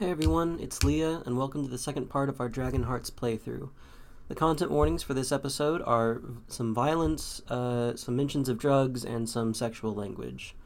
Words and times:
Hey 0.00 0.10
everyone, 0.10 0.58
it's 0.60 0.82
Lia, 0.82 1.22
and 1.24 1.38
welcome 1.38 1.62
to 1.62 1.70
the 1.70 1.78
second 1.78 2.10
part 2.10 2.28
of 2.28 2.40
our 2.40 2.48
Dragonhearts 2.48 3.12
playthrough. 3.12 3.68
The 4.26 4.34
content 4.34 4.72
warnings 4.72 5.04
for 5.04 5.14
this 5.14 5.30
episode 5.30 5.80
are 5.82 6.20
some 6.48 6.74
violence, 6.74 7.40
uh, 7.48 7.94
some 7.94 8.16
mentions 8.16 8.48
of 8.48 8.58
drugs, 8.58 9.04
and 9.04 9.28
some 9.28 9.54
sexual 9.54 9.94
language. 9.94 10.56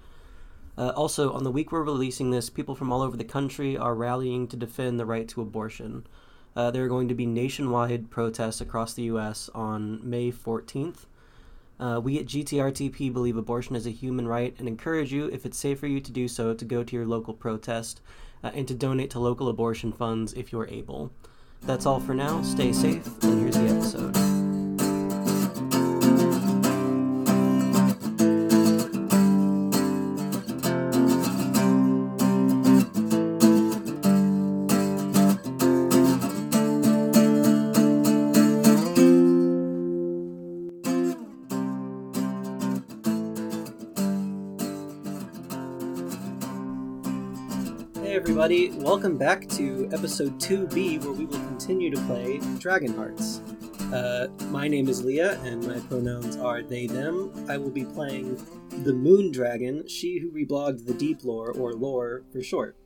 Uh, 0.79 0.95
also, 0.97 1.31
on 1.35 1.45
the 1.45 1.51
week 1.51 1.71
we're 1.71 1.83
releasing 1.83 2.31
this, 2.31 2.49
people 2.49 2.75
from 2.75 2.91
all 2.91 3.03
over 3.03 3.19
the 3.19 3.23
country 3.23 3.77
are 3.77 3.95
rallying 3.95 4.49
to 4.49 4.57
defend 4.57 4.99
the 4.99 5.05
right 5.05 5.29
to 5.29 5.43
abortion. 5.43 6.07
Uh, 6.57 6.71
there 6.71 6.87
are 6.87 6.89
going 6.89 7.09
to 7.09 7.15
be 7.15 7.27
nationwide 7.27 8.09
protests 8.09 8.63
across 8.63 8.95
the 8.95 9.03
U.S. 9.03 9.51
on 9.55 10.01
May 10.09 10.33
14th. 10.33 11.05
Uh, 11.79 12.01
we 12.03 12.19
at 12.19 12.25
GTRTP 12.25 13.13
believe 13.13 13.37
abortion 13.37 13.77
is 13.77 13.87
a 13.87 13.91
human 13.91 14.27
right 14.27 14.57
and 14.59 14.67
encourage 14.67 15.13
you, 15.13 15.27
if 15.27 15.45
it's 15.45 15.59
safe 15.59 15.79
for 15.79 15.87
you 15.87 16.01
to 16.01 16.11
do 16.11 16.29
so, 16.29 16.55
to 16.55 16.65
go 16.65 16.83
to 16.83 16.97
your 16.97 17.07
local 17.07 17.35
protest 17.35 18.01
uh, 18.43 18.51
and 18.55 18.67
to 18.69 18.75
donate 18.75 19.11
to 19.11 19.19
local 19.19 19.49
abortion 19.49 19.93
funds 19.93 20.33
if 20.33 20.53
you're 20.53 20.69
able. 20.69 21.13
That's 21.63 21.87
all 21.87 22.01
for 22.01 22.15
now. 22.15 22.43
Stay 22.43 22.73
safe, 22.73 23.07
and 23.23 23.41
here's 23.41 23.57
the 23.57 23.69
episode. 23.69 24.28
Everybody, 48.49 48.83
welcome 48.83 49.19
back 49.19 49.47
to 49.49 49.91
episode 49.93 50.41
2B 50.41 51.05
where 51.05 51.13
we 51.13 51.27
will 51.27 51.39
continue 51.39 51.91
to 51.91 52.01
play 52.07 52.39
Dragonhearts. 52.39 53.43
Uh, 53.93 54.29
my 54.47 54.67
name 54.67 54.89
is 54.89 55.05
Lia 55.05 55.39
and 55.41 55.67
my 55.67 55.79
pronouns 55.81 56.39
are 56.39 56.63
they, 56.63 56.87
them. 56.87 57.31
I 57.47 57.59
will 57.59 57.69
be 57.69 57.85
playing 57.85 58.43
the 58.85 58.95
Moon 58.95 59.33
Dragon, 59.33 59.87
she 59.87 60.19
who 60.19 60.31
reblogged 60.31 60.87
the 60.87 60.95
Deep 60.95 61.25
Lore, 61.25 61.53
or 61.53 61.75
Lore 61.75 62.23
for 62.33 62.43
short. 62.43 62.79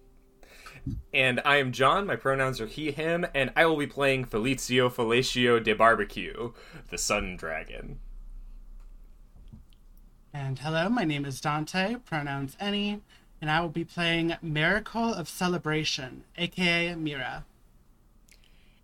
And 1.14 1.40
I 1.44 1.58
am 1.58 1.70
John, 1.70 2.08
my 2.08 2.16
pronouns 2.16 2.60
are 2.60 2.66
he, 2.66 2.90
him, 2.90 3.24
and 3.32 3.52
I 3.54 3.66
will 3.66 3.76
be 3.76 3.86
playing 3.86 4.24
Felicio 4.24 4.92
Fellatio 4.92 5.62
de 5.62 5.74
Barbecue, 5.74 6.50
the 6.90 6.98
Sun 6.98 7.36
Dragon. 7.36 8.00
And 10.34 10.58
hello, 10.58 10.88
my 10.88 11.04
name 11.04 11.24
is 11.24 11.40
Dante, 11.40 11.98
pronouns 12.04 12.56
any, 12.58 13.02
and 13.42 13.50
I 13.50 13.60
will 13.60 13.68
be 13.68 13.84
playing 13.84 14.36
Miracle 14.40 15.12
of 15.12 15.28
Celebration, 15.28 16.22
aka 16.38 16.94
Mira. 16.94 17.44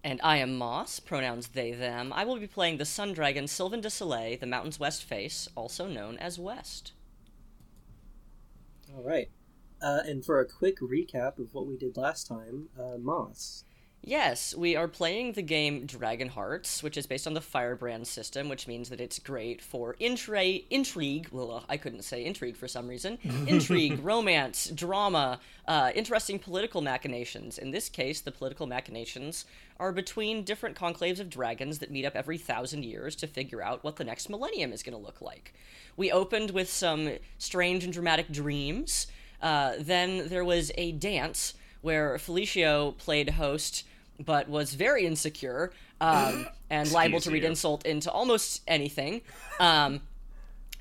And 0.03 0.21
I 0.25 0.39
am 0.39 0.59
Moss, 0.59 0.99
pronouns 0.99 1.49
they, 1.49 1.71
them. 1.71 2.13
I 2.13 2.25
will 2.25 2.39
be 2.41 2.49
playing 2.49 2.79
the 2.79 2.85
Sun 2.85 3.13
Dragon 3.13 3.47
Sylvan 3.47 3.81
de 3.81 3.89
Soleil, 3.89 4.37
the 4.37 4.47
mountain's 4.47 4.81
west 4.81 5.05
face, 5.05 5.49
also 5.55 5.87
known 5.87 6.19
as 6.19 6.41
West. 6.41 6.93
All 8.93 9.05
right. 9.05 9.31
Uh, 9.81 10.01
and 10.05 10.25
for 10.25 10.41
a 10.41 10.45
quick 10.45 10.81
recap 10.81 11.39
of 11.39 11.55
what 11.55 11.67
we 11.69 11.77
did 11.77 11.97
last 11.97 12.27
time, 12.27 12.69
uh, 12.77 12.99
Moss. 12.99 13.63
Yes, 14.03 14.55
we 14.55 14.75
are 14.75 14.89
playing 14.89 15.33
the 15.33 15.43
game 15.43 15.87
Dragonhearts, 15.87 16.83
which 16.83 16.97
is 16.97 17.07
based 17.07 17.27
on 17.27 17.35
the 17.35 17.41
Firebrand 17.41 18.07
system, 18.07 18.49
which 18.49 18.67
means 18.67 18.89
that 18.89 19.01
it's 19.01 19.19
great 19.19 19.61
for 19.61 19.97
intra- 19.99 20.61
intrigue. 20.71 21.29
Well, 21.31 21.65
I 21.69 21.77
couldn't 21.77 22.03
say 22.03 22.25
intrigue 22.25 22.57
for 22.57 22.69
some 22.69 22.89
reason. 22.89 23.19
Intrigue, 23.47 24.03
romance, 24.03 24.71
drama, 24.71 25.41
uh, 25.67 25.91
interesting 25.95 26.39
political 26.39 26.81
machinations. 26.81 27.59
In 27.59 27.71
this 27.71 27.89
case, 27.89 28.21
the 28.21 28.31
political 28.31 28.67
machinations 28.67 29.45
are 29.79 29.93
between 29.93 30.43
different 30.43 30.77
conclaves 30.77 31.21
of 31.21 31.29
dragons 31.29 31.79
that 31.81 31.91
meet 31.91 32.07
up 32.07 32.17
every 32.17 32.39
thousand 32.39 32.85
years 32.85 33.15
to 33.17 33.27
figure 33.27 33.63
out 33.63 33.85
what 33.85 33.97
the 33.97 34.05
next 34.05 34.31
millennium 34.31 34.73
is 34.73 34.83
going 34.83 34.97
to 34.97 35.05
look 35.05 35.21
like. 35.21 35.53
We 35.97 36.11
opened 36.11 36.53
with 36.53 36.71
some 36.71 37.11
strange 37.37 37.85
and 37.85 37.93
dramatic 37.93 38.31
dreams. 38.31 39.09
Uh, 39.43 39.75
then 39.79 40.29
there 40.29 40.45
was 40.45 40.73
a 40.77 40.93
dance 40.93 41.55
where 41.81 42.17
Felicio 42.17 42.97
played 42.97 43.31
host 43.31 43.85
but 44.25 44.49
was 44.49 44.75
very 44.75 45.07
insecure 45.07 45.73
um, 46.01 46.47
and 46.71 46.91
liable 46.93 47.21
to 47.21 47.31
read 47.31 47.43
you. 47.43 47.49
insult 47.49 47.87
into 47.87 48.11
almost 48.11 48.63
anything. 48.67 49.23
Um, 49.61 50.01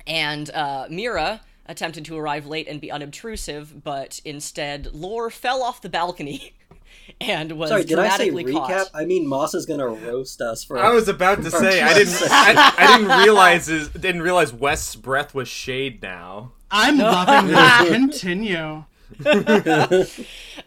and 0.06 0.50
uh, 0.50 0.86
Mira 0.90 1.40
attempted 1.66 2.04
to 2.06 2.16
arrive 2.16 2.46
late 2.46 2.66
and 2.66 2.80
be 2.80 2.90
unobtrusive, 2.90 3.84
but 3.84 4.20
instead 4.24 4.92
Lore 4.94 5.30
fell 5.30 5.62
off 5.62 5.82
the 5.82 5.88
balcony 5.90 6.54
and 7.20 7.52
was 7.52 7.70
Sorry, 7.70 7.84
did 7.84 7.98
I 7.98 8.08
say 8.16 8.30
dramatically 8.30 8.54
recap? 8.54 8.66
caught. 8.66 8.90
I 8.94 9.04
mean, 9.04 9.26
Moss 9.26 9.54
is 9.54 9.66
gonna 9.66 9.86
roast 9.86 10.40
us 10.40 10.64
for. 10.64 10.78
I 10.78 10.90
was 10.90 11.08
about 11.08 11.42
to 11.42 11.50
say 11.50 11.82
I 11.82 11.94
didn't 11.94 12.16
I, 12.22 12.72
I 12.78 12.96
didn't 12.96 13.18
realize 13.24 13.66
his, 13.66 13.88
didn't 13.90 14.22
realize 14.22 14.52
West's 14.52 14.96
breath 14.96 15.34
was 15.34 15.48
shade 15.48 16.02
now. 16.02 16.52
I'm 16.70 16.98
loving 16.98 17.50
this. 17.54 17.88
Continue. 17.90 18.84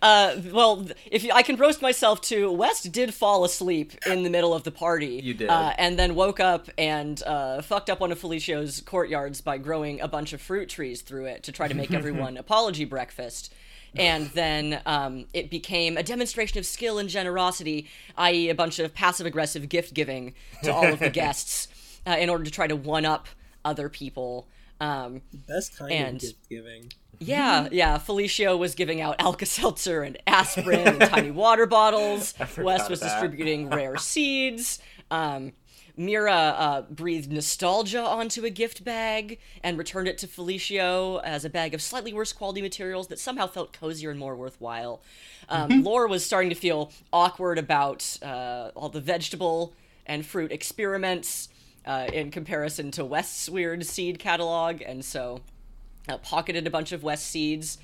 Uh, 0.02 0.38
well, 0.52 0.88
if 1.12 1.24
you, 1.24 1.32
I 1.32 1.44
can 1.44 1.58
roast 1.58 1.80
myself 1.82 2.22
too, 2.22 2.52
West 2.52 2.92
did 2.92 3.14
fall 3.14 3.44
asleep 3.44 3.94
in 4.08 4.24
the 4.24 4.32
middle 4.32 4.52
of 4.52 4.64
the 4.64 4.72
party. 4.72 5.20
You 5.22 5.36
did. 5.36 5.48
uh, 5.50 5.74
and 5.78 6.00
then 6.00 6.16
woke 6.16 6.40
up 6.40 6.70
and 6.78 7.22
uh, 7.24 7.62
fucked 7.62 7.88
up 7.90 8.00
one 8.00 8.12
of 8.12 8.18
Felicio's 8.20 8.82
courtyards 8.82 9.42
by 9.42 9.60
growing 9.60 10.02
a 10.02 10.08
bunch 10.08 10.34
of 10.34 10.42
fruit 10.42 10.70
trees 10.70 11.02
through 11.04 11.26
it 11.26 11.44
to 11.44 11.52
try 11.52 11.68
to 11.68 11.76
make 11.76 11.94
everyone 11.94 12.36
apology 12.46 12.84
breakfast. 12.86 13.54
And 13.96 14.28
then 14.30 14.82
um, 14.88 15.26
it 15.34 15.52
became 15.52 15.98
a 15.98 16.04
demonstration 16.04 16.58
of 16.58 16.66
skill 16.66 16.98
and 16.98 17.08
generosity, 17.10 17.88
i.e., 18.18 18.50
a 18.50 18.56
bunch 18.56 18.80
of 18.80 18.96
passive 18.96 19.28
aggressive 19.28 19.70
gift 19.70 19.94
giving 19.94 20.34
to 20.64 20.74
all 20.74 20.88
of 20.92 20.98
the 21.00 21.10
guests 21.22 21.68
uh, 22.08 22.16
in 22.18 22.30
order 22.30 22.46
to 22.46 22.52
try 22.52 22.66
to 22.66 22.76
one 22.76 23.06
up 23.06 23.28
other 23.64 23.88
people. 23.90 24.48
Um, 24.80 25.22
Best 25.48 25.78
kind 25.78 25.92
and- 25.92 26.16
of 26.16 26.22
gift 26.22 26.50
giving. 26.50 26.92
Yeah, 27.22 27.68
yeah. 27.72 27.98
Felicio 28.00 28.58
was 28.58 28.74
giving 28.74 29.00
out 29.00 29.16
Alka 29.20 29.46
Seltzer 29.46 30.02
and 30.02 30.18
aspirin 30.26 30.88
and 30.88 31.02
tiny 31.02 31.32
water 31.44 31.68
bottles. 31.68 32.34
West 32.58 32.90
was 32.90 33.00
that. 33.00 33.12
distributing 33.12 33.70
rare 33.70 33.98
seeds. 33.98 34.80
Um, 35.12 35.54
Mira 35.98 36.34
uh, 36.34 36.82
breathed 36.84 37.32
nostalgia 37.32 38.02
onto 38.02 38.44
a 38.46 38.50
gift 38.50 38.84
bag 38.84 39.40
and 39.64 39.78
returned 39.78 40.08
it 40.08 40.18
to 40.20 40.28
Felicio 40.28 41.22
as 41.24 41.46
a 41.46 41.50
bag 41.50 41.74
of 41.74 41.82
slightly 41.82 42.12
worse 42.14 42.34
quality 42.34 42.62
materials 42.62 43.08
that 43.08 43.20
somehow 43.20 43.46
felt 43.46 43.72
cozier 43.74 44.10
and 44.10 44.20
more 44.20 44.36
worthwhile. 44.36 45.02
Um, 45.50 45.84
Lore 45.84 46.08
was 46.08 46.26
starting 46.26 46.50
to 46.50 46.56
feel 46.56 46.92
awkward 47.14 47.60
about 47.60 48.18
uh, 48.24 48.72
all 48.76 48.90
the 48.90 49.02
vegetable 49.02 49.74
and 50.06 50.26
fruit 50.26 50.52
experiments 50.52 51.50
uh, 51.86 52.08
in 52.12 52.32
comparison 52.32 52.90
to 52.92 53.06
West's 53.06 53.50
weird 53.50 53.86
seed 53.86 54.18
catalog, 54.18 54.82
and 54.82 55.04
so 55.04 55.42
uh, 56.08 56.18
pocketed 56.18 56.68
a 56.68 56.70
bunch 56.70 56.92
of 56.92 57.04
West 57.04 57.28
seeds. 57.28 57.78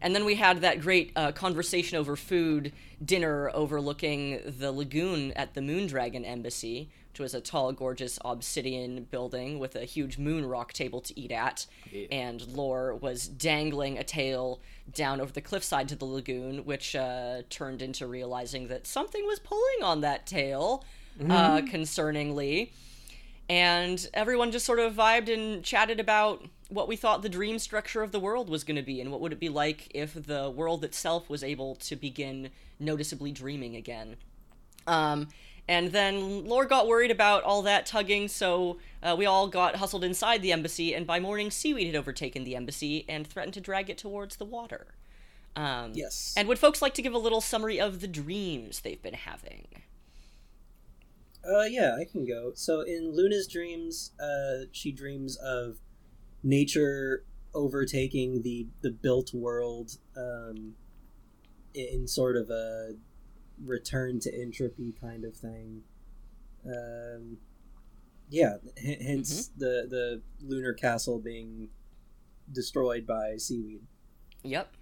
And 0.00 0.14
then 0.14 0.24
we 0.24 0.34
had 0.34 0.60
that 0.60 0.80
great 0.80 1.12
uh, 1.16 1.32
conversation 1.32 1.96
over 1.96 2.14
food 2.14 2.72
dinner 3.02 3.50
overlooking 3.54 4.40
the 4.44 4.70
lagoon 4.70 5.32
at 5.32 5.54
the 5.54 5.62
Moondragon 5.62 6.26
Embassy, 6.26 6.90
which 7.10 7.20
was 7.20 7.32
a 7.32 7.40
tall, 7.40 7.72
gorgeous 7.72 8.18
obsidian 8.22 9.04
building 9.04 9.58
with 9.58 9.76
a 9.76 9.84
huge 9.84 10.18
moon 10.18 10.44
rock 10.44 10.72
table 10.74 11.00
to 11.00 11.18
eat 11.18 11.32
at. 11.32 11.66
And 12.10 12.46
Lore 12.48 12.94
was 12.94 13.26
dangling 13.28 13.96
a 13.96 14.04
tail 14.04 14.60
down 14.92 15.20
over 15.20 15.32
the 15.32 15.40
cliffside 15.40 15.88
to 15.88 15.96
the 15.96 16.04
lagoon, 16.04 16.66
which 16.66 16.94
uh, 16.94 17.42
turned 17.48 17.80
into 17.80 18.06
realizing 18.06 18.68
that 18.68 18.86
something 18.86 19.24
was 19.26 19.38
pulling 19.38 19.82
on 19.82 20.02
that 20.02 20.26
tail, 20.26 20.84
uh, 21.30 21.60
concerningly 21.60 22.70
and 23.48 24.08
everyone 24.14 24.50
just 24.50 24.64
sort 24.64 24.78
of 24.78 24.94
vibed 24.94 25.32
and 25.32 25.62
chatted 25.62 26.00
about 26.00 26.44
what 26.68 26.88
we 26.88 26.96
thought 26.96 27.22
the 27.22 27.28
dream 27.28 27.58
structure 27.58 28.02
of 28.02 28.12
the 28.12 28.20
world 28.20 28.48
was 28.48 28.64
going 28.64 28.76
to 28.76 28.82
be 28.82 29.00
and 29.00 29.10
what 29.10 29.20
would 29.20 29.32
it 29.32 29.40
be 29.40 29.48
like 29.48 29.88
if 29.94 30.14
the 30.14 30.50
world 30.50 30.84
itself 30.84 31.28
was 31.28 31.44
able 31.44 31.74
to 31.76 31.96
begin 31.96 32.50
noticeably 32.78 33.30
dreaming 33.30 33.76
again 33.76 34.16
um, 34.86 35.28
and 35.66 35.92
then 35.92 36.44
Lore 36.46 36.66
got 36.66 36.86
worried 36.86 37.10
about 37.10 37.42
all 37.42 37.62
that 37.62 37.86
tugging, 37.86 38.28
so 38.28 38.78
uh, 39.02 39.14
we 39.16 39.24
all 39.24 39.48
got 39.48 39.76
hustled 39.76 40.04
inside 40.04 40.42
the 40.42 40.52
embassy, 40.52 40.94
and 40.94 41.06
by 41.06 41.18
morning, 41.18 41.50
seaweed 41.50 41.86
had 41.86 41.96
overtaken 41.96 42.44
the 42.44 42.54
embassy 42.54 43.06
and 43.08 43.26
threatened 43.26 43.54
to 43.54 43.60
drag 43.60 43.88
it 43.88 43.96
towards 43.96 44.36
the 44.36 44.44
water. 44.44 44.88
Um, 45.56 45.92
Yes. 45.94 46.34
And 46.36 46.48
would 46.48 46.58
folks 46.58 46.82
like 46.82 46.94
to 46.94 47.02
give 47.02 47.14
a 47.14 47.18
little 47.18 47.40
summary 47.40 47.80
of 47.80 48.00
the 48.00 48.08
dreams 48.08 48.80
they've 48.80 49.00
been 49.00 49.14
having? 49.14 49.68
Uh, 51.46 51.62
yeah, 51.62 51.96
I 51.98 52.04
can 52.04 52.26
go. 52.26 52.52
So 52.54 52.80
in 52.80 53.14
Luna's 53.14 53.46
dreams, 53.46 54.12
uh, 54.20 54.66
she 54.72 54.92
dreams 54.92 55.36
of 55.36 55.78
nature 56.44 57.24
overtaking 57.54 58.42
the 58.42 58.68
the 58.82 58.90
built 58.90 59.32
world, 59.34 59.98
um, 60.16 60.74
in, 61.74 62.06
sort 62.06 62.36
of 62.36 62.50
a 62.50 62.94
return 63.64 64.20
to 64.20 64.40
entropy 64.40 64.94
kind 65.00 65.24
of 65.24 65.34
thing. 65.34 65.82
Um, 66.66 67.38
yeah, 68.30 68.56
h- 68.76 69.02
hence 69.02 69.48
the 69.56 69.86
the 69.88 70.22
lunar 70.40 70.74
castle 70.74 71.18
being 71.18 71.68
destroyed 72.52 73.06
by 73.06 73.36
seaweed. 73.38 73.82
Yep. 74.42 74.72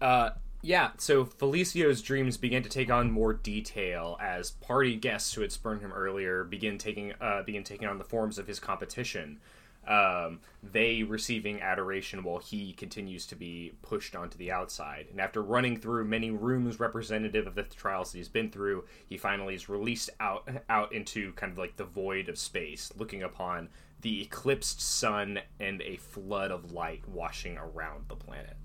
Uh, 0.00 0.30
Yeah, 0.60 0.90
so 0.98 1.24
Felicio's 1.24 2.02
dreams 2.02 2.36
begin 2.36 2.64
to 2.64 2.68
take 2.68 2.90
on 2.90 3.12
more 3.12 3.32
detail 3.32 4.18
as 4.20 4.50
party 4.50 4.96
guests 4.96 5.32
who 5.32 5.42
had 5.42 5.52
spurned 5.52 5.82
him 5.82 5.92
earlier 5.92 6.42
begin 6.42 6.78
taking 6.78 7.14
uh, 7.20 7.42
begin 7.42 7.62
taking 7.62 7.86
on 7.86 7.98
the 7.98 8.04
forms 8.04 8.38
of 8.38 8.48
his 8.48 8.58
competition. 8.58 9.38
Um, 9.86 10.40
they 10.62 11.02
receiving 11.02 11.62
adoration 11.62 12.22
while 12.22 12.38
he 12.38 12.72
continues 12.74 13.24
to 13.26 13.36
be 13.36 13.72
pushed 13.80 14.14
onto 14.14 14.36
the 14.36 14.52
outside. 14.52 15.06
And 15.10 15.18
after 15.18 15.42
running 15.42 15.78
through 15.78 16.04
many 16.04 16.30
rooms 16.30 16.78
representative 16.78 17.46
of 17.46 17.54
the 17.54 17.62
trials 17.62 18.12
that 18.12 18.18
he's 18.18 18.28
been 18.28 18.50
through, 18.50 18.84
he 19.06 19.16
finally 19.16 19.54
is 19.54 19.68
released 19.68 20.10
out 20.18 20.48
out 20.68 20.92
into 20.92 21.32
kind 21.34 21.52
of 21.52 21.58
like 21.58 21.76
the 21.76 21.84
void 21.84 22.28
of 22.28 22.36
space, 22.36 22.92
looking 22.96 23.22
upon 23.22 23.68
the 24.00 24.22
eclipsed 24.22 24.80
sun 24.80 25.38
and 25.60 25.80
a 25.82 25.96
flood 25.96 26.50
of 26.50 26.72
light 26.72 27.08
washing 27.08 27.56
around 27.56 28.06
the 28.08 28.16
planet. 28.16 28.56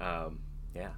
Um, 0.00 0.40
yeah. 0.74 0.92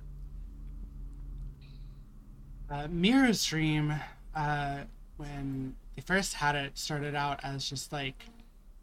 Uh, 2.70 2.87
Mira's 2.91 3.44
dream, 3.47 3.94
uh, 4.35 4.79
when 5.17 5.75
they 5.97 6.03
first 6.03 6.35
had 6.35 6.55
it, 6.55 6.76
started 6.76 7.15
out 7.15 7.41
as 7.43 7.69
just 7.69 7.93
like, 7.93 8.25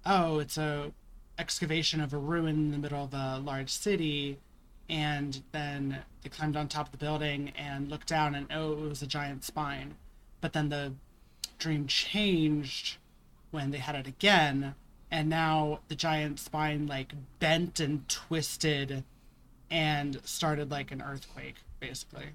oh, 0.05 0.39
it's 0.39 0.57
a 0.57 0.91
excavation 1.37 2.01
of 2.01 2.13
a 2.13 2.17
ruin 2.17 2.55
in 2.55 2.71
the 2.71 2.77
middle 2.77 3.03
of 3.03 3.13
a 3.13 3.39
large 3.43 3.69
city, 3.69 4.39
and 4.89 5.43
then 5.51 5.99
they 6.23 6.29
climbed 6.29 6.55
on 6.55 6.67
top 6.67 6.87
of 6.87 6.91
the 6.91 6.97
building 6.97 7.51
and 7.55 7.89
looked 7.89 8.07
down, 8.07 8.33
and 8.33 8.47
oh, 8.51 8.73
it 8.73 8.89
was 8.89 9.01
a 9.03 9.07
giant 9.07 9.43
spine. 9.43 9.95
But 10.41 10.53
then 10.53 10.69
the 10.69 10.93
dream 11.59 11.85
changed 11.85 12.97
when 13.51 13.69
they 13.69 13.77
had 13.77 13.95
it 13.95 14.07
again, 14.07 14.73
and 15.11 15.29
now 15.29 15.79
the 15.89 15.95
giant 15.95 16.39
spine 16.39 16.87
like 16.87 17.13
bent 17.39 17.79
and 17.79 18.07
twisted, 18.09 19.03
and 19.69 20.19
started 20.25 20.71
like 20.71 20.91
an 20.91 21.03
earthquake, 21.03 21.57
basically. 21.79 22.29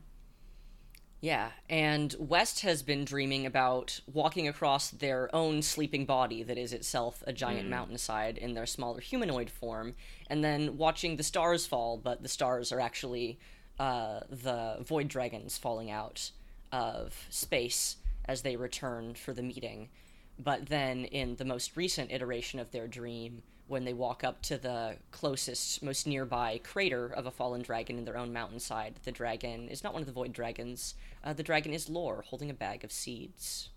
Yeah, 1.20 1.50
and 1.68 2.16
West 2.18 2.60
has 2.60 2.82
been 2.82 3.04
dreaming 3.04 3.44
about 3.44 4.00
walking 4.10 4.48
across 4.48 4.90
their 4.90 5.28
own 5.34 5.60
sleeping 5.60 6.06
body 6.06 6.42
that 6.42 6.56
is 6.56 6.72
itself 6.72 7.22
a 7.26 7.32
giant 7.32 7.68
mountainside 7.68 8.38
in 8.38 8.54
their 8.54 8.64
smaller 8.64 9.00
humanoid 9.00 9.50
form, 9.50 9.94
and 10.28 10.42
then 10.42 10.78
watching 10.78 11.16
the 11.16 11.22
stars 11.22 11.66
fall, 11.66 11.98
but 11.98 12.22
the 12.22 12.28
stars 12.28 12.72
are 12.72 12.80
actually 12.80 13.38
uh, 13.78 14.20
the 14.30 14.78
void 14.80 15.08
dragons 15.08 15.58
falling 15.58 15.90
out 15.90 16.30
of 16.72 17.26
space 17.28 17.96
as 18.24 18.40
they 18.40 18.56
return 18.56 19.14
for 19.14 19.34
the 19.34 19.42
meeting. 19.42 19.90
But 20.38 20.66
then 20.66 21.04
in 21.04 21.36
the 21.36 21.44
most 21.44 21.76
recent 21.76 22.12
iteration 22.12 22.60
of 22.60 22.70
their 22.70 22.86
dream, 22.86 23.42
when 23.70 23.84
they 23.84 23.94
walk 23.94 24.24
up 24.24 24.42
to 24.42 24.58
the 24.58 24.98
closest, 25.12 25.82
most 25.82 26.06
nearby 26.06 26.58
crater 26.64 27.06
of 27.06 27.26
a 27.26 27.30
fallen 27.30 27.62
dragon 27.62 27.98
in 27.98 28.04
their 28.04 28.18
own 28.18 28.32
mountainside, 28.32 28.96
the 29.04 29.12
dragon 29.12 29.68
is 29.68 29.84
not 29.84 29.94
one 29.94 30.02
of 30.02 30.06
the 30.06 30.12
void 30.12 30.32
dragons. 30.32 30.94
Uh, 31.24 31.32
the 31.32 31.42
dragon 31.44 31.72
is 31.74 31.88
Lore, 31.88 32.24
holding 32.28 32.50
a 32.50 32.54
bag 32.54 32.84
of 32.84 32.92
seeds. 32.92 33.70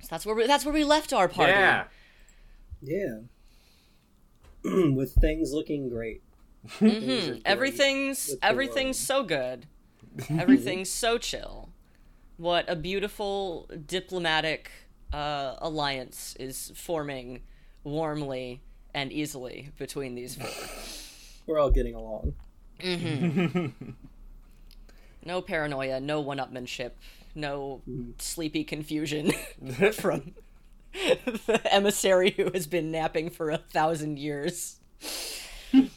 So 0.00 0.08
that's 0.10 0.26
where 0.26 0.34
we, 0.34 0.46
that's 0.46 0.64
where 0.64 0.74
we 0.74 0.84
left 0.84 1.12
our 1.12 1.28
party. 1.28 1.52
Yeah. 1.52 1.84
Yeah. 2.82 3.20
With 4.64 5.14
things 5.14 5.52
looking 5.52 5.88
great. 5.88 6.22
Things 6.98 7.28
are 7.28 7.36
Mhm. 7.36 7.42
great 7.44 7.44
Everything's 7.46 8.26
with 8.26 8.40
the 8.46 8.46
everything's 8.46 8.98
so 8.98 9.22
good. 9.24 9.66
Everything's 10.38 10.90
so 10.90 11.18
chill. 11.18 11.70
What 12.36 12.64
a 12.68 12.76
beautiful 12.76 13.68
diplomatic 13.86 14.70
uh, 15.12 15.56
alliance 15.58 16.36
is 16.38 16.72
forming 16.76 17.42
warmly 17.84 18.60
and 18.94 19.12
easily 19.12 19.70
between 19.78 20.14
these 20.14 20.34
four. 20.36 20.48
We're 21.46 21.58
all 21.60 21.70
getting 21.70 21.94
along. 21.94 22.34
No 25.22 25.42
paranoia, 25.42 26.00
no 26.00 26.20
one-upmanship, 26.20 26.92
no 27.34 27.82
sleepy 28.16 28.64
confusion 28.64 29.32
from 29.92 30.32
the 30.94 31.60
emissary 31.70 32.30
who 32.30 32.50
has 32.54 32.66
been 32.66 32.90
napping 32.90 33.28
for 33.28 33.50
a 33.50 33.58
thousand 33.58 34.18
years. 34.18 34.80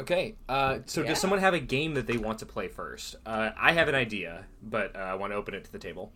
Okay, 0.00 0.34
uh, 0.48 0.78
so 0.86 1.02
Yeah. 1.02 1.08
does 1.08 1.20
someone 1.20 1.38
have 1.38 1.54
a 1.54 1.60
game 1.60 1.94
that 1.94 2.06
they 2.08 2.16
want 2.16 2.38
to 2.40 2.46
play 2.46 2.66
first? 2.66 3.14
Uh, 3.24 3.50
I 3.56 3.72
have 3.72 3.88
an 3.88 3.94
idea, 3.94 4.46
but 4.62 4.96
uh, 4.96 4.98
I 4.98 5.14
want 5.14 5.32
to 5.32 5.36
open 5.36 5.54
it 5.54 5.64
to 5.64 5.70
the 5.70 5.78
table. 5.78 6.12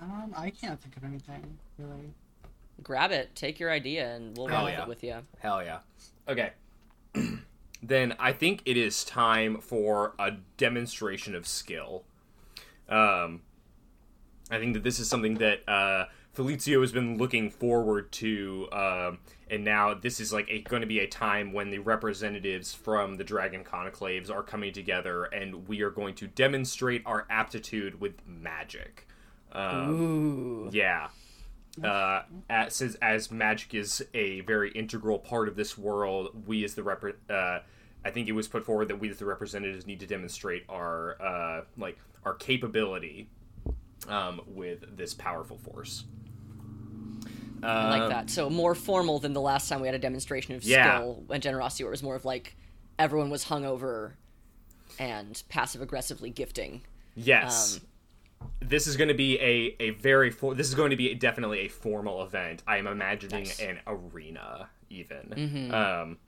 Um, 0.00 0.34
I 0.36 0.50
can't 0.50 0.80
think 0.80 0.96
of 0.96 1.04
anything 1.04 1.58
really. 1.78 2.12
Grab 2.82 3.10
it, 3.10 3.34
take 3.34 3.58
your 3.58 3.70
idea, 3.70 4.14
and 4.14 4.36
we'll 4.36 4.48
Hell 4.48 4.56
run 4.58 4.64
with 4.66 4.74
yeah. 4.74 4.82
it 4.82 4.88
with 4.88 5.04
you. 5.04 5.16
Hell 5.38 5.64
yeah. 5.64 5.78
Okay. 6.28 6.52
then 7.82 8.14
I 8.18 8.32
think 8.32 8.62
it 8.66 8.76
is 8.76 9.04
time 9.04 9.60
for 9.60 10.14
a 10.18 10.32
demonstration 10.56 11.34
of 11.34 11.46
skill. 11.46 12.04
Um, 12.88 13.42
I 14.50 14.58
think 14.58 14.74
that 14.74 14.82
this 14.82 14.98
is 14.98 15.08
something 15.08 15.34
that 15.36 15.66
uh, 15.68 16.06
Felicio 16.36 16.80
has 16.82 16.92
been 16.92 17.16
looking 17.16 17.50
forward 17.50 18.12
to, 18.12 18.68
um, 18.72 19.18
and 19.50 19.64
now 19.64 19.94
this 19.94 20.20
is 20.20 20.32
like 20.32 20.48
going 20.68 20.82
to 20.82 20.86
be 20.86 21.00
a 21.00 21.06
time 21.06 21.52
when 21.52 21.70
the 21.70 21.78
representatives 21.78 22.74
from 22.74 23.16
the 23.16 23.24
Dragon 23.24 23.64
Conclaves 23.64 24.30
are 24.30 24.42
coming 24.42 24.72
together, 24.72 25.24
and 25.24 25.66
we 25.66 25.80
are 25.80 25.90
going 25.90 26.14
to 26.16 26.26
demonstrate 26.26 27.02
our 27.06 27.26
aptitude 27.30 28.00
with 28.00 28.14
magic. 28.26 29.08
Um, 29.56 30.00
Ooh. 30.00 30.70
yeah. 30.72 31.08
Uh, 31.82 32.22
as, 32.48 32.80
as 33.02 33.30
magic 33.30 33.74
is 33.74 34.04
a 34.14 34.40
very 34.42 34.70
integral 34.72 35.18
part 35.18 35.46
of 35.48 35.56
this 35.56 35.76
world, 35.76 36.30
we 36.46 36.64
as 36.64 36.74
the 36.74 36.82
rep, 36.82 37.02
uh, 37.28 37.58
I 38.04 38.10
think 38.10 38.28
it 38.28 38.32
was 38.32 38.48
put 38.48 38.64
forward 38.64 38.88
that 38.88 38.96
we 39.00 39.10
as 39.10 39.18
the 39.18 39.26
representatives 39.26 39.86
need 39.86 40.00
to 40.00 40.06
demonstrate 40.06 40.64
our 40.68 41.20
uh, 41.20 41.64
like 41.76 41.98
our 42.24 42.34
capability 42.34 43.28
um, 44.08 44.40
with 44.46 44.96
this 44.96 45.12
powerful 45.12 45.58
force. 45.58 46.04
I 47.62 47.88
like 47.90 48.02
Um, 48.02 48.08
that. 48.10 48.30
So 48.30 48.48
more 48.48 48.74
formal 48.74 49.18
than 49.18 49.32
the 49.32 49.40
last 49.40 49.68
time 49.68 49.80
we 49.80 49.88
had 49.88 49.94
a 49.94 49.98
demonstration 49.98 50.54
of 50.54 50.64
Yeah. 50.64 50.96
skill 50.98 51.24
and 51.30 51.42
generosity, 51.42 51.84
where 51.84 51.90
it 51.90 51.92
was 51.92 52.02
more 52.02 52.14
of 52.16 52.24
like 52.24 52.56
everyone 52.98 53.28
was 53.30 53.44
hungover 53.46 54.12
and 54.98 55.42
passive 55.48 55.82
aggressively 55.82 56.30
gifting. 56.30 56.82
Yes. 57.14 57.76
Um, 57.76 57.82
this 58.60 58.86
is 58.86 58.96
going 58.96 59.08
to 59.08 59.14
be 59.14 59.38
a, 59.40 59.76
a 59.80 59.90
very 59.90 60.30
for, 60.30 60.54
this 60.54 60.68
is 60.68 60.74
going 60.74 60.90
to 60.90 60.96
be 60.96 61.14
definitely 61.14 61.60
a 61.60 61.68
formal 61.68 62.22
event. 62.22 62.62
I 62.66 62.78
am 62.78 62.86
imagining 62.86 63.44
Nice. 63.44 63.60
an 63.60 63.78
arena 63.86 64.68
even. 64.90 65.70
Um, 65.74 66.18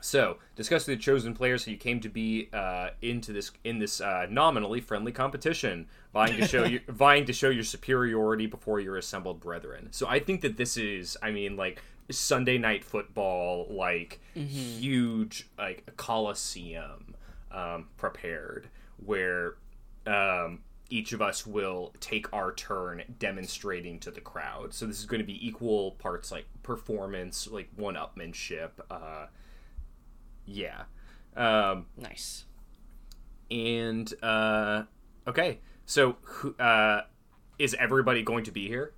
so 0.00 0.36
discuss 0.54 0.86
with 0.86 0.98
the 0.98 1.02
chosen 1.02 1.32
players 1.34 1.64
who 1.64 1.70
you 1.70 1.76
came 1.78 1.98
to 2.00 2.10
be 2.10 2.50
uh, 2.52 2.90
into 3.00 3.32
this 3.32 3.50
in 3.64 3.78
this 3.78 4.00
uh, 4.02 4.26
nominally 4.28 4.80
friendly 4.80 5.12
competition, 5.12 5.86
vying 6.12 6.36
to 6.36 6.46
show 6.46 6.64
your 6.66 6.80
vying 6.88 7.24
to 7.24 7.32
show 7.32 7.48
your 7.48 7.64
superiority 7.64 8.46
before 8.46 8.80
your 8.80 8.98
assembled 8.98 9.40
brethren. 9.40 9.88
So 9.92 10.06
I 10.06 10.18
think 10.18 10.42
that 10.42 10.58
this 10.58 10.76
is, 10.76 11.16
I 11.22 11.30
mean, 11.30 11.56
like 11.56 11.80
Sunday 12.10 12.58
night 12.58 12.84
football, 12.84 13.66
like 13.70 14.20
huge, 14.34 15.48
like 15.56 15.84
a 15.88 15.92
coliseum 15.92 17.14
um, 17.50 17.88
prepared 17.96 18.68
where 19.04 19.54
um, 20.06 20.60
each 20.90 21.12
of 21.12 21.22
us 21.22 21.46
will 21.46 21.92
take 22.00 22.30
our 22.32 22.52
turn 22.52 23.02
demonstrating 23.18 23.98
to 24.00 24.10
the 24.10 24.20
crowd. 24.20 24.74
So 24.74 24.86
this 24.86 24.98
is 25.00 25.06
going 25.06 25.20
to 25.20 25.26
be 25.26 25.46
equal 25.46 25.92
parts 25.92 26.30
like 26.30 26.44
performance, 26.62 27.48
like 27.50 27.68
one-upmanship. 27.76 28.70
Uh, 28.90 29.26
yeah. 30.46 30.82
Um, 31.36 31.86
Nice. 31.96 32.44
and 33.50 34.12
uh, 34.22 34.84
okay, 35.26 35.58
so 35.86 36.16
who, 36.22 36.54
uh, 36.56 37.02
is 37.58 37.74
everybody 37.78 38.22
going 38.22 38.44
to 38.44 38.52
be 38.52 38.68
here? 38.68 38.92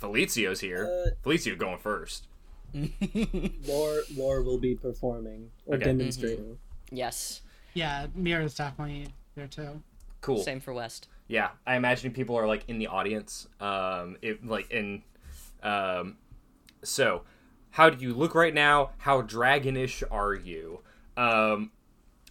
Felicio's 0.00 0.60
here. 0.60 0.84
Uh, 1.06 1.10
Felicio 1.28 1.56
going 1.58 1.78
first. 1.78 2.28
Lore, 3.66 4.02
Lore 4.16 4.42
will 4.42 4.58
be 4.58 4.74
performing 4.74 5.50
or 5.66 5.76
Okay. 5.76 5.84
demonstrating. 5.86 6.58
Yes. 6.90 7.40
Yeah, 7.74 8.06
Mira's 8.14 8.54
definitely 8.54 9.08
there 9.34 9.46
too. 9.48 9.82
Cool. 10.24 10.42
Same 10.42 10.58
for 10.58 10.72
West. 10.72 11.08
Yeah, 11.28 11.50
I 11.66 11.76
imagine 11.76 12.12
people 12.12 12.36
are 12.36 12.46
like 12.46 12.64
in 12.66 12.78
the 12.78 12.86
audience. 12.86 13.46
Um, 13.60 14.16
it 14.22 14.44
like 14.46 14.70
in, 14.70 15.02
um, 15.62 16.16
so 16.82 17.24
how 17.70 17.90
do 17.90 18.02
you 18.02 18.14
look 18.14 18.34
right 18.34 18.54
now? 18.54 18.92
How 18.98 19.20
dragonish 19.20 20.02
are 20.10 20.34
you? 20.34 20.80
Um, 21.18 21.72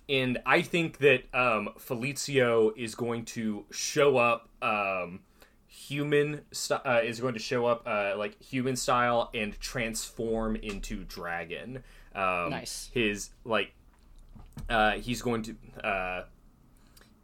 and 0.09 0.39
I 0.43 0.63
think 0.63 0.97
that 1.00 1.23
um, 1.35 1.69
Felicio 1.77 2.75
is 2.75 2.95
going 2.95 3.25
to 3.25 3.65
show 3.71 4.17
up. 4.17 4.50
Um, 4.62 5.19
human 5.67 6.41
st- 6.51 6.81
uh, 6.83 7.01
is 7.03 7.19
going 7.19 7.35
to 7.35 7.39
show 7.39 7.67
up 7.67 7.83
uh, 7.85 8.15
like 8.17 8.41
human 8.41 8.75
style 8.75 9.29
and 9.35 9.59
transform 9.59 10.55
into 10.55 11.03
dragon. 11.03 11.83
Um, 12.15 12.50
Nice. 12.50 12.89
His 12.91 13.29
like, 13.45 13.73
uh, 14.67 14.93
he's 14.93 15.21
going 15.21 15.43
to. 15.43 16.25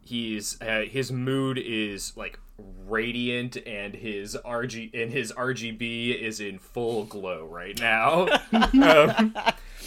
He's 0.02 0.60
uh, 0.60 0.84
his 0.88 1.12
mood 1.12 1.58
is 1.58 2.16
like 2.16 2.38
radiant 2.86 3.56
and 3.66 3.94
his 3.94 4.36
RG 4.44 4.90
and 4.94 5.12
his 5.12 5.32
RGB 5.32 6.20
is 6.20 6.40
in 6.40 6.58
full 6.58 7.04
glow 7.04 7.46
right 7.46 7.78
now. 7.78 8.28
um, 8.52 9.34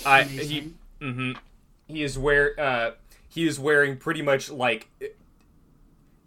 I 0.05 0.23
he 0.23 0.73
mhm. 1.01 1.37
he 1.87 2.03
is 2.03 2.17
wear 2.17 2.59
uh 2.59 2.91
he 3.27 3.47
is 3.47 3.59
wearing 3.59 3.97
pretty 3.97 4.21
much 4.21 4.49
like 4.49 4.89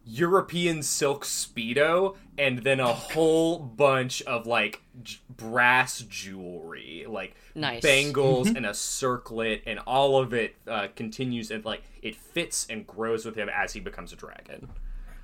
European 0.08 0.82
silk 0.82 1.24
speedo 1.24 2.14
and 2.38 2.58
then 2.60 2.78
a 2.80 2.92
whole 2.92 3.58
bunch 3.58 4.22
of 4.22 4.46
like 4.46 4.80
j- 5.02 5.18
brass 5.36 5.98
jewelry, 6.08 7.04
like 7.08 7.34
Nice. 7.54 7.82
bangles 7.82 8.48
and 8.48 8.64
a 8.64 8.72
circlet, 8.74 9.62
and 9.66 9.78
all 9.80 10.18
of 10.18 10.32
it 10.32 10.54
uh, 10.68 10.88
continues 10.94 11.50
and 11.50 11.64
like 11.64 11.82
it 12.02 12.14
fits 12.14 12.66
and 12.70 12.86
grows 12.86 13.24
with 13.24 13.34
him 13.36 13.48
as 13.48 13.72
he 13.72 13.80
becomes 13.80 14.12
a 14.12 14.16
dragon. 14.16 14.68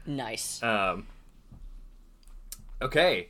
Nice. 0.06 0.60
Um. 0.62 1.06
Okay. 2.80 3.28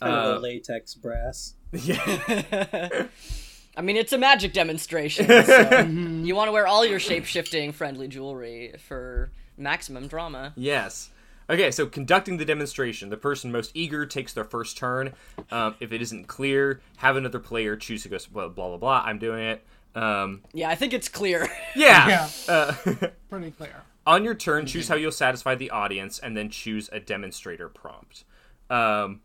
Kind 0.00 0.12
of 0.14 0.34
Uh, 0.36 0.38
a 0.38 0.40
latex 0.40 0.94
brass. 0.94 1.54
yeah. 1.72 3.06
I 3.76 3.82
mean, 3.82 3.96
it's 3.96 4.12
a 4.12 4.18
magic 4.18 4.52
demonstration. 4.52 5.26
So 5.46 5.80
you 6.24 6.34
want 6.34 6.48
to 6.48 6.52
wear 6.52 6.66
all 6.66 6.84
your 6.84 6.98
shape 7.00 7.24
shifting 7.24 7.72
friendly 7.72 8.08
jewelry 8.08 8.74
for 8.86 9.30
maximum 9.60 10.06
drama. 10.08 10.52
Yes. 10.56 11.10
Okay, 11.48 11.70
so 11.72 11.86
conducting 11.86 12.36
the 12.36 12.44
demonstration, 12.44 13.08
the 13.10 13.16
person 13.16 13.50
most 13.50 13.72
eager 13.74 14.06
takes 14.06 14.32
their 14.32 14.44
first 14.44 14.76
turn. 14.78 15.12
Um, 15.50 15.74
if 15.80 15.92
it 15.92 16.00
isn't 16.00 16.28
clear, 16.28 16.80
have 16.98 17.16
another 17.16 17.40
player 17.40 17.76
choose 17.76 18.04
to 18.04 18.08
go 18.08 18.18
blah 18.32 18.48
blah 18.48 18.68
blah. 18.68 18.76
blah. 18.76 19.02
I'm 19.04 19.18
doing 19.18 19.42
it. 19.44 19.64
Um, 19.94 20.42
Yeah, 20.52 20.68
I 20.70 20.76
think 20.76 20.92
it's 20.94 21.08
clear. 21.08 21.48
yeah. 21.76 22.08
Yeah. 22.08 22.52
Uh, 22.52 22.72
Pretty 23.28 23.50
clear. 23.50 23.82
on 24.06 24.22
your 24.24 24.34
turn, 24.36 24.64
choose 24.66 24.86
how 24.86 24.94
you'll 24.94 25.10
satisfy 25.10 25.56
the 25.56 25.70
audience, 25.70 26.20
and 26.20 26.36
then 26.36 26.50
choose 26.50 26.88
a 26.92 27.00
demonstrator 27.00 27.68
prompt. 27.68 28.22
Um, 28.70 29.20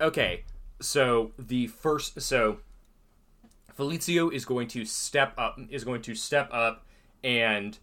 okay, 0.00 0.44
so 0.80 1.32
the 1.38 1.66
first, 1.66 2.18
so 2.22 2.60
Felicio 3.78 4.32
is 4.32 4.44
going 4.46 4.68
to 4.68 4.84
step 4.86 5.34
up, 5.36 5.58
is 5.70 5.84
going 5.84 6.00
to 6.02 6.14
step 6.14 6.48
up, 6.52 6.86
and 7.22 7.78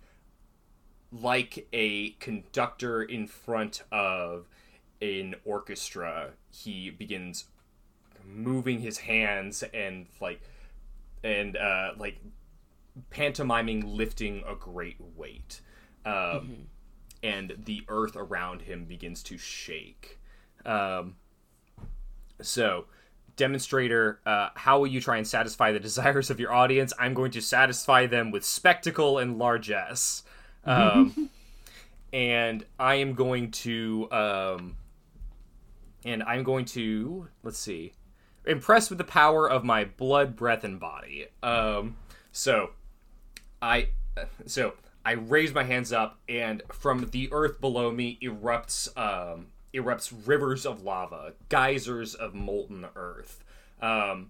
like 1.21 1.67
a 1.71 2.11
conductor 2.11 3.01
in 3.01 3.27
front 3.27 3.83
of 3.91 4.47
an 5.01 5.35
orchestra, 5.45 6.31
he 6.51 6.89
begins 6.89 7.45
moving 8.25 8.79
his 8.79 8.99
hands 8.99 9.63
and 9.73 10.07
like 10.19 10.41
and 11.23 11.55
uh 11.57 11.91
like 11.97 12.17
pantomiming 13.11 13.81
lifting 13.85 14.43
a 14.47 14.55
great 14.55 14.97
weight. 15.15 15.61
Um 16.05 16.67
and 17.23 17.53
the 17.65 17.83
earth 17.87 18.15
around 18.15 18.63
him 18.63 18.85
begins 18.85 19.21
to 19.23 19.37
shake. 19.37 20.19
Um 20.65 21.15
so 22.41 22.85
demonstrator 23.35 24.21
uh, 24.25 24.49
how 24.55 24.79
will 24.79 24.87
you 24.87 25.01
try 25.01 25.17
and 25.17 25.27
satisfy 25.27 25.71
the 25.71 25.79
desires 25.79 26.29
of 26.29 26.39
your 26.39 26.53
audience? 26.53 26.93
I'm 26.97 27.13
going 27.13 27.31
to 27.31 27.41
satisfy 27.41 28.07
them 28.07 28.31
with 28.31 28.45
spectacle 28.45 29.17
and 29.17 29.37
largesse 29.37 30.23
um, 30.65 31.29
and 32.13 32.65
i 32.79 32.95
am 32.95 33.13
going 33.13 33.51
to 33.51 34.07
um, 34.11 34.77
and 36.03 36.23
i'm 36.23 36.43
going 36.43 36.65
to 36.65 37.27
let's 37.43 37.59
see 37.59 37.93
impressed 38.47 38.89
with 38.89 38.97
the 38.97 39.05
power 39.05 39.49
of 39.49 39.63
my 39.63 39.85
blood 39.85 40.35
breath 40.35 40.63
and 40.63 40.79
body. 40.79 41.27
Um, 41.41 41.97
so 42.31 42.71
i 43.61 43.87
so 44.45 44.73
i 45.05 45.13
raise 45.13 45.53
my 45.53 45.63
hands 45.63 45.93
up 45.93 46.19
and 46.27 46.61
from 46.71 47.09
the 47.11 47.29
earth 47.31 47.61
below 47.61 47.91
me 47.91 48.19
erupts 48.21 48.95
um, 48.97 49.47
erupts 49.73 50.13
rivers 50.25 50.65
of 50.65 50.83
lava 50.83 51.33
geysers 51.47 52.13
of 52.13 52.33
molten 52.33 52.85
earth 52.95 53.43
um, 53.81 54.29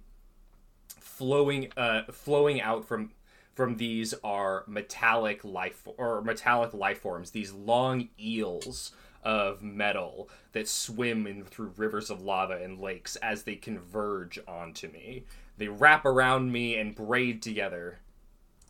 flowing 0.99 1.71
uh 1.77 2.03
flowing 2.11 2.61
out 2.61 2.85
from 2.85 3.11
from 3.55 3.77
these 3.77 4.13
are 4.23 4.63
metallic 4.67 5.43
life 5.43 5.87
or 5.97 6.21
metallic 6.21 6.73
life 6.73 7.01
forms 7.01 7.31
these 7.31 7.53
long 7.53 8.09
eels 8.19 8.91
of 9.23 9.63
metal 9.63 10.29
that 10.51 10.67
swim 10.67 11.25
in 11.25 11.43
through 11.43 11.73
rivers 11.77 12.09
of 12.11 12.21
lava 12.21 12.61
and 12.61 12.79
lakes 12.79 13.15
as 13.17 13.43
they 13.43 13.55
converge 13.55 14.37
onto 14.47 14.87
me. 14.91 15.23
They 15.57 15.69
wrap 15.69 16.05
around 16.05 16.51
me 16.51 16.75
and 16.75 16.93
braid 16.93 17.41
together 17.41 17.99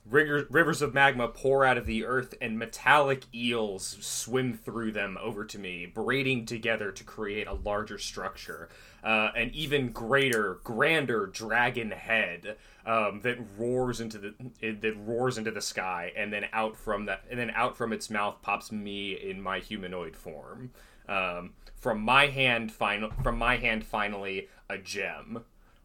rivers 0.09 0.81
of 0.81 0.93
magma 0.93 1.27
pour 1.27 1.65
out 1.65 1.77
of 1.77 1.85
the 1.85 2.05
earth, 2.05 2.35
and 2.39 2.59
metallic 2.59 3.24
eels 3.33 3.97
swim 4.01 4.53
through 4.53 4.91
them 4.91 5.17
over 5.21 5.45
to 5.45 5.57
me, 5.59 5.85
braiding 5.85 6.45
together 6.45 6.91
to 6.91 7.03
create 7.03 7.47
a 7.47 7.53
larger 7.53 7.97
structure. 7.97 8.69
Uh, 9.03 9.29
an 9.35 9.51
even 9.53 9.91
greater, 9.91 10.59
grander 10.63 11.27
dragon 11.27 11.91
head 11.91 12.57
um, 12.88 13.21
that 13.21 13.38
roars 13.57 14.01
into 14.01 14.17
the 14.17 14.33
it, 14.62 14.81
that 14.81 14.95
roars 14.97 15.38
into 15.38 15.51
the 15.51 15.62
sky, 15.62 16.12
and 16.15 16.33
then 16.33 16.45
out 16.53 16.75
from 16.75 17.05
that, 17.05 17.24
and 17.29 17.39
then 17.39 17.51
out 17.51 17.77
from 17.77 17.93
its 17.93 18.09
mouth 18.09 18.41
pops 18.41 18.71
me 18.71 19.13
in 19.13 19.41
my 19.41 19.59
humanoid 19.59 20.15
form. 20.15 20.71
Um, 21.07 21.53
from 21.75 22.01
my 22.01 22.27
hand, 22.27 22.71
final 22.71 23.12
from 23.21 23.38
my 23.38 23.57
hand, 23.57 23.85
finally 23.85 24.50
a 24.69 24.77
gem. 24.79 25.43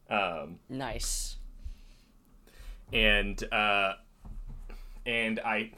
Um, 0.08 0.60
nice. 0.68 1.36
and 2.92 3.42
uh, 3.52 3.94
and 5.07 5.40
I 5.40 5.73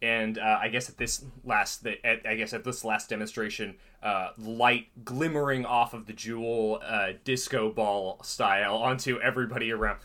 and 0.00 0.38
uh, 0.38 0.58
I 0.60 0.68
guess 0.68 0.88
at 0.88 0.96
this 0.96 1.24
last 1.44 1.86
at, 1.86 2.26
I 2.26 2.36
guess 2.36 2.52
at 2.52 2.64
this 2.64 2.84
last 2.84 3.10
demonstration, 3.10 3.76
uh, 4.02 4.30
light 4.38 4.88
glimmering 5.04 5.64
off 5.64 5.94
of 5.94 6.06
the 6.06 6.12
jewel 6.12 6.80
uh, 6.84 7.12
disco 7.24 7.70
ball 7.72 8.20
style 8.22 8.76
onto 8.76 9.18
everybody 9.20 9.72
around, 9.72 9.98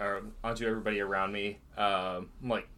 or 0.00 0.22
onto 0.44 0.66
everybody 0.66 1.00
around 1.00 1.32
me. 1.32 1.58
Um, 1.76 2.30
like 2.42 2.68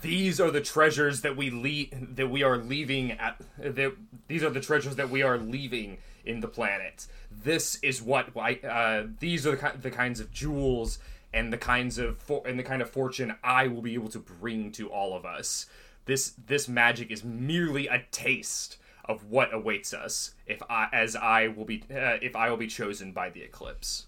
these 0.00 0.40
are 0.40 0.50
the 0.50 0.60
treasures 0.60 1.22
that 1.22 1.36
we 1.36 1.50
le- 1.50 1.98
that 2.14 2.28
we 2.28 2.42
are 2.42 2.58
leaving 2.58 3.12
at 3.12 3.40
that 3.58 3.92
these 4.28 4.42
are 4.42 4.50
the 4.50 4.60
treasures 4.60 4.96
that 4.96 5.10
we 5.10 5.22
are 5.22 5.38
leaving 5.38 5.98
in 6.24 6.40
the 6.40 6.48
planet 6.48 7.06
this 7.30 7.78
is 7.82 8.02
what 8.02 8.28
I, 8.36 8.54
uh, 8.56 9.06
these 9.18 9.46
are 9.46 9.52
the, 9.52 9.56
ki- 9.56 9.78
the 9.80 9.90
kinds 9.90 10.20
of 10.20 10.30
jewels 10.30 10.98
and 11.34 11.52
the 11.52 11.58
kinds 11.58 11.98
of 11.98 12.18
for- 12.18 12.42
and 12.46 12.58
the 12.58 12.62
kind 12.62 12.80
of 12.80 12.88
fortune 12.88 13.34
I 13.42 13.66
will 13.66 13.82
be 13.82 13.94
able 13.94 14.08
to 14.10 14.18
bring 14.18 14.72
to 14.72 14.88
all 14.88 15.16
of 15.16 15.24
us 15.26 15.66
this 16.06 16.32
this 16.46 16.68
magic 16.68 17.10
is 17.10 17.24
merely 17.24 17.88
a 17.88 18.04
taste 18.10 18.78
of 19.04 19.24
what 19.24 19.52
awaits 19.52 19.92
us 19.92 20.34
if 20.46 20.62
I 20.70 20.88
as 20.92 21.14
I 21.16 21.48
will 21.48 21.66
be 21.66 21.82
uh, 21.90 22.18
if 22.22 22.34
I 22.34 22.48
will 22.48 22.56
be 22.56 22.68
chosen 22.68 23.12
by 23.12 23.28
the 23.30 23.42
eclipse 23.42 24.06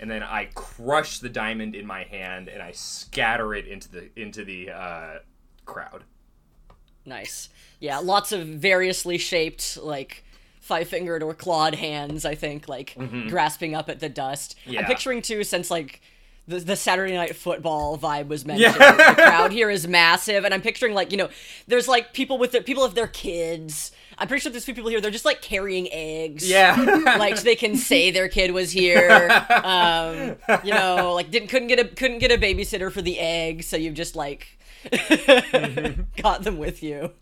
and 0.00 0.10
then 0.10 0.22
I 0.22 0.48
crush 0.54 1.18
the 1.18 1.28
diamond 1.28 1.74
in 1.74 1.86
my 1.86 2.04
hand 2.04 2.48
and 2.48 2.62
I 2.62 2.72
scatter 2.72 3.54
it 3.54 3.66
into 3.66 3.90
the 3.90 4.10
into 4.16 4.44
the 4.44 4.70
uh, 4.70 5.18
crowd. 5.64 6.04
Nice. 7.04 7.48
Yeah, 7.80 7.98
lots 7.98 8.32
of 8.32 8.46
variously 8.46 9.18
shaped, 9.18 9.76
like 9.76 10.24
five 10.68 10.86
fingered 10.86 11.22
or 11.22 11.32
clawed 11.34 11.74
hands, 11.74 12.24
I 12.24 12.34
think, 12.34 12.68
like 12.68 12.94
grasping 13.28 13.74
up 13.74 13.88
at 13.88 14.00
the 14.00 14.08
dust. 14.10 14.54
Yeah. 14.66 14.80
I'm 14.80 14.86
picturing 14.86 15.22
too, 15.22 15.42
since 15.42 15.70
like 15.70 16.02
the, 16.46 16.60
the 16.60 16.76
Saturday 16.76 17.14
night 17.14 17.34
football 17.34 17.98
vibe 17.98 18.28
was 18.28 18.44
mentioned. 18.44 18.76
Yeah. 18.78 18.96
the 18.96 19.14
crowd 19.14 19.50
here 19.50 19.70
is 19.70 19.88
massive, 19.88 20.44
and 20.44 20.52
I'm 20.52 20.60
picturing 20.60 20.94
like, 20.94 21.10
you 21.10 21.16
know, 21.16 21.30
there's 21.66 21.88
like 21.88 22.12
people 22.12 22.36
with 22.38 22.52
their 22.52 22.62
people 22.62 22.84
of 22.84 22.94
their 22.94 23.06
kids. 23.06 23.92
I'm 24.18 24.28
pretty 24.28 24.42
sure 24.42 24.52
there's 24.52 24.64
few 24.64 24.74
people 24.74 24.90
here, 24.90 25.00
they're 25.00 25.10
just 25.10 25.24
like 25.24 25.42
carrying 25.42 25.88
eggs. 25.90 26.48
Yeah, 26.48 26.74
like 27.18 27.38
so 27.38 27.44
they 27.44 27.54
can 27.56 27.76
say 27.76 28.10
their 28.10 28.28
kid 28.28 28.52
was 28.52 28.70
here. 28.70 29.28
Um, 29.68 30.36
you 30.64 30.72
know, 30.72 31.12
like 31.14 31.30
didn't 31.30 31.48
couldn't 31.48 31.68
get 31.68 31.78
a 31.78 31.84
couldn't 31.84 32.18
get 32.18 32.30
a 32.30 32.38
babysitter 32.38 32.90
for 32.90 33.02
the 33.02 33.18
eggs, 33.18 33.66
so 33.66 33.76
you've 33.76 33.94
just 33.94 34.16
like 34.16 34.46
got 36.22 36.42
them 36.42 36.58
with 36.58 36.82
you. 36.82 37.12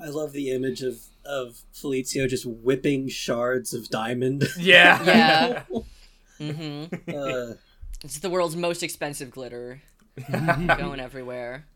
I 0.00 0.08
love 0.08 0.32
the 0.32 0.50
image 0.50 0.82
of 0.82 1.00
of 1.24 1.62
Felicio 1.72 2.28
just 2.28 2.44
whipping 2.44 3.08
shards 3.08 3.72
of 3.72 3.88
diamond. 3.88 4.44
yeah, 4.58 5.62
Yeah, 6.38 6.86
uh, 7.08 7.54
it's 8.04 8.18
the 8.18 8.28
world's 8.30 8.56
most 8.56 8.82
expensive 8.82 9.30
glitter, 9.30 9.80
going 10.30 11.00
everywhere. 11.00 11.66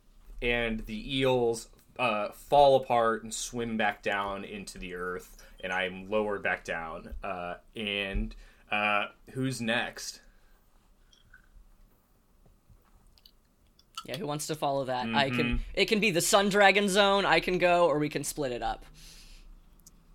And 0.43 0.81
the 0.87 1.19
eels 1.19 1.69
uh, 1.99 2.31
fall 2.33 2.77
apart 2.77 3.23
and 3.23 3.33
swim 3.33 3.77
back 3.77 4.03
down 4.03 4.45
into 4.45 4.79
the 4.79 4.95
earth, 4.95 5.37
and 5.63 5.73
I'm 5.73 6.11
lowered 6.11 6.43
back 6.43 6.65
down. 6.65 7.15
Uh, 7.23 7.55
and 7.77 8.35
uh, 8.71 9.07
who's 9.31 9.61
next? 9.61 10.21
Yeah, 14.09 14.17
who 14.17 14.27
wants 14.27 14.47
to 14.47 14.55
follow 14.55 14.87
that? 14.87 15.07
I 15.15 15.29
can. 15.31 15.61
It 15.75 15.85
can 15.87 16.01
be 16.01 16.11
the 16.11 16.23
Sun 16.23 16.49
Dragon 16.49 16.89
Zone. 16.89 17.27
I 17.27 17.41
can 17.41 17.59
go, 17.59 17.87
or 17.87 17.99
we 17.99 18.09
can 18.09 18.25
split 18.25 18.53
it 18.53 18.63
up. 18.63 18.85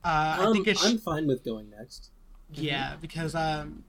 Uh, 0.03 0.37
I 0.39 0.45
I'm, 0.45 0.53
think 0.53 0.67
it's 0.67 0.83
I'm 0.85 0.97
fine 0.97 1.27
with 1.27 1.45
going 1.45 1.69
next. 1.69 2.09
yeah 2.53 2.95
because 2.99 3.35
um, 3.35 3.83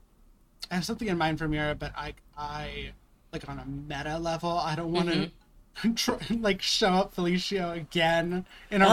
I 0.71 0.75
have 0.75 0.85
something 0.85 1.07
in 1.07 1.17
mind 1.17 1.39
for 1.39 1.47
Mira, 1.47 1.75
but 1.75 1.91
I 1.97 2.13
I 2.37 2.91
like 3.33 3.49
on 3.49 3.59
a 3.59 3.65
meta 3.65 4.17
level, 4.19 4.51
I 4.51 4.75
don't 4.75 4.93
want 4.93 5.09
to 5.09 5.31
tr- 5.95 6.33
like 6.39 6.61
show 6.61 6.87
up 6.89 7.15
Felicio 7.15 7.75
again 7.75 8.45
in 8.71 8.81
a 8.81 8.85
row. 8.85 8.91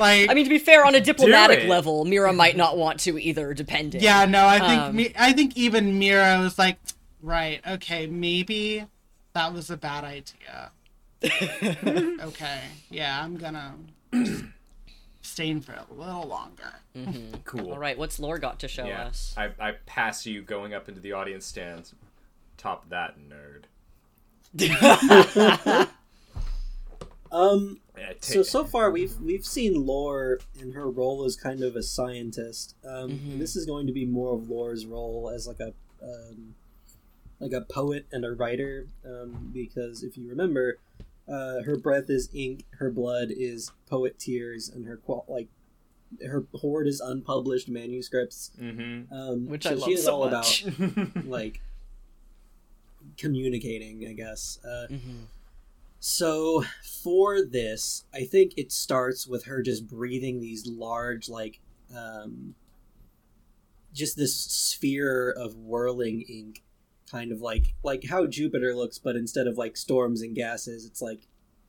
like 0.00 0.30
I 0.30 0.32
mean, 0.34 0.44
to 0.44 0.48
be 0.50 0.58
fair, 0.58 0.86
on 0.86 0.94
a 0.94 1.00
diplomatic 1.00 1.68
level, 1.68 2.04
Mira 2.06 2.32
might 2.32 2.56
not 2.56 2.78
want 2.84 3.00
to 3.00 3.18
either, 3.18 3.52
depending. 3.52 4.00
yeah, 4.00 4.24
no, 4.24 4.46
I 4.46 4.58
think 4.60 4.80
Um, 4.80 4.96
me, 4.96 5.12
I 5.18 5.32
think 5.34 5.56
even 5.58 5.98
Mira 5.98 6.38
was 6.38 6.56
like, 6.58 6.78
right, 7.20 7.60
okay, 7.66 8.06
maybe 8.06 8.86
that 9.34 9.52
was 9.52 9.70
a 9.70 9.76
bad 9.76 10.04
idea. 10.04 10.70
okay, 12.22 12.60
yeah, 12.90 13.22
I'm 13.22 13.36
gonna 13.36 13.74
abstain 15.20 15.60
for 15.60 15.72
a 15.72 15.84
little 15.92 16.26
longer. 16.28 16.72
Cool. 17.44 17.72
All 17.72 17.78
right, 17.78 17.96
what's 17.98 18.18
Lore 18.20 18.38
got 18.38 18.58
to 18.60 18.68
show 18.68 18.86
Yeah. 18.86 19.06
us? 19.06 19.34
I, 19.36 19.50
I 19.60 19.72
pass 19.86 20.26
you 20.26 20.42
going 20.42 20.74
up 20.74 20.88
into 20.88 21.00
the 21.00 21.12
audience 21.12 21.46
stands. 21.46 21.94
Top 22.56 22.88
that 22.90 23.14
nerd. 23.18 23.64
Um, 27.30 27.80
Yeah, 27.98 28.14
so 28.20 28.42
so 28.42 28.64
far 28.64 28.90
we've 28.90 29.14
we've 29.20 29.44
seen 29.44 29.84
Lore 29.86 30.38
in 30.58 30.72
her 30.72 30.88
role 30.88 31.24
as 31.24 31.36
kind 31.36 31.62
of 31.62 31.76
a 31.76 31.82
scientist. 31.82 32.74
Um, 32.86 33.10
Mhm. 33.10 33.38
This 33.38 33.54
is 33.54 33.66
going 33.66 33.86
to 33.86 33.92
be 33.92 34.06
more 34.06 34.32
of 34.34 34.48
Lore's 34.48 34.86
role 34.86 35.28
as 35.34 35.46
like 35.46 35.60
a 35.60 35.74
um, 36.02 36.54
like 37.40 37.52
a 37.52 37.60
poet 37.62 38.06
and 38.12 38.24
a 38.24 38.32
writer. 38.32 38.86
Um, 39.04 39.50
because 39.52 40.02
if 40.02 40.16
you 40.16 40.28
remember, 40.28 40.78
uh, 41.28 41.62
her 41.62 41.76
breath 41.76 42.08
is 42.10 42.28
ink, 42.34 42.64
her 42.78 42.90
blood 42.90 43.28
is 43.30 43.70
poet 43.88 44.18
tears, 44.18 44.68
and 44.68 44.86
her 44.86 44.96
qual- 44.96 45.24
like 45.28 45.48
her 46.26 46.44
hoard 46.54 46.86
is 46.88 47.00
unpublished 47.00 47.68
manuscripts. 47.68 48.50
Mhm. 48.58 49.12
Um, 49.12 49.46
Which 49.46 49.64
so 49.64 49.70
I 49.70 49.74
love 49.74 49.84
she 49.84 49.92
is 49.94 50.04
so 50.04 50.14
all 50.22 50.30
much. 50.30 50.64
about 50.66 51.26
like 51.26 51.60
communicating, 53.16 54.06
I 54.08 54.12
guess. 54.12 54.58
Uh, 54.64 54.86
Mhm. 54.90 55.24
so 56.00 56.64
for 57.02 57.42
this, 57.44 58.04
I 58.12 58.24
think 58.24 58.54
it 58.56 58.72
starts 58.72 59.26
with 59.26 59.44
her 59.44 59.62
just 59.62 59.86
breathing 59.88 60.40
these 60.40 60.66
large, 60.66 61.28
like, 61.28 61.60
um, 61.94 62.54
just 63.92 64.16
this 64.16 64.34
sphere 64.36 65.30
of 65.30 65.56
whirling 65.56 66.22
ink, 66.22 66.62
kind 67.10 67.32
of 67.32 67.40
like 67.40 67.74
like 67.82 68.04
how 68.08 68.26
Jupiter 68.26 68.74
looks, 68.74 68.98
but 68.98 69.16
instead 69.16 69.46
of 69.46 69.56
like 69.58 69.76
storms 69.76 70.22
and 70.22 70.34
gases, 70.34 70.84
it's 70.84 71.00
like 71.02 71.20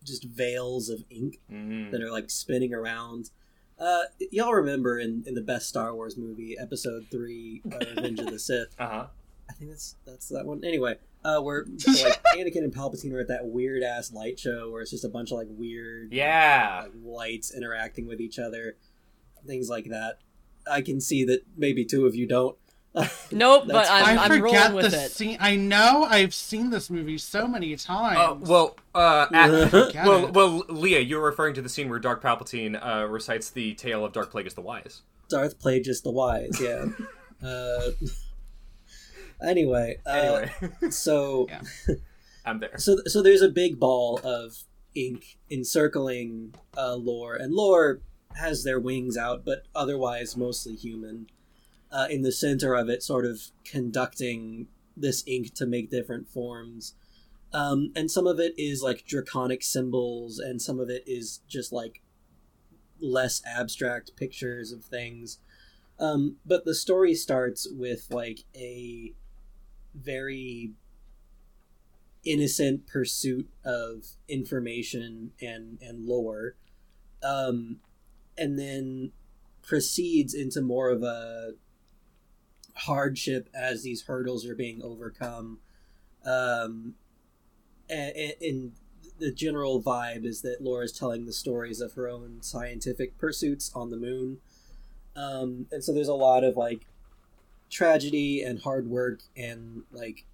just 0.04 0.24
veils 0.24 0.90
of 0.90 1.04
ink 1.10 1.40
Mhm. 1.52 1.92
that 1.92 2.02
are 2.02 2.12
like 2.12 2.30
spinning 2.30 2.74
around. 2.74 3.30
Uh, 3.78 4.04
y'all 4.32 4.54
remember 4.54 5.00
in, 5.00 5.24
in 5.26 5.36
the 5.36 5.42
best 5.42 5.68
Star 5.70 5.96
Wars 5.96 6.18
movie, 6.18 6.58
Episode 6.60 7.06
Three, 7.10 7.62
uh, 7.72 7.78
Revenge 7.96 8.20
of 8.20 8.28
the 8.28 8.40
Sith? 8.50 8.76
Uh-huh. 8.78 9.08
I 9.50 9.54
think 9.54 9.72
that's 9.72 9.96
that's 10.06 10.28
that 10.30 10.46
one. 10.46 10.64
Anyway, 10.64 10.96
uh, 11.24 11.40
where 11.42 11.66
like 11.88 12.24
Anakin 12.36 12.64
and 12.64 12.74
Palpatine 12.76 13.14
are 13.14 13.20
at 13.22 13.30
that 13.30 13.46
weird 13.48 13.82
ass 13.84 14.12
light 14.14 14.38
show 14.40 14.70
where 14.70 14.82
it's 14.82 14.92
just 14.92 15.06
a 15.06 15.10
bunch 15.10 15.32
of 15.32 15.38
like 15.38 15.48
weird 15.50 16.14
Yeah. 16.14 16.82
like, 16.84 16.92
lights 17.04 17.54
interacting 17.56 18.06
with 18.06 18.20
each 18.22 18.38
other, 18.38 18.76
things 19.48 19.70
like 19.70 19.86
that. 19.90 20.20
I 20.70 20.82
can 20.82 21.02
see 21.02 21.24
that 21.26 21.44
maybe 21.58 21.84
two 21.86 22.06
of 22.06 22.14
you 22.16 22.28
don't. 22.28 22.58
Nope, 23.32 23.66
but 23.68 23.88
I'm, 23.90 24.18
I 24.20 24.24
I'm 24.24 24.30
forget 24.32 24.42
rolling 24.42 24.70
the 24.70 24.76
with 24.76 24.94
it. 24.94 25.12
scene. 25.12 25.38
I 25.40 25.56
know 25.56 26.06
I've 26.10 26.34
seen 26.34 26.70
this 26.72 26.90
movie 26.90 27.18
so 27.20 27.48
many 27.48 27.76
times. 27.76 28.18
Oh, 28.20 28.34
well, 28.42 28.76
uh, 28.96 29.28
at- 29.32 29.52
well, 30.06 30.26
it. 30.28 30.34
well, 30.34 30.66
Lia, 30.70 31.00
you're 31.00 31.24
referring 31.24 31.54
to 31.54 31.62
the 31.62 31.70
scene 31.70 31.88
where 31.90 32.00
Darth 32.00 32.22
Palpatine 32.22 32.76
uh, 32.84 33.06
recites 33.08 33.52
the 33.52 33.74
tale 33.76 34.04
of 34.04 34.12
Darth 34.14 34.32
Plagueis 34.32 34.56
the 34.56 34.62
Wise. 34.62 35.04
Darth 35.30 35.60
Plagueis 35.60 36.02
the 36.04 36.12
wise, 36.12 36.60
yeah. 36.60 36.86
uh, 37.48 37.92
anyway, 39.42 39.98
uh, 40.06 40.10
Anyway, 40.10 40.52
so 40.90 41.48
Yeah. 41.50 41.62
I'm 42.46 42.60
there. 42.60 42.78
so 42.78 42.98
so 43.06 43.22
there's 43.22 43.42
a 43.44 43.50
big 43.50 43.80
ball 43.80 44.20
of 44.24 44.64
ink 44.96 45.38
encircling 45.52 46.56
uh, 46.76 46.96
Lore, 46.96 47.36
and 47.36 47.54
Lore 47.54 48.02
has 48.38 48.64
their 48.64 48.80
wings 48.80 49.18
out, 49.18 49.46
but 49.46 49.64
otherwise 49.76 50.36
mostly 50.36 50.76
human. 50.76 51.28
Uh, 51.92 52.08
in 52.10 52.22
the 52.22 52.32
center 52.32 52.76
of 52.76 52.88
it, 52.88 53.02
sort 53.02 53.26
of 53.26 53.42
conducting 53.66 54.68
this 54.96 55.24
ink 55.26 55.54
to 55.56 55.66
make 55.66 55.90
different 55.90 56.30
forms. 56.30 56.94
Um, 57.52 57.92
and 57.96 58.12
some 58.12 58.28
of 58.28 58.40
it 58.40 58.54
is 58.58 58.84
like 58.84 59.08
draconic 59.08 59.64
symbols, 59.64 60.38
and 60.38 60.62
some 60.62 60.80
of 60.80 60.90
it 60.90 61.04
is 61.08 61.40
just 61.48 61.72
like 61.72 62.02
less 63.02 63.42
abstract 63.46 64.16
pictures 64.16 64.72
of 64.72 64.84
things. 64.86 65.40
Um, 66.00 66.38
but 66.46 66.64
the 66.64 66.76
story 66.76 67.16
starts 67.16 67.68
with 67.70 68.08
like 68.12 68.42
a 68.56 69.14
very 69.96 70.74
innocent 72.24 72.86
pursuit 72.86 73.50
of 73.64 74.06
information 74.28 75.32
and 75.42 75.80
and 75.82 76.06
lore 76.06 76.56
um 77.24 77.78
and 78.38 78.60
then 78.60 79.12
proceeds 79.62 80.34
into 80.34 80.62
more 80.62 80.90
of 80.90 81.02
a 81.02 81.52
hardship 82.80 83.50
as 83.54 83.84
these 83.84 84.04
hurdles 84.04 84.46
are 84.46 84.56
being 84.56 84.82
overcome. 84.84 85.60
Um 86.26 86.96
and, 87.90 88.34
and 88.42 88.72
the 89.18 89.32
general 89.32 89.82
vibe 89.82 90.26
is 90.26 90.42
that 90.42 90.62
Lore's 90.62 90.92
telling 90.92 91.26
the 91.26 91.34
stories 91.34 91.82
of 91.82 91.94
her 91.94 92.08
own 92.08 92.38
scientific 92.42 93.18
pursuits 93.18 93.72
on 93.76 93.90
the 93.90 93.98
moon. 93.98 94.38
Um 95.16 95.68
and 95.72 95.84
so 95.84 95.94
there's 95.94 96.08
a 96.08 96.14
lot 96.14 96.44
of 96.44 96.58
like 96.58 96.86
tragedy 97.70 98.42
and 98.42 98.62
hard 98.62 98.88
work 98.88 99.22
and 99.38 99.84
like 99.92 100.26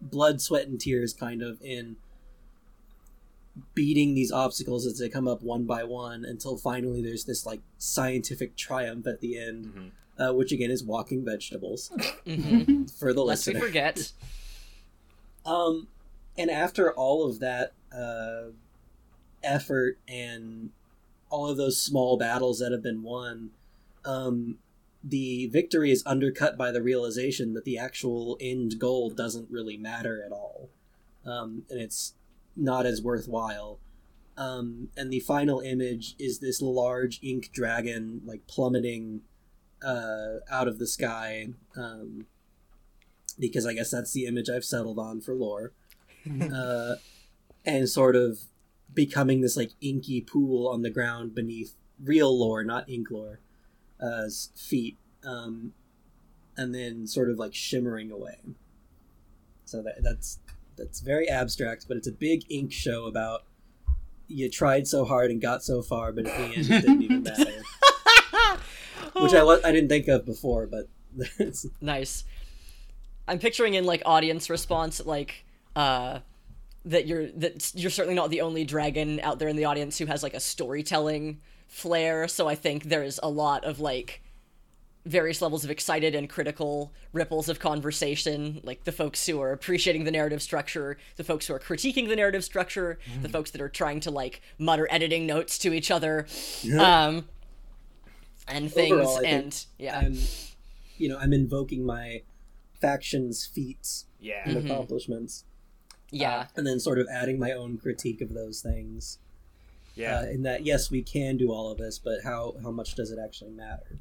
blood, 0.00 0.40
sweat, 0.40 0.66
and 0.66 0.80
tears 0.80 1.12
kind 1.12 1.42
of 1.42 1.60
in 1.62 1.96
beating 3.74 4.14
these 4.14 4.30
obstacles 4.32 4.84
as 4.86 4.98
they 4.98 5.08
come 5.08 5.26
up 5.26 5.42
one 5.42 5.64
by 5.64 5.82
one 5.84 6.24
until 6.24 6.56
finally 6.58 7.00
there's 7.02 7.24
this 7.24 7.46
like 7.46 7.60
scientific 7.78 8.56
triumph 8.56 9.06
at 9.06 9.20
the 9.20 9.38
end, 9.38 9.66
Mhm. 9.74 9.90
uh, 10.30 10.34
which 10.34 10.52
again 10.52 10.70
is 10.70 10.84
walking 10.84 11.24
vegetables 11.24 11.88
hmm 12.26 12.84
for 12.98 13.12
the 13.12 13.24
Lest 13.24 13.46
we 13.46 13.54
listener. 13.54 13.66
forget. 13.66 14.12
Um, 15.44 15.86
and 16.36 16.50
after 16.50 16.92
all 16.92 17.24
of 17.28 17.38
that 17.38 17.72
uh, 17.96 18.46
effort 19.44 19.98
and 20.08 20.70
all 21.30 21.48
of 21.48 21.56
those 21.56 21.80
small 21.80 22.16
battles 22.16 22.58
that 22.58 22.72
have 22.72 22.82
been 22.82 23.02
won, 23.02 23.50
um, 24.04 24.58
the 25.04 25.46
victory 25.46 25.92
is 25.92 26.02
undercut 26.04 26.56
by 26.58 26.72
the 26.72 26.82
realization 26.82 27.54
that 27.54 27.64
the 27.64 27.78
actual 27.78 28.36
end 28.40 28.78
goal 28.80 29.08
doesn't 29.10 29.48
really 29.50 29.76
matter 29.76 30.20
at 30.26 30.32
all, 30.32 30.68
um, 31.24 31.62
and 31.70 31.80
it's 31.80 32.14
not 32.56 32.86
as 32.86 33.02
worthwhile. 33.02 33.78
Um, 34.36 34.88
and 34.96 35.10
the 35.10 35.20
final 35.20 35.60
image 35.60 36.14
is 36.18 36.40
this 36.40 36.60
large 36.60 37.20
ink 37.22 37.50
dragon, 37.52 38.20
like 38.24 38.46
plummeting 38.46 39.22
uh, 39.82 40.36
out 40.50 40.68
of 40.68 40.78
the 40.78 40.86
sky. 40.86 41.48
Um, 41.76 42.26
because 43.38 43.66
I 43.66 43.74
guess 43.74 43.90
that's 43.90 44.12
the 44.12 44.26
image 44.26 44.48
I've 44.48 44.64
settled 44.64 44.98
on 44.98 45.20
for 45.20 45.34
lore, 45.34 45.72
uh, 46.52 46.94
and 47.64 47.88
sort 47.88 48.16
of 48.16 48.40
becoming 48.92 49.40
this 49.40 49.56
like 49.56 49.72
inky 49.80 50.20
pool 50.20 50.68
on 50.68 50.82
the 50.82 50.90
ground 50.90 51.34
beneath 51.34 51.74
real 52.02 52.38
lore, 52.38 52.64
not 52.64 52.88
ink 52.88 53.10
lore, 53.10 53.40
uh, 54.00 54.24
feet, 54.54 54.96
um, 55.24 55.72
and 56.56 56.74
then 56.74 57.06
sort 57.06 57.30
of 57.30 57.38
like 57.38 57.54
shimmering 57.54 58.10
away. 58.10 58.38
So 59.64 59.82
that 59.82 60.02
that's 60.02 60.38
that's 60.76 61.00
very 61.00 61.28
abstract, 61.28 61.86
but 61.88 61.96
it's 61.96 62.08
a 62.08 62.12
big 62.12 62.42
ink 62.50 62.72
show 62.72 63.06
about 63.06 63.42
you 64.28 64.50
tried 64.50 64.86
so 64.88 65.04
hard 65.04 65.30
and 65.30 65.40
got 65.40 65.62
so 65.62 65.82
far, 65.82 66.12
but 66.12 66.26
at 66.26 66.36
the 66.36 66.44
end 66.56 66.70
it 66.70 66.80
didn't 66.82 67.02
even 67.02 67.22
matter. 67.24 67.62
Which 69.20 69.32
I 69.34 69.42
wa- 69.42 69.58
I 69.64 69.72
didn't 69.72 69.88
think 69.88 70.08
of 70.08 70.26
before, 70.26 70.66
but 70.66 70.88
it's, 71.38 71.66
Nice. 71.80 72.24
I'm 73.28 73.38
picturing 73.38 73.74
in 73.74 73.84
like 73.84 74.02
audience 74.04 74.50
response 74.50 75.04
like 75.04 75.44
uh 75.74 76.20
that 76.84 77.06
you're 77.06 77.26
that 77.32 77.72
you're 77.74 77.90
certainly 77.90 78.14
not 78.14 78.30
the 78.30 78.40
only 78.42 78.64
dragon 78.64 79.18
out 79.20 79.38
there 79.38 79.48
in 79.48 79.56
the 79.56 79.64
audience 79.64 79.98
who 79.98 80.06
has 80.06 80.22
like 80.22 80.34
a 80.34 80.40
storytelling 80.40 81.40
flair, 81.66 82.28
so 82.28 82.46
I 82.48 82.54
think 82.54 82.84
there's 82.84 83.18
a 83.22 83.28
lot 83.28 83.64
of 83.64 83.80
like 83.80 84.22
various 85.06 85.40
levels 85.40 85.64
of 85.64 85.70
excited 85.70 86.14
and 86.14 86.28
critical 86.28 86.92
ripples 87.12 87.48
of 87.48 87.58
conversation, 87.60 88.60
like 88.64 88.84
the 88.84 88.92
folks 88.92 89.24
who 89.26 89.40
are 89.40 89.52
appreciating 89.52 90.04
the 90.04 90.10
narrative 90.10 90.42
structure, 90.42 90.98
the 91.16 91.24
folks 91.24 91.46
who 91.46 91.54
are 91.54 91.60
critiquing 91.60 92.08
the 92.08 92.16
narrative 92.16 92.44
structure, 92.44 92.98
the 93.22 93.28
folks 93.28 93.50
that 93.52 93.60
are 93.60 93.68
trying 93.68 94.00
to 94.00 94.10
like 94.10 94.42
mutter 94.58 94.86
editing 94.90 95.26
notes 95.26 95.58
to 95.58 95.72
each 95.72 95.90
other. 95.90 96.26
Um 96.78 97.28
and 98.48 98.70
things 98.72 98.92
Overall, 98.92 99.16
I 99.18 99.20
think 99.20 99.32
and 99.44 99.66
yeah. 99.78 99.98
I'm, 99.98 100.18
you 100.98 101.08
know, 101.08 101.18
I'm 101.18 101.32
invoking 101.32 101.84
my 101.84 102.22
faction's 102.80 103.46
feats 103.46 104.06
Yeah. 104.20 104.42
and 104.44 104.56
Mm-hmm. 104.56 104.70
accomplishments, 104.70 105.44
yeah. 106.10 106.46
and 106.56 106.66
then 106.66 106.78
sort 106.78 106.98
of 106.98 107.06
adding 107.10 107.38
my 107.38 107.52
own 107.52 107.78
critique 107.78 108.20
of 108.20 108.34
those 108.34 108.60
things. 108.60 109.18
Yeah. 109.94 110.18
Uh, 110.20 110.24
in 110.26 110.42
that, 110.42 110.64
yes, 110.64 110.90
we 110.90 111.02
can 111.02 111.36
do 111.38 111.50
all 111.50 111.70
of 111.72 111.78
this, 111.78 111.98
but 111.98 112.22
how 112.22 112.54
how 112.62 112.70
much 112.70 112.94
does 112.94 113.10
it 113.10 113.18
actually 113.24 113.52
matter? 113.52 113.98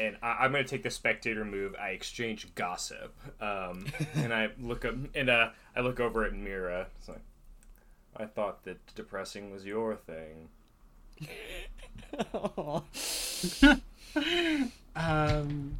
And 0.00 0.16
I, 0.22 0.46
am 0.46 0.52
going 0.52 0.64
to 0.64 0.70
take 0.70 0.82
the 0.82 0.90
spectator 0.90 1.44
move. 1.44 1.76
I 1.78 1.90
exchange 1.90 2.48
gossip, 2.54 3.14
um, 3.40 3.84
and 4.14 4.32
I 4.32 4.48
look 4.58 4.86
up 4.86 4.94
and 5.14 5.28
uh, 5.28 5.50
I 5.76 5.80
look 5.80 6.00
over 6.00 6.24
at 6.24 6.32
Mira. 6.34 6.86
It's 6.98 7.08
like, 7.08 7.20
I 8.16 8.24
thought 8.24 8.64
that 8.64 8.78
depressing 8.94 9.50
was 9.50 9.66
your 9.66 9.94
thing. 9.94 10.48
um, 14.96 15.76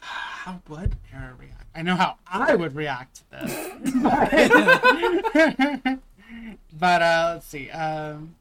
how 0.00 0.60
would 0.68 0.96
Mira 1.12 1.36
react? 1.38 1.66
I 1.74 1.82
know 1.82 1.94
how 1.94 2.16
I 2.26 2.56
would 2.56 2.74
react 2.74 3.16
to 3.16 3.22
this, 3.30 3.54
but 6.72 7.02
uh, 7.02 7.30
let's 7.34 7.46
see. 7.46 7.70
Um, 7.70 8.34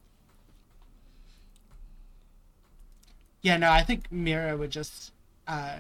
yeah, 3.41 3.57
no, 3.57 3.71
I 3.71 3.83
think 3.83 4.11
Mira 4.11 4.57
would 4.57 4.71
just 4.71 5.11
uh, 5.47 5.77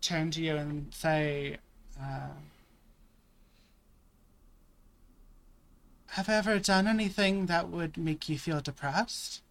turn 0.00 0.30
to 0.32 0.42
you 0.42 0.56
and 0.56 0.92
say, 0.92 1.58
uh, 2.00 2.28
"Have 6.08 6.28
I 6.28 6.34
ever 6.34 6.58
done 6.58 6.86
anything 6.86 7.46
that 7.46 7.68
would 7.68 7.96
make 7.96 8.28
you 8.28 8.38
feel 8.38 8.60
depressed?" 8.60 9.42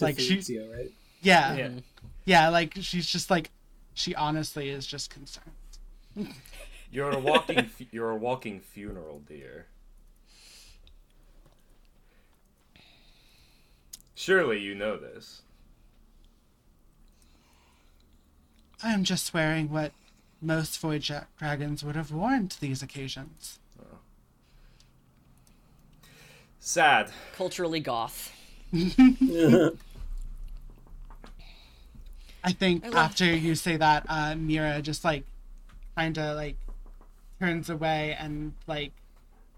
like 0.00 0.18
she's 0.18 0.50
right? 0.50 0.90
Yeah, 1.22 1.54
yeah, 1.54 1.68
yeah. 2.24 2.48
Like 2.48 2.74
she's 2.80 3.06
just 3.06 3.30
like, 3.30 3.50
she 3.94 4.14
honestly 4.14 4.68
is 4.68 4.86
just 4.86 5.10
concerned. 5.10 5.50
you're 6.90 7.10
a 7.10 7.18
walking, 7.18 7.70
you're 7.92 8.10
a 8.10 8.16
walking 8.16 8.60
funeral, 8.60 9.22
dear. 9.28 9.66
Surely 14.22 14.60
you 14.60 14.76
know 14.76 14.96
this. 14.96 15.42
I 18.80 18.92
am 18.92 19.02
just 19.02 19.34
wearing 19.34 19.68
what 19.68 19.90
most 20.40 20.78
void 20.78 21.04
dragons 21.36 21.82
would 21.82 21.96
have 21.96 22.12
worn 22.12 22.46
to 22.46 22.60
these 22.60 22.84
occasions. 22.84 23.58
Oh. 23.80 23.98
Sad. 26.60 27.10
Culturally 27.34 27.80
goth. 27.80 28.32
I 28.72 29.72
think 32.52 32.94
I 32.94 33.02
after 33.04 33.24
you 33.24 33.56
say 33.56 33.76
that, 33.76 34.06
uh, 34.08 34.36
Mira 34.36 34.80
just 34.82 35.02
like 35.04 35.24
kind 35.96 36.16
of 36.16 36.36
like 36.36 36.54
turns 37.40 37.68
away 37.68 38.16
and 38.20 38.52
like 38.68 38.92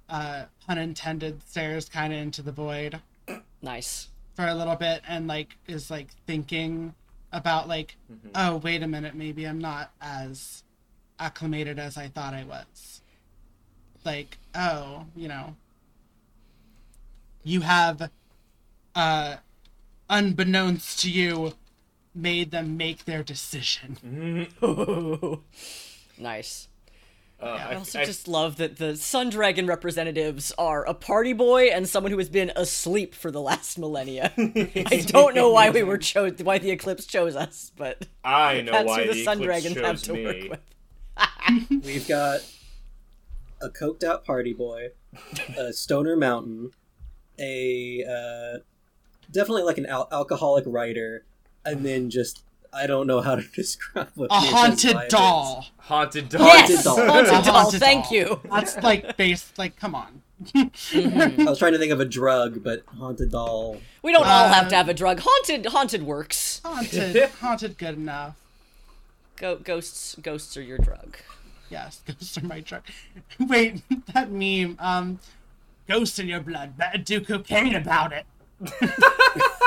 uh, 0.09 0.45
unintended 0.67 1.43
stares 1.47 1.87
kind 1.87 2.15
of 2.15 2.19
into 2.19 2.41
the 2.41 2.53
void. 2.53 3.03
Nice 3.61 4.09
for 4.35 4.47
a 4.47 4.55
little 4.55 4.77
bit 4.77 5.03
and 5.09 5.27
like 5.27 5.57
is 5.67 5.91
like 5.91 6.09
thinking 6.27 6.95
about 7.33 7.69
like 7.69 7.97
mm-hmm. 8.13 8.29
oh 8.35 8.57
wait 8.59 8.83
a 8.83 8.87
minute 8.87 9.15
maybe 9.15 9.45
i'm 9.45 9.61
not 9.61 9.93
as 10.01 10.65
acclimated 11.19 11.79
as 11.79 11.97
i 11.97 12.09
thought 12.09 12.35
i 12.35 12.45
was. 12.45 13.01
Like 14.05 14.39
oh 14.55 15.07
you 15.17 15.29
know. 15.29 15.57
You 17.43 17.61
have 17.61 18.11
uh 18.95 19.37
unbeknownst 20.09 21.01
to 21.01 21.11
you 21.11 21.55
made 22.15 22.51
them 22.51 22.77
make 22.77 23.05
their 23.05 23.23
decision. 23.23 24.49
Nice 26.17 26.69
uh, 27.41 27.57
yeah, 27.59 27.69
I, 27.69 27.75
also 27.75 28.01
I, 28.01 28.05
just 28.05 28.29
love 28.29 28.57
that 28.57 28.77
the 28.77 28.97
Sun 28.97 29.31
Dragon 29.31 29.67
representatives 29.67 30.53
are 30.57 30.85
a 30.85 30.95
party 30.95 31.33
boy 31.33 31.65
and 31.65 31.89
someone 31.89 32.13
who 32.13 32.19
has 32.19 32.29
been 32.29 32.53
asleep 32.55 33.15
for 33.15 33.31
the 33.31 33.41
last 33.41 33.79
millennia. 33.79 34.33
I 34.39 35.05
don't 35.07 35.35
know 35.35 35.51
why 35.51 35.71
we 35.71 35.83
were 35.83 35.99
chose, 35.99 36.39
why 36.43 36.59
the 36.59 36.71
Eclipse 36.71 37.07
chose 37.07 37.37
us, 37.37 37.73
but 37.77 38.07
I 38.25 38.61
know 38.61 38.73
that's 38.73 38.87
why 38.89 39.03
who 39.03 39.09
the, 39.09 39.15
the 39.15 39.25
Sun 39.25 39.41
Dragons 39.41 39.77
have 39.77 40.01
to 40.03 40.13
me. 40.13 40.25
work 40.25 40.51
with. 40.51 41.71
We've 41.85 42.09
got 42.09 42.41
a 43.61 43.69
coked 43.69 44.05
out 44.05 44.25
party 44.25 44.53
boy, 44.53 44.91
a 45.59 45.73
stoner 45.73 46.17
mountain, 46.17 46.71
a 47.39 48.05
uh, 48.05 48.59
definitely 49.31 49.65
like 49.65 49.79
an 49.79 49.87
al- 49.87 50.09
alcoholic 50.13 50.65
writer, 50.67 51.25
and 51.65 51.85
then 51.85 52.11
just 52.11 52.43
I 52.75 52.87
don't 52.87 53.07
know 53.07 53.21
how 53.21 53.37
to 53.37 53.43
describe 53.55 54.09
what 54.15 54.31
a 54.31 54.35
haunted 54.35 54.97
doll. 55.09 55.67
Haunted 55.79 56.29
doll. 56.29 56.47
Yes, 56.47 56.85
haunted 56.85 56.85
doll. 56.85 57.25
Haunted 57.25 57.45
doll. 57.45 57.71
Thank 57.71 58.11
you. 58.11 58.41
That's 58.51 58.77
like 58.83 59.17
based. 59.17 59.59
Like, 59.59 59.77
come 59.77 59.95
on. 59.95 60.23
mm-hmm. 60.45 61.43
I 61.43 61.51
was 61.51 61.59
trying 61.59 61.73
to 61.73 61.79
think 61.79 61.93
of 61.93 62.01
a 62.01 62.05
drug, 62.05 62.63
but 62.63 62.83
haunted 62.99 63.31
doll. 63.31 63.79
We 64.03 64.13
don't 64.13 64.27
uh, 64.27 64.31
all 64.31 64.49
have 64.49 64.69
to 64.69 64.77
have 64.77 64.89
a 64.89 64.95
drug. 64.95 65.21
Haunted, 65.21 65.67
haunted 65.67 66.03
works. 66.03 66.61
Haunted, 66.65 67.31
haunted, 67.41 67.79
good 67.79 67.95
enough. 67.97 68.37
Go, 69.37 69.57
ghosts, 69.57 70.17
ghosts 70.21 70.57
are 70.57 70.63
your 70.63 70.79
drug. 70.79 71.17
Yes, 71.71 72.03
ghosts 72.07 72.37
are 72.39 72.45
my 72.45 72.61
drug. 72.61 72.83
Wait, 73.39 73.83
that 74.13 74.31
meme. 74.31 74.77
Um, 74.81 75.21
ghost 75.89 76.19
in 76.19 76.29
your 76.29 76.41
blood. 76.41 76.77
Better 76.77 76.99
do 76.99 77.21
cocaine 77.21 77.75
about 77.75 78.13
it. 78.13 78.27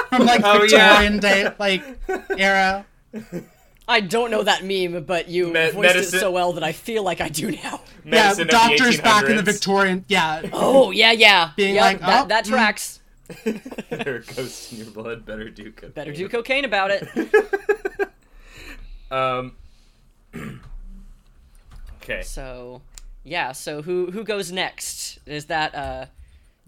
From 0.09 0.25
like 0.25 0.41
oh, 0.43 0.59
Victorian 0.59 1.15
yeah. 1.15 1.19
day, 1.19 1.49
like 1.57 1.83
era. 2.37 2.85
I 3.87 4.01
don't 4.01 4.31
know 4.31 4.43
that 4.43 4.65
meme, 4.65 5.03
but 5.05 5.29
you 5.29 5.47
Me- 5.47 5.71
voiced 5.71 5.75
medicine. 5.77 6.17
it 6.17 6.21
so 6.21 6.31
well 6.31 6.53
that 6.53 6.63
I 6.63 6.73
feel 6.73 7.03
like 7.03 7.21
I 7.21 7.29
do 7.29 7.51
now. 7.51 7.81
Medicine 8.03 8.47
yeah, 8.51 8.67
doctors 8.67 8.99
back 8.99 9.25
in 9.29 9.37
the 9.37 9.43
Victorian. 9.43 10.03
Yeah. 10.07 10.41
Oh 10.51 10.91
yeah, 10.91 11.13
yeah. 11.13 11.51
Being 11.55 11.75
yep, 11.75 11.83
like, 11.83 11.99
that, 12.01 12.25
oh, 12.25 12.27
that 12.27 12.45
mm. 12.45 12.49
tracks. 12.49 12.99
there 13.89 14.19
goes 14.19 14.71
in 14.71 14.79
your 14.79 14.87
blood. 14.87 15.25
Better 15.25 15.49
do 15.49 15.71
cocaine. 15.71 15.91
Better 15.91 16.13
do 16.13 16.29
cocaine 16.29 16.65
about 16.65 16.91
it. 16.91 18.11
um. 19.11 19.53
okay. 22.03 22.23
So, 22.23 22.81
yeah. 23.23 23.53
So 23.53 23.81
who 23.81 24.11
who 24.11 24.23
goes 24.23 24.51
next? 24.51 25.19
Is 25.25 25.45
that 25.45 25.75
uh? 25.75 26.05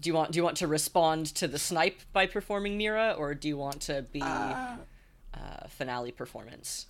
Do 0.00 0.08
you 0.08 0.14
want 0.14 0.32
do 0.32 0.38
you 0.38 0.42
want 0.42 0.56
to 0.58 0.66
respond 0.66 1.26
to 1.36 1.46
the 1.46 1.58
snipe 1.58 2.00
by 2.14 2.26
performing 2.26 2.78
Mira, 2.78 3.14
or 3.18 3.34
do 3.34 3.48
you 3.48 3.58
want 3.58 3.82
to 3.82 4.06
be 4.10 4.22
uh, 4.22 4.76
uh, 5.34 5.66
finale 5.68 6.12
performance? 6.12 6.86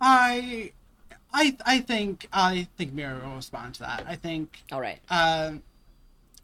I, 0.00 0.72
I, 1.32 1.56
I 1.64 1.80
think 1.80 2.28
I 2.32 2.68
think 2.76 2.92
Mira 2.92 3.20
will 3.22 3.36
respond 3.36 3.74
to 3.74 3.80
that. 3.80 4.04
I 4.08 4.16
think. 4.16 4.62
All 4.72 4.80
right. 4.80 5.00
Uh, 5.10 5.54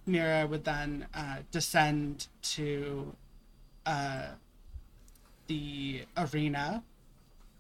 Mira 0.07 0.47
would 0.47 0.65
then 0.65 1.07
uh, 1.15 1.39
descend 1.51 2.29
to 2.43 3.15
uh, 3.87 4.27
the 5.47 6.03
arena 6.17 6.83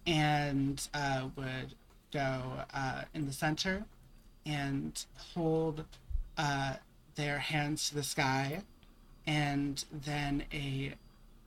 and 0.07 0.87
uh, 0.95 1.29
would 1.37 1.75
go 2.13 2.43
uh, 2.73 3.03
in 3.15 3.27
the 3.27 3.33
center 3.33 3.85
and 4.45 5.05
hold 5.35 5.85
uh, 6.39 6.75
their 7.17 7.39
hands 7.39 7.89
to 7.89 7.97
the 7.97 8.03
sky, 8.03 8.63
and 9.27 9.85
then 9.91 10.45
a 10.53 10.95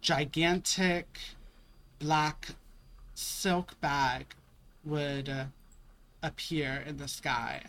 gigantic 0.01 1.19
black 1.99 2.49
silk 3.13 3.79
bag 3.81 4.25
would 4.85 5.29
uh, 5.29 5.45
appear 6.23 6.83
in 6.88 6.97
the 6.97 7.07
sky 7.07 7.62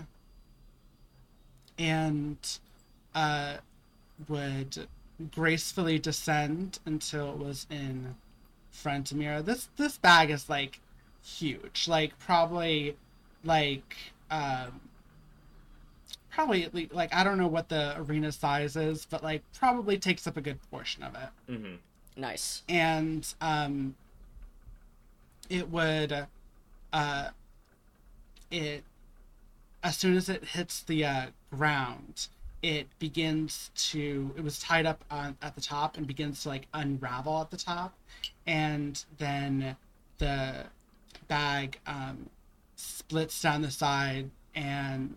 and 1.78 2.58
uh, 3.14 3.56
would 4.28 4.86
gracefully 5.30 5.98
descend 5.98 6.78
until 6.86 7.32
it 7.32 7.38
was 7.38 7.66
in 7.70 8.14
front 8.70 9.10
of 9.10 9.18
Mira. 9.18 9.42
This 9.42 9.68
this 9.76 9.98
bag 9.98 10.30
is 10.30 10.48
like 10.48 10.80
huge, 11.22 11.88
like 11.88 12.18
probably 12.18 12.96
like 13.44 13.96
um, 14.30 14.80
probably 16.30 16.88
like 16.92 17.12
I 17.14 17.24
don't 17.24 17.38
know 17.38 17.48
what 17.48 17.68
the 17.68 17.94
arena 17.98 18.30
size 18.32 18.76
is, 18.76 19.06
but 19.06 19.22
like 19.22 19.42
probably 19.54 19.98
takes 19.98 20.26
up 20.26 20.36
a 20.36 20.40
good 20.40 20.58
portion 20.70 21.02
of 21.02 21.14
it. 21.14 21.52
Mm-hmm. 21.52 21.74
Nice. 22.16 22.62
And 22.68 23.32
um, 23.40 23.94
it 25.48 25.70
would, 25.70 26.26
uh, 26.92 27.28
it 28.50 28.84
as 29.82 29.96
soon 29.96 30.16
as 30.16 30.28
it 30.28 30.44
hits 30.44 30.82
the 30.82 31.04
uh, 31.04 31.26
ground, 31.50 32.28
it 32.62 32.86
begins 32.98 33.70
to. 33.74 34.32
It 34.36 34.44
was 34.44 34.58
tied 34.58 34.84
up 34.84 35.04
on 35.10 35.36
at 35.40 35.54
the 35.54 35.60
top 35.62 35.96
and 35.96 36.06
begins 36.06 36.42
to 36.42 36.50
like 36.50 36.66
unravel 36.74 37.40
at 37.40 37.50
the 37.50 37.56
top, 37.56 37.94
and 38.46 39.02
then 39.16 39.76
the 40.18 40.64
bag 41.28 41.78
um, 41.86 42.28
splits 42.76 43.40
down 43.40 43.62
the 43.62 43.70
side 43.70 44.30
and 44.54 45.16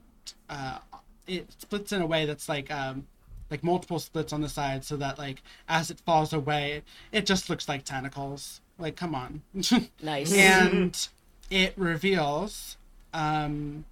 uh, 0.50 0.80
it 1.28 1.48
splits 1.58 1.92
in 1.92 2.02
a 2.02 2.06
way 2.06 2.26
that's 2.26 2.50
like 2.50 2.72
um 2.72 3.08
like 3.54 3.64
multiple 3.64 4.00
splits 4.00 4.34
on 4.34 4.42
the 4.42 4.50
side 4.50 4.84
so 4.84 4.98
that 4.98 5.20
like 5.20 5.44
as 5.70 5.92
it 5.92 6.00
falls 6.00 6.34
away 6.34 6.82
it 7.12 7.24
just 7.24 7.52
looks 7.52 7.70
like 7.70 7.84
tentacles 7.86 8.62
like 8.80 8.96
come 8.96 9.14
on 9.14 9.44
nice 10.02 10.34
and 10.34 11.08
it 11.52 11.72
reveals 11.78 12.78
um 13.14 13.86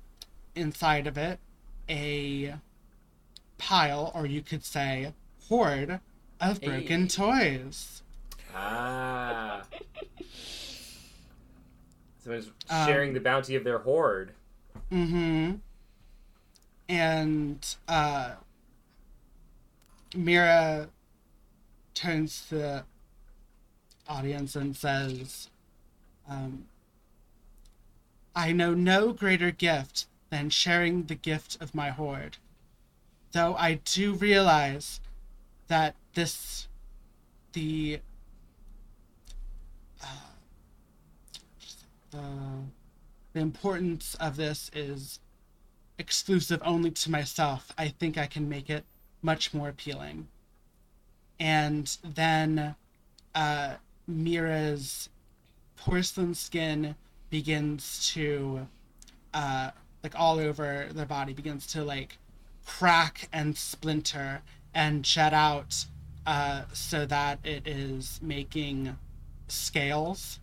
inside 0.55 1.05
of 1.05 1.15
it 1.15 1.37
a 1.87 2.55
pile, 3.59 4.11
or 4.15 4.25
you 4.25 4.41
could 4.41 4.65
say 4.65 5.13
hoard 5.47 5.99
of 6.39 6.59
broken 6.61 7.01
Hey. 7.03 7.07
toys. 7.07 8.01
Ah. 8.55 9.61
Someone's 12.23 12.47
Um, 12.69 12.87
sharing 12.87 13.13
the 13.13 13.19
bounty 13.19 13.55
of 13.55 13.63
their 13.63 13.79
hoard. 13.79 14.31
Mm-hmm. 14.91 15.55
And 16.89 17.75
uh 17.87 18.31
Mira 20.15 20.89
turns 21.93 22.47
to 22.49 22.55
the 22.55 22.83
audience 24.07 24.55
and 24.55 24.75
says, 24.75 25.49
um, 26.29 26.65
I 28.35 28.51
know 28.51 28.73
no 28.73 29.13
greater 29.13 29.51
gift 29.51 30.07
than 30.29 30.49
sharing 30.49 31.03
the 31.03 31.15
gift 31.15 31.57
of 31.61 31.75
my 31.75 31.89
hoard. 31.89 32.37
Though 33.33 33.55
I 33.55 33.75
do 33.85 34.13
realize 34.13 34.99
that 35.67 35.95
this 36.13 36.67
the 37.53 37.99
uh, 42.13 42.17
the 43.33 43.39
importance 43.39 44.15
of 44.15 44.35
this 44.35 44.69
is 44.73 45.19
exclusive 45.97 46.61
only 46.65 46.91
to 46.91 47.11
myself. 47.11 47.71
I 47.77 47.89
think 47.89 48.17
I 48.17 48.25
can 48.25 48.49
make 48.49 48.69
it 48.69 48.83
much 49.21 49.53
more 49.53 49.69
appealing. 49.69 50.27
And 51.39 51.97
then 52.03 52.75
uh, 53.33 53.75
Mira's 54.07 55.09
porcelain 55.75 56.35
skin 56.35 56.95
begins 57.29 58.11
to, 58.13 58.67
uh, 59.33 59.71
like 60.03 60.13
all 60.19 60.39
over 60.39 60.87
their 60.91 61.05
body, 61.05 61.33
begins 61.33 61.65
to 61.67 61.83
like 61.83 62.17
crack 62.65 63.27
and 63.33 63.57
splinter 63.57 64.41
and 64.73 65.03
jet 65.03 65.33
out 65.33 65.85
uh, 66.27 66.63
so 66.73 67.05
that 67.05 67.39
it 67.43 67.67
is 67.67 68.19
making 68.21 68.97
scales 69.47 70.39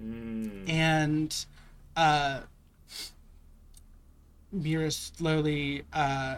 Mm. 0.00 0.68
and 0.68 1.44
uh, 1.96 2.42
Mira 4.52 4.90
slowly 4.90 5.82
uh, 5.92 6.36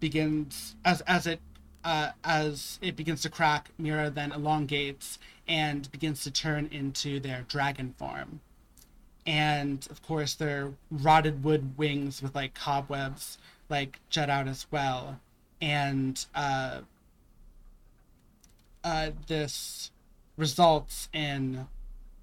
begins 0.00 0.76
as 0.84 1.00
as 1.02 1.26
it 1.26 1.40
uh, 1.84 2.10
as 2.22 2.78
it 2.80 2.96
begins 2.96 3.22
to 3.22 3.30
crack. 3.30 3.70
Mira 3.78 4.10
then 4.10 4.32
elongates 4.32 5.18
and 5.46 5.90
begins 5.92 6.22
to 6.24 6.30
turn 6.30 6.68
into 6.72 7.20
their 7.20 7.44
dragon 7.48 7.94
form, 7.98 8.40
and 9.26 9.86
of 9.90 10.02
course 10.02 10.34
their 10.34 10.72
rotted 10.90 11.44
wood 11.44 11.76
wings 11.76 12.22
with 12.22 12.34
like 12.34 12.54
cobwebs 12.54 13.38
like 13.68 14.00
jet 14.10 14.30
out 14.30 14.48
as 14.48 14.66
well, 14.70 15.20
and 15.60 16.26
uh, 16.34 16.80
uh, 18.82 19.10
this 19.26 19.90
results 20.36 21.08
in 21.12 21.66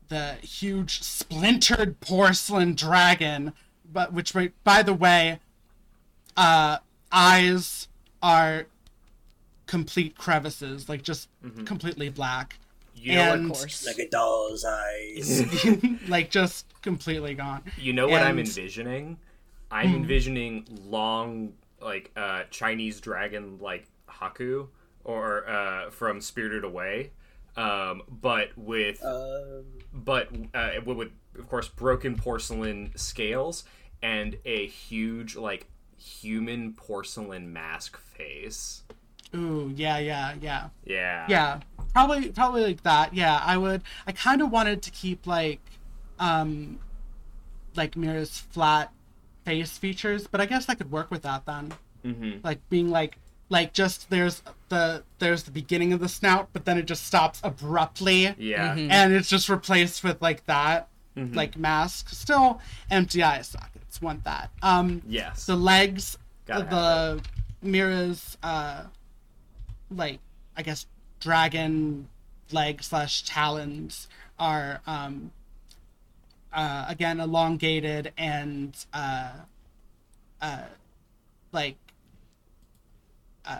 the 0.10 0.34
huge 0.42 1.02
splintered 1.02 2.00
porcelain 2.02 2.76
dragon, 2.76 3.54
but 3.92 4.12
which 4.12 4.34
by 4.64 4.84
the 4.84 4.94
way, 4.94 5.40
uh, 6.36 6.78
eyes 7.12 7.88
are 8.22 8.66
complete 9.68 10.18
crevices, 10.18 10.90
like 10.90 11.02
just 11.04 11.30
completely 11.66 12.10
black, 12.10 12.58
You 12.96 13.16
know 13.16 13.34
and- 13.34 13.46
Of 13.46 13.50
what? 13.52 13.60
course. 13.60 13.86
Like 13.88 14.00
a 14.00 14.10
doll's 14.10 14.66
eyes. 14.66 16.08
like 16.10 16.30
just 16.30 16.66
completely 16.82 17.34
gone. 17.34 17.64
You 17.78 17.94
know 17.94 18.08
what 18.08 18.22
I'm 18.22 18.40
envisioning? 18.40 19.18
I'm 19.72 19.96
envisioning 19.96 20.66
long, 20.86 21.54
like 21.82 22.12
uh, 22.18 22.44
Chinese 22.50 23.00
dragon, 23.00 23.58
like 23.62 23.88
Haku, 24.10 24.68
or 25.06 25.48
uh, 25.50 25.90
from 25.92 26.20
Spirited 26.20 26.64
Away, 26.66 27.12
um, 27.56 28.02
but 28.10 28.50
with 28.58 29.04
um, 29.06 29.64
but 29.94 30.28
uh, 30.54 30.72
with, 30.86 30.98
with 30.98 31.12
of 31.40 31.48
course 31.48 31.70
broken 31.70 32.18
porcelain 32.18 32.92
scales 32.96 33.64
and 34.04 34.38
a 34.46 34.68
huge 34.68 35.38
like 35.38 35.68
human 36.02 36.74
porcelain 36.74 37.52
mask 37.54 37.98
face. 37.98 38.84
Ooh, 39.36 39.72
yeah, 39.76 39.98
yeah, 40.00 40.34
yeah. 40.42 40.70
Yeah. 40.86 41.26
Yeah, 41.30 41.60
probably 41.94 42.30
probably 42.32 42.64
like 42.66 42.84
that. 42.84 43.14
Yeah, 43.14 43.42
I 43.44 43.58
would. 43.58 43.82
I 44.08 44.12
kind 44.12 44.42
of 44.42 44.52
wanted 44.52 44.82
to 44.84 44.92
keep 44.92 45.26
like, 45.26 45.62
um, 46.20 46.80
like 47.76 47.96
Mira's 47.96 48.38
flat 48.38 48.92
face 49.46 49.78
features, 49.78 50.28
but 50.28 50.42
I 50.42 50.46
guess 50.46 50.68
I 50.68 50.76
could 50.76 50.92
work 50.92 51.10
with 51.12 51.22
that 51.22 51.46
then. 51.46 51.74
Mm-hmm. 52.06 52.40
Like 52.44 52.60
being 52.70 52.90
like 52.90 53.18
like 53.50 53.74
just 53.74 54.10
there's 54.10 54.42
the 54.70 55.04
there's 55.20 55.44
the 55.44 55.52
beginning 55.52 55.94
of 55.94 56.00
the 56.00 56.10
snout, 56.10 56.50
but 56.52 56.66
then 56.66 56.78
it 56.78 56.86
just 56.86 57.06
stops 57.06 57.40
abruptly, 57.44 58.34
Yeah. 58.38 58.74
and 58.76 59.14
it's 59.14 59.30
just 59.30 59.48
replaced 59.50 60.04
with 60.04 60.22
like 60.22 60.46
that 60.48 60.88
Mhm. 61.18 61.36
like 61.36 61.58
mask. 61.58 62.10
Still 62.10 62.60
empty 62.90 63.22
eye 63.24 63.42
Want 64.00 64.24
that. 64.26 64.52
Um, 64.62 65.02
Yes. 65.08 65.46
the 65.48 65.56
legs 65.56 66.18
Gotta 66.46 66.66
the 66.70 67.22
Mira's 67.68 68.38
uh 68.44 68.84
like 69.90 70.20
I 70.56 70.62
guess 70.62 70.86
dragon 71.20 72.08
leg 72.52 72.84
slash 72.84 73.24
talons 73.24 74.08
are 74.40 74.82
um 74.88 75.32
uh 76.54 76.86
again 76.88 77.20
elongated 77.20 78.12
and 78.18 78.76
uh 78.94 79.32
uh 80.42 80.64
like 81.52 81.78
uh 83.46 83.60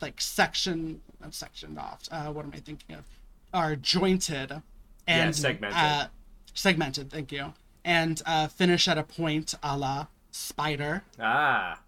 like 0.00 0.20
section 0.20 1.00
not 1.20 1.34
sectioned 1.34 1.78
off 1.78 2.00
uh 2.10 2.26
what 2.32 2.44
am 2.44 2.52
I 2.54 2.58
thinking 2.58 2.96
of 2.96 3.04
are 3.52 3.76
jointed 3.76 4.62
and 5.06 5.34
segmented. 5.36 5.76
uh 5.76 6.06
segmented 6.54 7.10
thank 7.10 7.30
you 7.32 7.52
and 7.84 8.20
uh 8.26 8.46
finish 8.48 8.86
at 8.88 8.98
a 8.98 9.02
point 9.02 9.54
a 9.62 9.76
la 9.76 10.06
spider 10.30 11.02
Ah. 11.18 11.80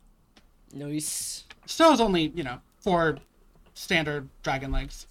Nice. 0.75 1.45
Still 1.67 1.93
is 1.93 2.01
only, 2.01 2.33
you 2.35 2.43
know, 2.43 2.61
four 2.81 3.19
standard 3.75 4.29
dragon 4.43 4.73
legs. 4.73 5.07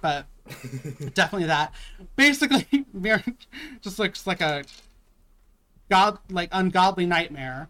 But 0.00 0.26
definitely 1.14 1.46
that. 1.46 1.72
Basically, 2.16 2.66
Mira 2.92 3.22
just 3.80 3.98
looks 3.98 4.26
like 4.26 4.40
a 4.40 4.64
god 5.88 6.18
like 6.30 6.48
ungodly 6.52 7.06
nightmare. 7.06 7.68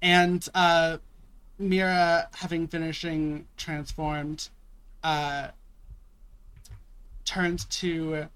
And 0.00 0.46
uh 0.54 0.98
Mira 1.58 2.28
having 2.34 2.66
finishing 2.66 3.46
transformed 3.56 4.48
uh 5.04 5.48
turns 7.24 7.64
to 7.66 8.26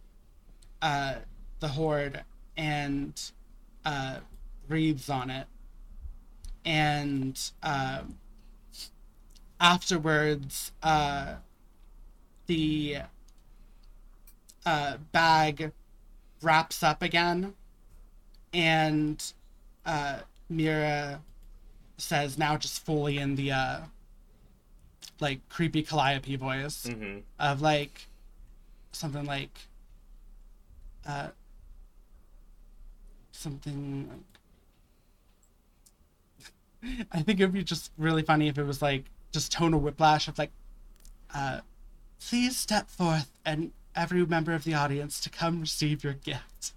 uh 0.82 1.14
the 1.60 1.68
hoard 1.68 2.22
and 2.56 3.32
uh 3.86 4.18
breathes 4.68 5.08
on 5.08 5.30
it. 5.30 5.46
And 6.66 7.40
uh 7.62 8.02
afterwards, 9.60 10.72
uh, 10.82 11.36
the 12.46 12.98
uh, 14.64 14.96
bag 15.12 15.72
wraps 16.42 16.82
up 16.82 17.02
again, 17.02 17.54
and 18.52 19.32
uh, 19.84 20.18
Mira 20.50 21.20
says, 21.96 22.36
now 22.36 22.56
just 22.56 22.84
fully 22.84 23.18
in 23.18 23.36
the 23.36 23.52
uh, 23.52 23.78
like 25.20 25.40
creepy 25.48 25.82
Calliope 25.82 26.36
voice 26.36 26.86
Mm-hmm. 26.86 27.20
of 27.38 27.62
like 27.62 28.08
something 28.92 29.24
like 29.24 29.56
uh, 31.08 31.28
something 33.46 34.08
like 36.82 36.98
I 37.12 37.22
think 37.22 37.38
it'd 37.40 37.52
be 37.52 37.62
just 37.62 37.92
really 37.96 38.22
funny 38.22 38.48
if 38.48 38.58
it 38.58 38.64
was 38.64 38.82
like 38.82 39.04
just 39.32 39.52
tonal 39.52 39.78
whiplash 39.80 40.26
of 40.26 40.36
like, 40.38 40.50
uh, 41.34 41.60
please 42.28 42.56
step 42.56 42.90
forth 42.90 43.30
and 43.44 43.70
every 43.94 44.26
member 44.26 44.52
of 44.52 44.64
the 44.64 44.74
audience 44.74 45.20
to 45.20 45.30
come 45.30 45.60
receive 45.60 46.02
your 46.02 46.14
gift. 46.14 46.72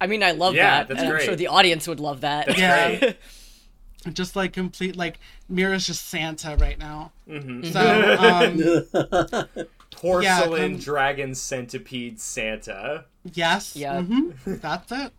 I 0.00 0.06
mean, 0.08 0.22
I 0.24 0.32
love 0.32 0.54
Yeah, 0.56 0.78
that. 0.78 0.88
that's 0.88 1.02
and 1.02 1.12
I'm 1.12 1.20
sure 1.20 1.36
the 1.36 1.46
audience 1.48 1.86
would 1.86 2.00
love 2.00 2.22
that. 2.22 2.46
That's 2.46 2.58
Yeah. 2.58 2.98
great. 2.98 3.16
Just 4.14 4.34
like 4.34 4.52
complete 4.54 4.96
like 4.96 5.18
Mira's 5.48 5.86
just 5.86 6.08
Santa 6.08 6.56
right 6.58 6.78
now. 6.78 7.12
Mm-hmm. 7.28 7.64
So 7.70 9.44
um, 9.44 9.66
Porcelain 9.90 10.72
come- 10.72 10.80
dragon 10.80 11.34
centipede 11.34 12.18
Santa. 12.18 13.04
yes, 13.30 13.76
Yeah. 13.76 14.00
hmm 14.02 14.30
that's 14.46 14.90
it. 14.90 15.12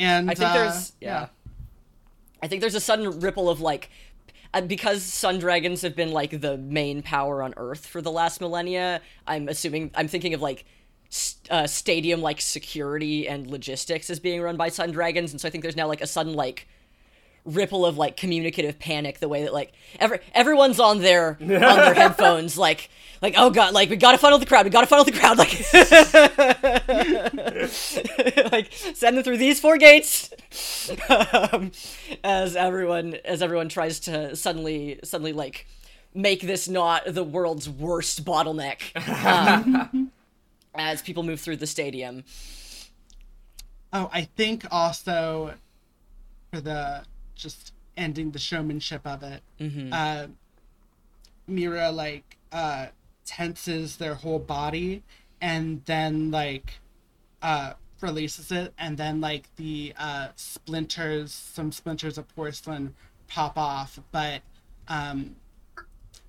And 0.00 0.30
I 0.30 0.34
think 0.34 0.50
uh, 0.50 0.54
there's 0.54 0.92
yeah. 1.00 1.28
I 2.42 2.48
think 2.48 2.60
there's 2.60 2.74
a 2.74 2.80
sudden 2.80 3.20
ripple 3.20 3.50
of 3.50 3.60
like 3.60 3.90
uh, 4.52 4.62
because 4.62 5.02
sun 5.02 5.38
dragons 5.38 5.82
have 5.82 5.94
been 5.94 6.10
like 6.10 6.40
the 6.40 6.56
main 6.58 7.02
power 7.02 7.42
on 7.42 7.54
Earth 7.56 7.86
for 7.86 8.00
the 8.02 8.10
last 8.10 8.40
millennia. 8.40 9.00
I'm 9.26 9.48
assuming 9.48 9.90
I'm 9.94 10.08
thinking 10.08 10.34
of 10.34 10.40
like 10.40 10.64
st- 11.08 11.50
uh, 11.50 11.66
stadium 11.66 12.20
like 12.20 12.40
security 12.40 13.28
and 13.28 13.46
logistics 13.46 14.10
as 14.10 14.18
being 14.18 14.40
run 14.40 14.56
by 14.56 14.68
sun 14.68 14.90
dragons, 14.90 15.32
and 15.32 15.40
so 15.40 15.48
I 15.48 15.50
think 15.50 15.62
there's 15.62 15.76
now 15.76 15.86
like 15.86 16.00
a 16.00 16.06
sudden 16.06 16.34
like 16.34 16.66
ripple 17.44 17.86
of 17.86 17.96
like 17.96 18.16
communicative 18.16 18.78
panic 18.78 19.18
the 19.18 19.28
way 19.28 19.42
that 19.42 19.52
like 19.52 19.72
every 19.98 20.20
everyone's 20.34 20.78
on 20.78 21.00
their 21.00 21.38
on 21.40 21.48
their 21.48 21.94
headphones 21.94 22.58
like 22.58 22.90
like 23.22 23.34
oh 23.36 23.50
god 23.50 23.74
like 23.74 23.90
we 23.90 23.96
gotta 23.96 24.18
funnel 24.18 24.38
the 24.38 24.46
crowd 24.46 24.64
we 24.64 24.70
gotta 24.70 24.86
funnel 24.86 25.04
the 25.04 25.12
crowd 25.12 25.38
like 25.38 25.50
like 28.52 28.72
send 28.72 29.16
them 29.16 29.24
through 29.24 29.38
these 29.38 29.60
four 29.60 29.76
gates. 29.76 30.30
Um, 31.08 31.72
as 32.24 32.56
everyone 32.56 33.14
as 33.24 33.42
everyone 33.42 33.68
tries 33.68 34.00
to 34.00 34.34
suddenly 34.36 35.00
suddenly 35.04 35.32
like 35.32 35.66
make 36.14 36.42
this 36.42 36.68
not 36.68 37.02
the 37.06 37.24
world's 37.24 37.68
worst 37.68 38.24
bottleneck 38.24 38.96
um, 39.24 40.10
as 40.74 41.02
people 41.02 41.22
move 41.22 41.40
through 41.40 41.56
the 41.56 41.66
stadium. 41.66 42.24
Oh, 43.92 44.08
I 44.12 44.22
think 44.22 44.64
also 44.70 45.54
for 46.52 46.60
the 46.60 47.02
just 47.40 47.72
ending 47.96 48.30
the 48.30 48.38
showmanship 48.38 49.06
of 49.06 49.22
it, 49.22 49.42
uh, 49.92 50.26
Mira 51.46 51.90
like 51.90 52.36
uh, 52.52 52.86
tenses 53.24 53.96
their 53.96 54.14
whole 54.14 54.38
body 54.38 55.02
and 55.40 55.82
then 55.86 56.30
like 56.30 56.80
uh, 57.42 57.72
releases 58.00 58.50
it, 58.52 58.72
and 58.78 58.96
then 58.96 59.20
like 59.20 59.48
the 59.56 59.92
uh, 59.98 60.28
splinters, 60.36 61.32
some 61.32 61.72
splinters 61.72 62.16
of 62.18 62.28
porcelain 62.34 62.94
pop 63.28 63.56
off, 63.58 63.98
but 64.12 64.42
um, 64.88 65.36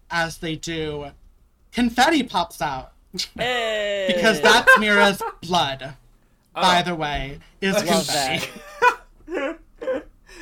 as 0.10 0.38
they 0.38 0.56
do, 0.56 1.12
confetti 1.72 2.24
pops 2.24 2.62
out 2.62 2.94
hey. 3.38 4.12
because 4.16 4.40
that's 4.42 4.70
Mira's 4.80 5.22
blood. 5.42 5.96
By 6.54 6.82
Oh. 6.82 6.84
the 6.90 6.96
way, 6.96 7.40
is 7.62 7.82
confetti. 7.82 8.50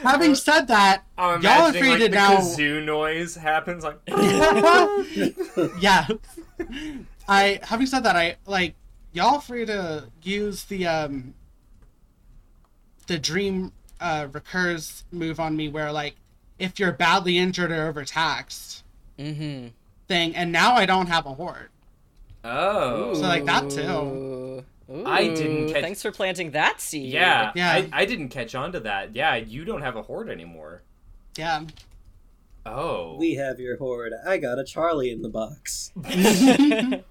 that 0.03 0.11
Having 0.11 0.35
said 0.35 0.67
that, 0.67 1.03
I'm 1.17 1.41
y'all 1.41 1.67
are 1.67 1.73
free 1.73 1.89
like 1.89 1.99
to 1.99 2.09
the 2.09 2.15
now. 2.15 2.37
kazoo 2.37 2.83
noise 2.83 3.35
happens 3.35 3.83
like 3.83 3.99
yeah, 5.81 6.07
I. 7.27 7.59
Having 7.63 7.87
said 7.87 8.03
that, 8.03 8.15
I 8.15 8.37
like 8.45 8.75
y'all 9.13 9.39
free 9.39 9.65
to 9.65 10.05
use 10.23 10.63
the 10.65 10.87
um 10.87 11.33
the 13.07 13.17
dream 13.17 13.71
uh 13.99 14.27
recurs 14.31 15.03
move 15.11 15.39
on 15.39 15.55
me 15.55 15.67
where 15.69 15.91
like 15.91 16.15
if 16.59 16.79
you're 16.79 16.91
badly 16.91 17.37
injured 17.37 17.71
or 17.71 17.87
overtaxed 17.87 18.83
mm-hmm 19.17 19.67
thing, 20.09 20.35
and 20.35 20.51
now 20.51 20.73
I 20.75 20.85
don't 20.85 21.07
have 21.07 21.25
a 21.25 21.33
hoard. 21.33 21.69
oh 22.43 23.13
So 23.13 23.21
like 23.21 23.45
that 23.45 23.69
too. 23.69 24.65
Ooh. 24.91 25.05
I 25.05 25.27
didn't 25.27 25.71
catch- 25.73 25.81
Thanks 25.83 26.01
for 26.01 26.11
planting 26.11 26.51
that 26.51 26.81
seed. 26.81 27.11
yeah, 27.11 27.51
Yeah. 27.55 27.69
I, 27.71 27.89
I 27.91 28.05
didn't 28.05 28.29
catch 28.29 28.55
on 28.55 28.71
to 28.71 28.79
that 28.81 29.15
yeah 29.15 29.35
you 29.35 29.63
don't 29.65 29.81
have 29.81 29.95
a 29.95 30.01
hoard 30.01 30.29
anymore 30.29 30.81
Yeah. 31.37 31.65
oh 32.65 33.15
We 33.17 33.35
have 33.35 33.59
your 33.59 33.77
hoard. 33.77 34.13
I 34.25 34.37
got 34.37 34.57
a 34.59 34.63
Charlie 34.63 35.11
in 35.11 35.21
the 35.21 35.29
box. 35.29 35.91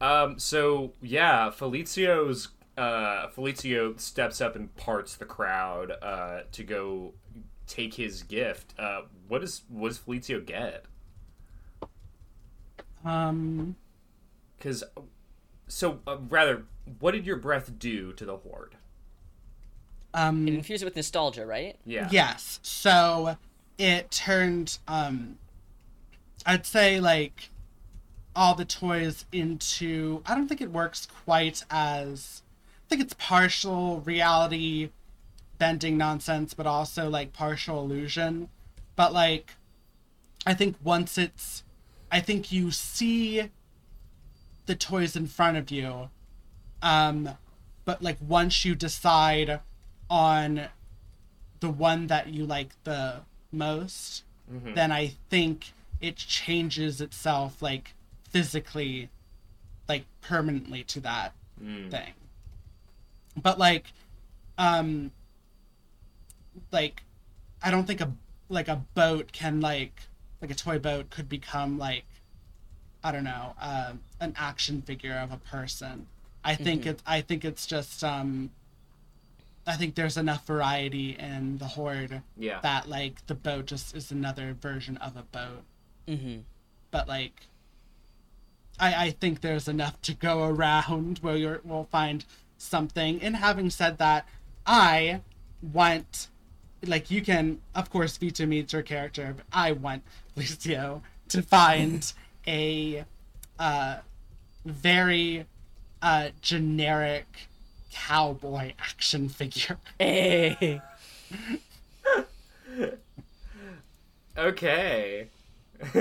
Um. 0.00 0.38
So 0.38 0.92
yeah, 1.00 1.50
Felicio's 1.50 2.48
uh 2.76 3.28
Felicio 3.28 3.98
steps 3.98 4.40
up 4.40 4.56
and 4.56 4.74
parts 4.76 5.14
the 5.16 5.24
crowd 5.24 5.92
uh 6.02 6.40
to 6.52 6.64
go 6.64 7.14
take 7.66 7.94
his 7.94 8.22
gift. 8.22 8.74
Uh, 8.78 9.02
what 9.28 9.40
does 9.40 9.62
what 9.68 9.88
does 9.88 9.98
Felicio 10.00 10.44
get? 10.44 10.84
Um. 13.04 13.76
Because 14.58 14.82
so 15.68 16.00
uh, 16.06 16.18
rather, 16.28 16.64
what 17.00 17.12
did 17.12 17.26
your 17.26 17.36
breath 17.36 17.78
do 17.78 18.12
to 18.14 18.24
the 18.24 18.36
hoard? 18.36 18.76
Um. 20.12 20.46
It 20.46 20.54
infused 20.54 20.82
it 20.82 20.86
with 20.86 20.96
nostalgia, 20.96 21.46
right? 21.46 21.76
Yeah. 21.84 22.08
Yes. 22.10 22.60
So 22.62 23.36
it 23.78 24.10
turned 24.10 24.78
um 24.86 25.36
I'd 26.46 26.66
say 26.66 27.00
like 27.00 27.50
all 28.36 28.54
the 28.54 28.64
toys 28.64 29.24
into 29.32 30.22
I 30.26 30.34
don't 30.34 30.48
think 30.48 30.60
it 30.60 30.70
works 30.70 31.06
quite 31.24 31.64
as 31.70 32.42
I 32.86 32.88
think 32.88 33.02
it's 33.02 33.14
partial 33.14 34.00
reality 34.00 34.90
bending 35.58 35.96
nonsense 35.96 36.54
but 36.54 36.66
also 36.66 37.08
like 37.08 37.32
partial 37.32 37.80
illusion. 37.80 38.48
But 38.96 39.12
like 39.12 39.54
I 40.46 40.54
think 40.54 40.76
once 40.82 41.18
it's 41.18 41.64
I 42.12 42.20
think 42.20 42.52
you 42.52 42.70
see 42.70 43.50
the 44.66 44.74
toys 44.74 45.14
in 45.16 45.26
front 45.26 45.56
of 45.56 45.70
you 45.70 46.08
um 46.82 47.30
but 47.84 48.02
like 48.02 48.16
once 48.20 48.64
you 48.64 48.74
decide 48.74 49.60
on 50.08 50.68
the 51.60 51.70
one 51.70 52.06
that 52.08 52.28
you 52.28 52.44
like 52.44 52.70
the 52.84 53.20
most, 53.50 54.24
then 54.74 54.92
I 54.92 55.14
think 55.30 55.72
it 56.00 56.16
changes 56.16 57.00
itself 57.00 57.62
like 57.62 57.94
physically, 58.28 59.08
like 59.88 60.04
permanently 60.20 60.84
to 60.84 61.00
that 61.00 61.32
thing. 61.90 62.12
But 63.40 63.58
like, 63.58 63.92
um, 64.58 65.10
like, 66.70 67.02
I 67.62 67.70
don't 67.70 67.86
think 67.86 68.00
a 68.00 68.12
like 68.50 68.68
a 68.68 68.84
boat 68.94 69.32
can 69.32 69.60
like 69.60 70.02
like 70.42 70.50
a 70.50 70.54
toy 70.54 70.78
boat 70.78 71.08
could 71.10 71.28
become 71.28 71.78
like 71.78 72.04
I 73.04 73.12
don't 73.12 73.24
know 73.24 73.54
uh, 73.60 73.92
an 74.20 74.34
action 74.36 74.82
figure 74.82 75.14
of 75.14 75.30
a 75.30 75.36
person. 75.36 76.06
I 76.42 76.54
think 76.56 76.86
it's 76.86 77.02
I 77.06 77.20
think 77.20 77.44
it's 77.44 77.66
just 77.66 78.02
um 78.02 78.50
I 79.66 79.76
think 79.76 79.94
there's 79.94 80.16
enough 80.16 80.46
variety 80.46 81.16
in 81.18 81.58
the 81.58 81.66
hoard 81.66 82.22
Yeah. 82.36 82.60
that 82.62 82.88
like 82.88 83.26
the 83.26 83.34
boat 83.34 83.66
just 83.66 83.94
is 83.94 84.10
another 84.10 84.54
version 84.58 84.96
of 84.98 85.16
a 85.16 85.22
boat. 85.22 85.62
Mm-hmm. 86.08 86.40
But 86.90 87.08
like, 87.08 87.46
I 88.78 89.06
I 89.06 89.10
think 89.10 89.40
there's 89.40 89.68
enough 89.68 90.00
to 90.02 90.14
go 90.14 90.44
around 90.44 91.18
where 91.18 91.36
you're, 91.36 91.60
we'll 91.64 91.88
find 91.90 92.24
something. 92.58 93.20
And 93.22 93.36
having 93.36 93.70
said 93.70 93.98
that, 93.98 94.26
I 94.66 95.20
want 95.62 96.28
like 96.84 97.10
you 97.10 97.22
can 97.22 97.60
of 97.74 97.88
course 97.90 98.16
Vita 98.18 98.46
meets 98.46 98.72
your 98.72 98.82
character, 98.82 99.34
but 99.36 99.46
I 99.52 99.72
want 99.72 100.02
Lucio 100.36 101.02
to 101.28 101.42
find 101.42 102.12
a 102.46 103.04
uh 103.58 103.98
very 104.64 105.46
uh 106.02 106.28
generic 106.40 107.26
cowboy 107.92 108.72
action 108.78 109.28
figure. 109.28 109.78
Hey. 109.98 110.80
Okay. 114.36 115.28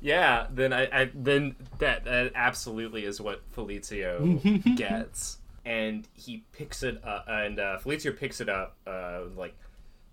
yeah, 0.00 0.46
then 0.50 0.72
I, 0.72 1.02
I 1.02 1.10
then 1.14 1.56
that 1.78 2.04
that 2.04 2.32
absolutely 2.34 3.04
is 3.04 3.20
what 3.20 3.42
Felicio 3.54 4.76
gets, 4.76 5.38
and 5.64 6.06
he 6.12 6.44
picks 6.52 6.82
it 6.82 7.02
up, 7.04 7.24
and 7.26 7.58
uh, 7.58 7.78
Felicio 7.78 8.16
picks 8.16 8.40
it 8.40 8.48
up, 8.48 8.76
uh, 8.86 9.20
like 9.36 9.54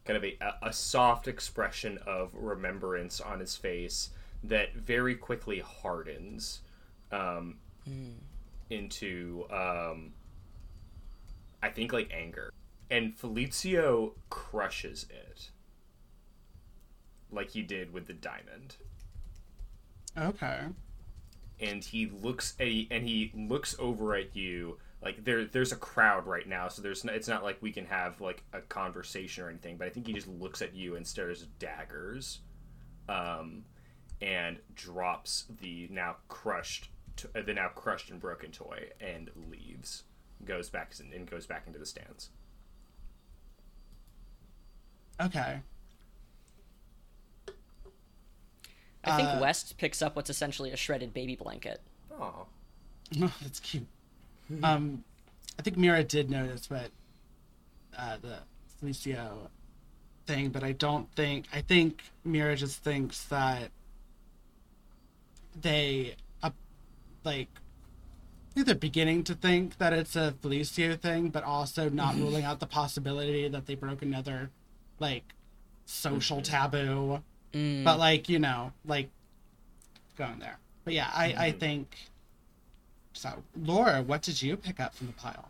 kind 0.06 0.18
of 0.18 0.24
a 0.24 0.38
a 0.62 0.74
soft 0.74 1.28
expression 1.28 2.00
of 2.06 2.30
remembrance 2.34 3.20
on 3.20 3.40
his 3.40 3.56
face 3.56 4.10
that 4.44 4.74
very 4.76 5.16
quickly 5.16 5.60
hardens 5.60 6.62
um, 7.12 7.58
into 8.70 9.46
um, 9.52 10.14
I 11.62 11.70
think 11.70 11.94
like 11.94 12.10
anger, 12.14 12.52
and 12.90 13.18
Felicio 13.18 14.14
crushes 14.30 15.06
it. 15.10 15.50
Like 17.32 17.52
he 17.52 17.62
did 17.62 17.94
with 17.94 18.08
the 18.08 18.14
diamond. 18.14 18.76
Okay. 20.18 20.60
and 21.62 21.84
he 21.84 22.08
looks 22.08 22.56
at 22.60 22.68
and 22.68 23.08
he 23.08 23.32
looks 23.34 23.76
over 23.80 24.16
at 24.16 24.36
you. 24.36 24.78
Like 25.02 25.24
there 25.24 25.46
there's 25.46 25.72
a 25.72 25.78
crowd 25.78 26.28
right 26.28 26.48
now 26.48 26.68
so 26.68 26.82
there's 26.82 27.04
no, 27.06 27.14
it's 27.14 27.28
not 27.28 27.44
like 27.44 27.58
we 27.62 27.72
can 27.72 27.86
have 27.86 28.20
like 28.22 28.44
a 28.54 28.62
conversation 28.62 29.44
or 29.44 29.50
anything 29.50 29.78
but 29.78 29.88
i 29.88 29.90
think 29.90 30.06
he 30.06 30.14
just 30.14 30.28
looks 30.28 30.62
at 30.62 30.76
you 30.76 30.96
and 30.96 31.08
stares 31.08 31.48
daggers. 31.60 32.40
Um 33.10 33.64
and 34.22 34.58
drops 34.76 35.46
the 35.62 35.88
now 35.90 36.16
crushed 36.28 36.90
to, 37.18 37.30
uh, 37.36 37.42
the 37.42 37.54
now 37.54 37.70
crushed 37.70 38.10
and 38.10 38.20
broken 38.20 38.52
toy 38.52 38.90
and 39.00 39.30
leaves 39.50 40.04
goes 40.46 40.70
back 40.70 40.94
and 41.00 41.30
goes 41.30 41.46
back 41.46 41.64
into 41.68 41.78
the 41.80 41.86
stands 41.86 42.30
Okay. 45.20 45.60
I 49.04 49.18
think 49.18 49.30
Uh, 49.30 49.40
West 49.42 49.78
picks 49.78 50.02
up 50.02 50.16
what's 50.16 50.30
essentially 50.30 50.72
a 50.72 50.78
shredded 50.78 51.14
baby 51.14 51.36
blanket. 51.36 51.82
oh 52.20 52.46
that's 53.42 53.60
cute. 53.60 53.88
Um, 54.64 55.04
I 55.60 55.62
think 55.64 55.78
Mira 55.78 56.04
did 56.04 56.30
notice 56.30 56.70
what 56.70 56.90
uh, 57.98 58.18
the 58.22 58.40
Felicio 58.82 59.50
thing, 60.26 60.50
but 60.50 60.64
I 60.64 60.72
don't 60.72 61.12
think. 61.16 61.46
I 61.54 61.62
think 61.62 62.04
Mira 62.24 62.56
just 62.56 62.84
thinks 62.84 63.24
that 63.26 63.70
they, 65.60 66.16
uh, 66.44 66.52
like, 67.24 67.48
think 68.54 68.66
they're 68.66 68.76
beginning 68.76 69.24
to 69.26 69.34
think 69.36 69.78
that 69.78 69.94
it's 69.94 70.16
a 70.16 70.34
Felicio 70.42 71.00
thing, 71.00 71.30
but 71.30 71.44
also 71.44 71.90
not 71.90 72.16
ruling 72.16 72.44
out 72.44 72.60
the 72.60 72.68
possibility 72.68 73.48
that 73.48 73.66
they 73.66 73.76
broke 73.76 74.02
another, 74.02 74.50
like, 75.00 75.24
social 75.86 76.42
taboo. 76.42 77.22
But 77.54 78.00
like 78.00 78.30
you 78.30 78.40
know, 78.40 78.72
like 78.86 79.10
going 80.18 80.40
there. 80.40 80.58
But 80.86 80.94
yeah, 80.94 81.10
I 81.14 81.36
I 81.48 81.52
think. 81.52 81.98
So 83.12 83.44
Laura, 83.62 84.02
what 84.02 84.22
did 84.22 84.42
you 84.42 84.56
pick 84.56 84.80
up 84.80 84.96
from 84.96 85.08
the 85.08 85.14
pile? 85.14 85.50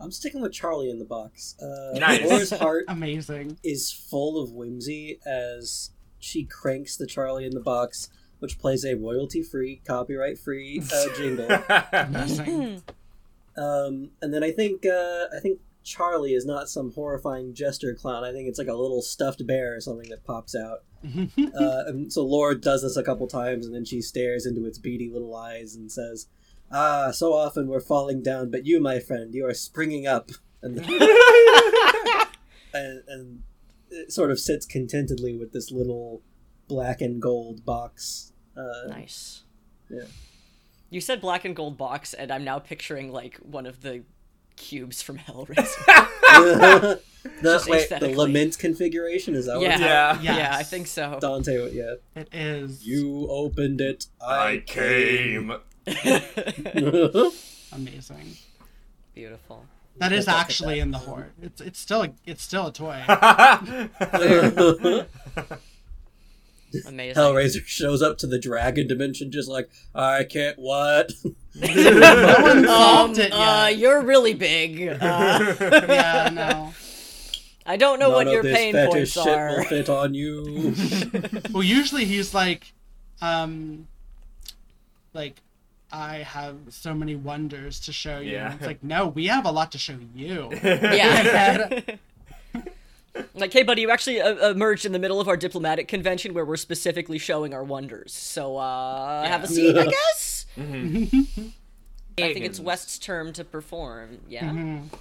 I'm 0.00 0.10
sticking 0.10 0.40
with 0.40 0.52
Charlie 0.52 0.90
in 0.90 0.98
the 0.98 1.04
box. 1.04 1.54
Uh, 1.62 1.96
Nice. 1.98 2.28
Laura's 2.28 2.50
heart 2.58 2.86
Amazing. 2.88 3.58
is 3.62 3.92
full 3.92 4.42
of 4.42 4.50
whimsy 4.50 5.20
as 5.24 5.90
she 6.18 6.42
cranks 6.44 6.96
the 6.96 7.06
Charlie 7.06 7.46
in 7.46 7.52
the 7.54 7.60
box, 7.60 8.08
which 8.38 8.58
plays 8.58 8.84
a 8.84 8.94
royalty-free, 8.94 9.82
copyright-free 9.84 10.82
uh, 10.92 11.06
jingle. 11.16 12.82
Um, 13.56 14.10
and 14.22 14.32
then 14.32 14.44
I 14.44 14.52
think 14.52 14.86
uh, 14.86 15.26
I 15.34 15.40
think 15.40 15.58
Charlie 15.82 16.34
is 16.34 16.46
not 16.46 16.68
some 16.68 16.92
horrifying 16.92 17.54
jester 17.54 17.94
clown. 17.94 18.22
I 18.22 18.30
think 18.30 18.48
it's 18.48 18.58
like 18.58 18.68
a 18.68 18.74
little 18.74 19.02
stuffed 19.02 19.44
bear 19.46 19.74
or 19.74 19.80
something 19.80 20.10
that 20.10 20.24
pops 20.24 20.54
out. 20.54 20.84
uh, 21.04 21.84
and 21.86 22.12
so 22.12 22.24
Laura 22.24 22.54
does 22.54 22.82
this 22.82 22.96
a 22.96 23.02
couple 23.02 23.26
times, 23.26 23.66
and 23.66 23.74
then 23.74 23.84
she 23.84 24.00
stares 24.00 24.46
into 24.46 24.66
its 24.66 24.78
beady 24.78 25.08
little 25.08 25.34
eyes 25.34 25.74
and 25.74 25.90
says, 25.90 26.26
"Ah, 26.70 27.10
so 27.10 27.32
often 27.32 27.66
we're 27.68 27.80
falling 27.80 28.22
down, 28.22 28.50
but 28.50 28.66
you, 28.66 28.80
my 28.80 29.00
friend, 29.00 29.34
you 29.34 29.46
are 29.46 29.54
springing 29.54 30.06
up." 30.06 30.30
And 30.62 30.78
and, 32.74 33.02
and 33.08 33.42
it 33.90 34.12
sort 34.12 34.30
of 34.30 34.38
sits 34.38 34.66
contentedly 34.66 35.36
with 35.36 35.52
this 35.52 35.72
little 35.72 36.20
black 36.68 37.00
and 37.00 37.20
gold 37.20 37.64
box. 37.64 38.32
Uh, 38.56 38.88
Nice. 38.88 39.42
Yeah. 39.88 40.02
You 40.90 41.00
said 41.00 41.20
black 41.20 41.44
and 41.44 41.54
gold 41.54 41.76
box, 41.76 42.14
and 42.14 42.30
I'm 42.30 42.44
now 42.44 42.58
picturing 42.58 43.12
like 43.12 43.36
one 43.38 43.66
of 43.66 43.82
the 43.82 44.02
cubes 44.56 45.02
from 45.02 45.18
Hellraiser. 45.18 45.84
the, 47.42 47.42
Just 47.42 47.68
wait, 47.68 47.88
the 47.88 48.08
lament 48.16 48.58
configuration 48.58 49.34
is 49.34 49.46
that 49.46 49.56
what 49.56 49.62
yeah, 49.62 49.74
it's 50.14 50.22
Yeah. 50.22 50.22
Yes. 50.22 50.36
yeah, 50.36 50.56
I 50.56 50.62
think 50.62 50.86
so. 50.86 51.18
Dante? 51.20 51.72
Yeah, 51.72 51.94
It 52.14 52.28
is 52.32 52.86
you 52.86 53.26
opened 53.30 53.80
it. 53.80 54.06
I, 54.20 54.52
I 54.52 54.58
came. 54.58 55.52
amazing. 57.72 58.36
Beautiful. 59.14 59.64
That 59.96 60.12
is 60.12 60.28
actually 60.28 60.76
that. 60.76 60.82
in 60.82 60.90
the 60.92 60.98
hoard. 60.98 61.32
It's 61.42 61.60
it's 61.60 61.80
still 61.80 62.02
a, 62.02 62.10
it's 62.24 62.42
still 62.42 62.68
a 62.68 62.72
toy. 62.72 63.02
Amazing. 66.86 67.22
Hellraiser 67.22 67.64
shows 67.66 68.02
up 68.02 68.18
to 68.18 68.26
the 68.26 68.38
dragon 68.38 68.86
dimension, 68.86 69.30
just 69.30 69.48
like 69.48 69.68
I 69.94 70.24
can't. 70.24 70.58
What? 70.58 71.12
no 71.54 72.36
one 72.40 72.58
Um, 72.58 72.64
solved 72.66 73.18
it 73.18 73.30
uh, 73.32 73.70
you're 73.74 74.02
really 74.02 74.34
big. 74.34 74.80
Uh, 75.00 75.54
yeah, 75.60 76.30
no. 76.32 76.72
I 77.66 77.76
don't 77.76 77.98
know 77.98 78.06
None 78.08 78.14
what 78.14 78.26
of 78.28 78.32
your 78.32 78.42
this 78.42 78.56
pain 78.56 78.72
fetish 78.72 78.92
points 78.92 79.12
shit 79.12 79.26
are. 79.28 79.56
will 79.56 79.64
fit 79.64 79.88
on 79.90 80.14
you. 80.14 80.74
Well, 81.52 81.62
usually 81.62 82.04
he's 82.06 82.32
like, 82.32 82.72
um, 83.20 83.88
like, 85.12 85.36
I 85.92 86.18
have 86.18 86.56
so 86.70 86.94
many 86.94 87.14
wonders 87.16 87.80
to 87.80 87.92
show 87.92 88.20
you. 88.20 88.32
Yeah. 88.32 88.54
It's 88.54 88.64
like, 88.64 88.82
no, 88.82 89.08
we 89.08 89.26
have 89.26 89.44
a 89.44 89.50
lot 89.50 89.72
to 89.72 89.78
show 89.78 89.98
you. 90.14 90.50
Yeah. 90.62 91.80
Like, 93.34 93.52
hey, 93.52 93.62
buddy, 93.62 93.82
you 93.82 93.90
actually 93.90 94.20
uh, 94.20 94.34
uh 94.34 94.50
emerged 94.50 94.84
in 94.84 94.92
the 94.92 94.98
middle 94.98 95.20
of 95.20 95.28
our 95.28 95.36
diplomatic 95.36 95.88
convention 95.88 96.34
where 96.34 96.44
we're 96.44 96.56
specifically 96.56 97.18
showing 97.18 97.54
our 97.54 97.64
wonders. 97.64 98.12
So, 98.12 98.56
uh, 98.56 99.26
have 99.26 99.44
a 99.44 99.48
seat, 99.48 99.76
I 99.76 99.86
guess. 100.14 100.46
Mm-hmm. 100.56 101.48
I 102.18 102.32
think 102.32 102.44
it's 102.44 102.58
mm-hmm. 102.58 102.66
West's 102.66 102.98
turn 102.98 103.32
to 103.34 103.44
perform. 103.44 104.18
Yeah. 104.28 104.50
Mm-hmm. 104.50 104.96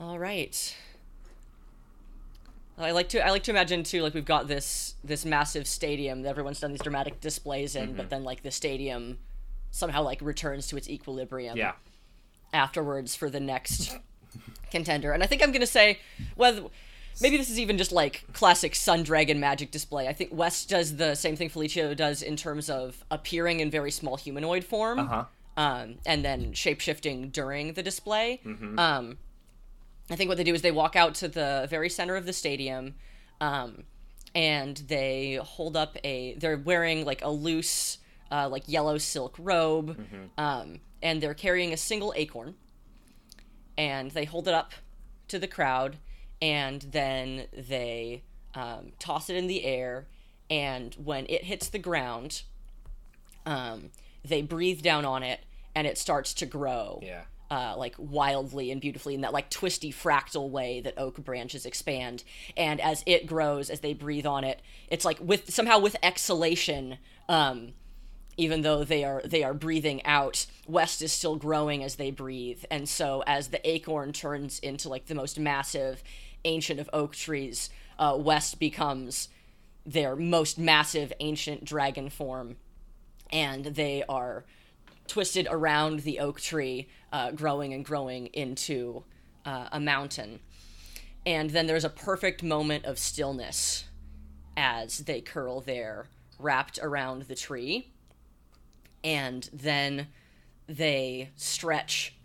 All 0.00 0.18
right. 0.18 0.76
I 2.76 2.90
like 2.90 3.08
to 3.10 3.24
I 3.24 3.30
like 3.30 3.44
to 3.44 3.52
imagine 3.52 3.84
too 3.84 4.02
like 4.02 4.14
we've 4.14 4.24
got 4.24 4.48
this 4.48 4.96
this 5.04 5.24
massive 5.24 5.66
stadium 5.66 6.22
that 6.22 6.30
everyone's 6.30 6.58
done 6.58 6.72
these 6.72 6.82
dramatic 6.82 7.20
displays 7.20 7.76
in, 7.76 7.94
but 7.94 8.10
then 8.10 8.24
like 8.24 8.42
the 8.42 8.50
stadium 8.50 9.18
somehow 9.70 10.02
like 10.02 10.20
returns 10.20 10.66
to 10.68 10.76
its 10.76 10.88
equilibrium 10.88 11.56
yeah. 11.56 11.72
afterwards 12.52 13.14
for 13.14 13.30
the 13.30 13.40
next 13.40 13.96
contender. 14.70 15.12
And 15.12 15.22
I 15.22 15.26
think 15.26 15.42
I'm 15.42 15.52
gonna 15.52 15.66
say 15.66 15.98
whether 16.36 16.64
maybe 17.20 17.36
this 17.36 17.50
is 17.50 17.58
even 17.58 17.78
just 17.78 17.92
like 17.92 18.24
classic 18.32 18.74
Sun 18.74 19.02
Dragon 19.04 19.38
magic 19.40 19.70
display. 19.70 20.08
I 20.08 20.12
think 20.12 20.30
West 20.32 20.68
does 20.68 20.96
the 20.96 21.14
same 21.14 21.36
thing 21.36 21.48
Felicio 21.50 21.94
does 21.96 22.22
in 22.22 22.36
terms 22.36 22.68
of 22.70 23.04
appearing 23.10 23.60
in 23.60 23.70
very 23.70 23.90
small 23.90 24.16
humanoid 24.16 24.64
form 24.64 24.98
Uh-huh. 24.98 25.24
um, 25.56 25.96
and 26.06 26.24
then 26.24 26.52
shapeshifting 26.52 27.30
during 27.32 27.74
the 27.74 27.82
display. 27.82 28.40
Um, 28.78 29.18
I 30.10 30.16
think 30.16 30.28
what 30.28 30.36
they 30.38 30.44
do 30.44 30.52
is 30.54 30.62
they 30.62 30.72
walk 30.72 30.96
out 30.96 31.14
to 31.16 31.28
the 31.28 31.66
very 31.70 31.88
center 31.88 32.16
of 32.16 32.26
the 32.26 32.32
stadium, 32.32 32.94
um, 33.40 33.84
and 34.34 34.76
they 34.88 35.36
hold 35.42 35.76
up 35.76 35.96
a. 36.04 36.34
They're 36.34 36.58
wearing 36.58 37.04
like 37.06 37.22
a 37.22 37.30
loose, 37.30 37.98
uh, 38.30 38.48
like 38.50 38.64
yellow 38.66 38.98
silk 38.98 39.34
robe, 39.38 39.96
um, 40.36 40.80
and 41.02 41.22
they're 41.22 41.32
carrying 41.34 41.72
a 41.72 41.76
single 41.76 42.12
acorn. 42.16 42.54
And 43.76 44.10
they 44.12 44.24
hold 44.24 44.46
it 44.48 44.54
up 44.54 44.72
to 45.28 45.38
the 45.38 45.48
crowd, 45.48 45.96
and 46.40 46.82
then 46.82 47.46
they 47.52 48.22
um, 48.54 48.92
toss 48.98 49.28
it 49.30 49.36
in 49.36 49.46
the 49.46 49.64
air. 49.64 50.06
And 50.50 50.94
when 50.94 51.26
it 51.28 51.44
hits 51.44 51.68
the 51.68 51.78
ground, 51.78 52.42
um, 53.46 53.90
they 54.24 54.42
breathe 54.42 54.82
down 54.82 55.04
on 55.04 55.22
it, 55.22 55.40
and 55.74 55.86
it 55.86 55.98
starts 55.98 56.32
to 56.34 56.46
grow 56.46 57.00
Yeah. 57.02 57.24
uh, 57.50 57.74
like 57.76 57.94
wildly 57.98 58.70
and 58.70 58.80
beautifully 58.80 59.14
in 59.14 59.22
that 59.22 59.32
like 59.32 59.50
twisty 59.50 59.92
fractal 59.92 60.48
way 60.50 60.80
that 60.80 60.94
oak 60.96 61.16
branches 61.24 61.66
expand. 61.66 62.22
And 62.56 62.80
as 62.80 63.02
it 63.06 63.26
grows, 63.26 63.70
as 63.70 63.80
they 63.80 63.92
breathe 63.94 64.26
on 64.26 64.44
it, 64.44 64.60
it's 64.88 65.04
like 65.04 65.18
with 65.20 65.52
somehow 65.52 65.78
with 65.78 65.96
exhalation, 66.02 66.98
um, 67.28 67.72
even 68.36 68.62
though 68.62 68.84
they 68.84 69.04
are 69.04 69.22
they 69.24 69.42
are 69.42 69.54
breathing 69.54 70.04
out, 70.04 70.46
West 70.66 71.02
is 71.02 71.12
still 71.12 71.36
growing 71.36 71.82
as 71.82 71.96
they 71.96 72.10
breathe. 72.10 72.64
And 72.70 72.88
so 72.88 73.22
as 73.26 73.48
the 73.48 73.68
acorn 73.68 74.12
turns 74.12 74.58
into 74.58 74.88
like 74.88 75.06
the 75.06 75.14
most 75.14 75.38
massive, 75.38 76.02
ancient 76.44 76.80
of 76.80 76.90
oak 76.92 77.14
trees, 77.14 77.70
uh, 77.98 78.16
West 78.18 78.58
becomes 78.58 79.28
their 79.86 80.16
most 80.16 80.58
massive 80.58 81.12
ancient 81.20 81.64
dragon 81.64 82.08
form 82.08 82.56
and 83.30 83.66
they 83.66 84.02
are 84.08 84.44
twisted 85.06 85.46
around 85.50 86.00
the 86.00 86.18
oak 86.18 86.40
tree, 86.40 86.88
uh, 87.12 87.30
growing 87.32 87.72
and 87.72 87.84
growing 87.84 88.26
into 88.28 89.04
uh, 89.44 89.68
a 89.72 89.80
mountain. 89.80 90.40
And 91.26 91.50
then 91.50 91.66
there's 91.66 91.84
a 91.84 91.90
perfect 91.90 92.42
moment 92.42 92.84
of 92.84 92.98
stillness 92.98 93.84
as 94.56 94.98
they 94.98 95.20
curl 95.20 95.60
there, 95.60 96.06
wrapped 96.38 96.78
around 96.82 97.22
the 97.22 97.34
tree. 97.34 97.88
And 99.04 99.48
then 99.52 100.08
they 100.66 101.30
stretch, 101.36 102.16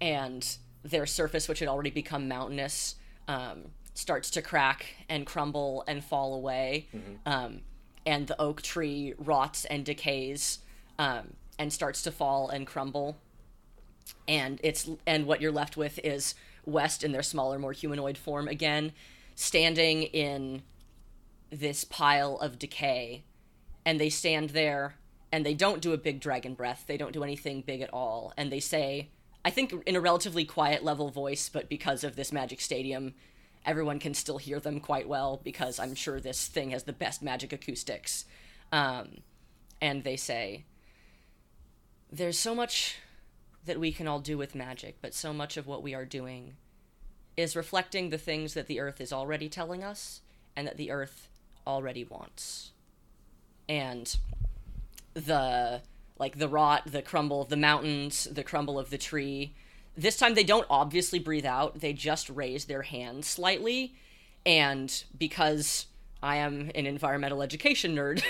and 0.00 0.46
their 0.84 1.06
surface, 1.06 1.48
which 1.48 1.58
had 1.58 1.68
already 1.68 1.90
become 1.90 2.28
mountainous, 2.28 2.96
um, 3.26 3.70
starts 3.94 4.30
to 4.30 4.42
crack 4.42 4.86
and 5.08 5.26
crumble 5.26 5.82
and 5.88 6.04
fall 6.04 6.34
away. 6.34 6.88
Um, 7.26 7.62
and 8.06 8.26
the 8.26 8.40
oak 8.40 8.62
tree 8.62 9.14
rots 9.18 9.64
and 9.64 9.84
decays 9.84 10.60
um, 10.98 11.34
and 11.58 11.72
starts 11.72 12.02
to 12.02 12.12
fall 12.12 12.48
and 12.48 12.66
crumble. 12.66 13.16
And 14.26 14.60
it's 14.62 14.88
and 15.06 15.26
what 15.26 15.40
you're 15.42 15.52
left 15.52 15.76
with 15.76 15.98
is 16.04 16.34
West 16.64 17.04
in 17.04 17.12
their 17.12 17.22
smaller, 17.22 17.58
more 17.58 17.72
humanoid 17.72 18.16
form 18.16 18.48
again, 18.48 18.92
standing 19.34 20.04
in 20.04 20.62
this 21.50 21.84
pile 21.84 22.36
of 22.38 22.58
decay. 22.58 23.24
And 23.84 24.00
they 24.00 24.10
stand 24.10 24.50
there 24.50 24.94
and 25.30 25.44
they 25.44 25.54
don't 25.54 25.82
do 25.82 25.92
a 25.92 25.98
big 25.98 26.20
dragon 26.20 26.54
breath. 26.54 26.84
They 26.86 26.96
don't 26.96 27.12
do 27.12 27.22
anything 27.22 27.62
big 27.62 27.80
at 27.80 27.92
all. 27.92 28.32
And 28.36 28.50
they 28.50 28.60
say, 28.60 29.10
I 29.44 29.50
think 29.50 29.74
in 29.86 29.96
a 29.96 30.00
relatively 30.00 30.44
quiet 30.44 30.84
level 30.84 31.10
voice, 31.10 31.48
but 31.48 31.68
because 31.68 32.04
of 32.04 32.16
this 32.16 32.32
magic 32.32 32.60
stadium, 32.60 33.14
everyone 33.64 33.98
can 33.98 34.14
still 34.14 34.38
hear 34.38 34.60
them 34.60 34.80
quite 34.80 35.08
well 35.08 35.40
because 35.42 35.78
I'm 35.78 35.94
sure 35.94 36.20
this 36.20 36.46
thing 36.46 36.70
has 36.70 36.84
the 36.84 36.92
best 36.92 37.22
magic 37.22 37.52
acoustics. 37.52 38.24
Um, 38.72 39.18
and 39.80 40.04
they 40.04 40.16
say, 40.16 40.64
There's 42.10 42.38
so 42.38 42.54
much 42.54 42.96
that 43.64 43.78
we 43.78 43.92
can 43.92 44.08
all 44.08 44.20
do 44.20 44.38
with 44.38 44.54
magic, 44.54 44.96
but 45.02 45.14
so 45.14 45.32
much 45.32 45.56
of 45.56 45.66
what 45.66 45.82
we 45.82 45.94
are 45.94 46.06
doing 46.06 46.54
is 47.36 47.54
reflecting 47.54 48.10
the 48.10 48.18
things 48.18 48.54
that 48.54 48.66
the 48.66 48.80
earth 48.80 49.00
is 49.00 49.12
already 49.12 49.48
telling 49.48 49.84
us 49.84 50.22
and 50.56 50.66
that 50.66 50.76
the 50.76 50.90
earth 50.90 51.28
already 51.66 52.02
wants. 52.02 52.72
And 53.68 54.16
the 55.14 55.82
like 56.18 56.38
the 56.38 56.48
rot, 56.48 56.82
the 56.90 57.02
crumble 57.02 57.42
of 57.42 57.48
the 57.48 57.56
mountains, 57.56 58.24
the 58.30 58.42
crumble 58.42 58.78
of 58.78 58.90
the 58.90 58.98
tree. 58.98 59.54
This 59.96 60.16
time 60.16 60.34
they 60.34 60.44
don't 60.44 60.66
obviously 60.68 61.18
breathe 61.18 61.46
out, 61.46 61.80
they 61.80 61.92
just 61.92 62.28
raise 62.30 62.64
their 62.64 62.82
hands 62.82 63.26
slightly. 63.26 63.94
And 64.44 64.92
because 65.16 65.86
I 66.22 66.36
am 66.36 66.70
an 66.74 66.86
environmental 66.86 67.42
education 67.42 67.94
nerd 67.94 68.22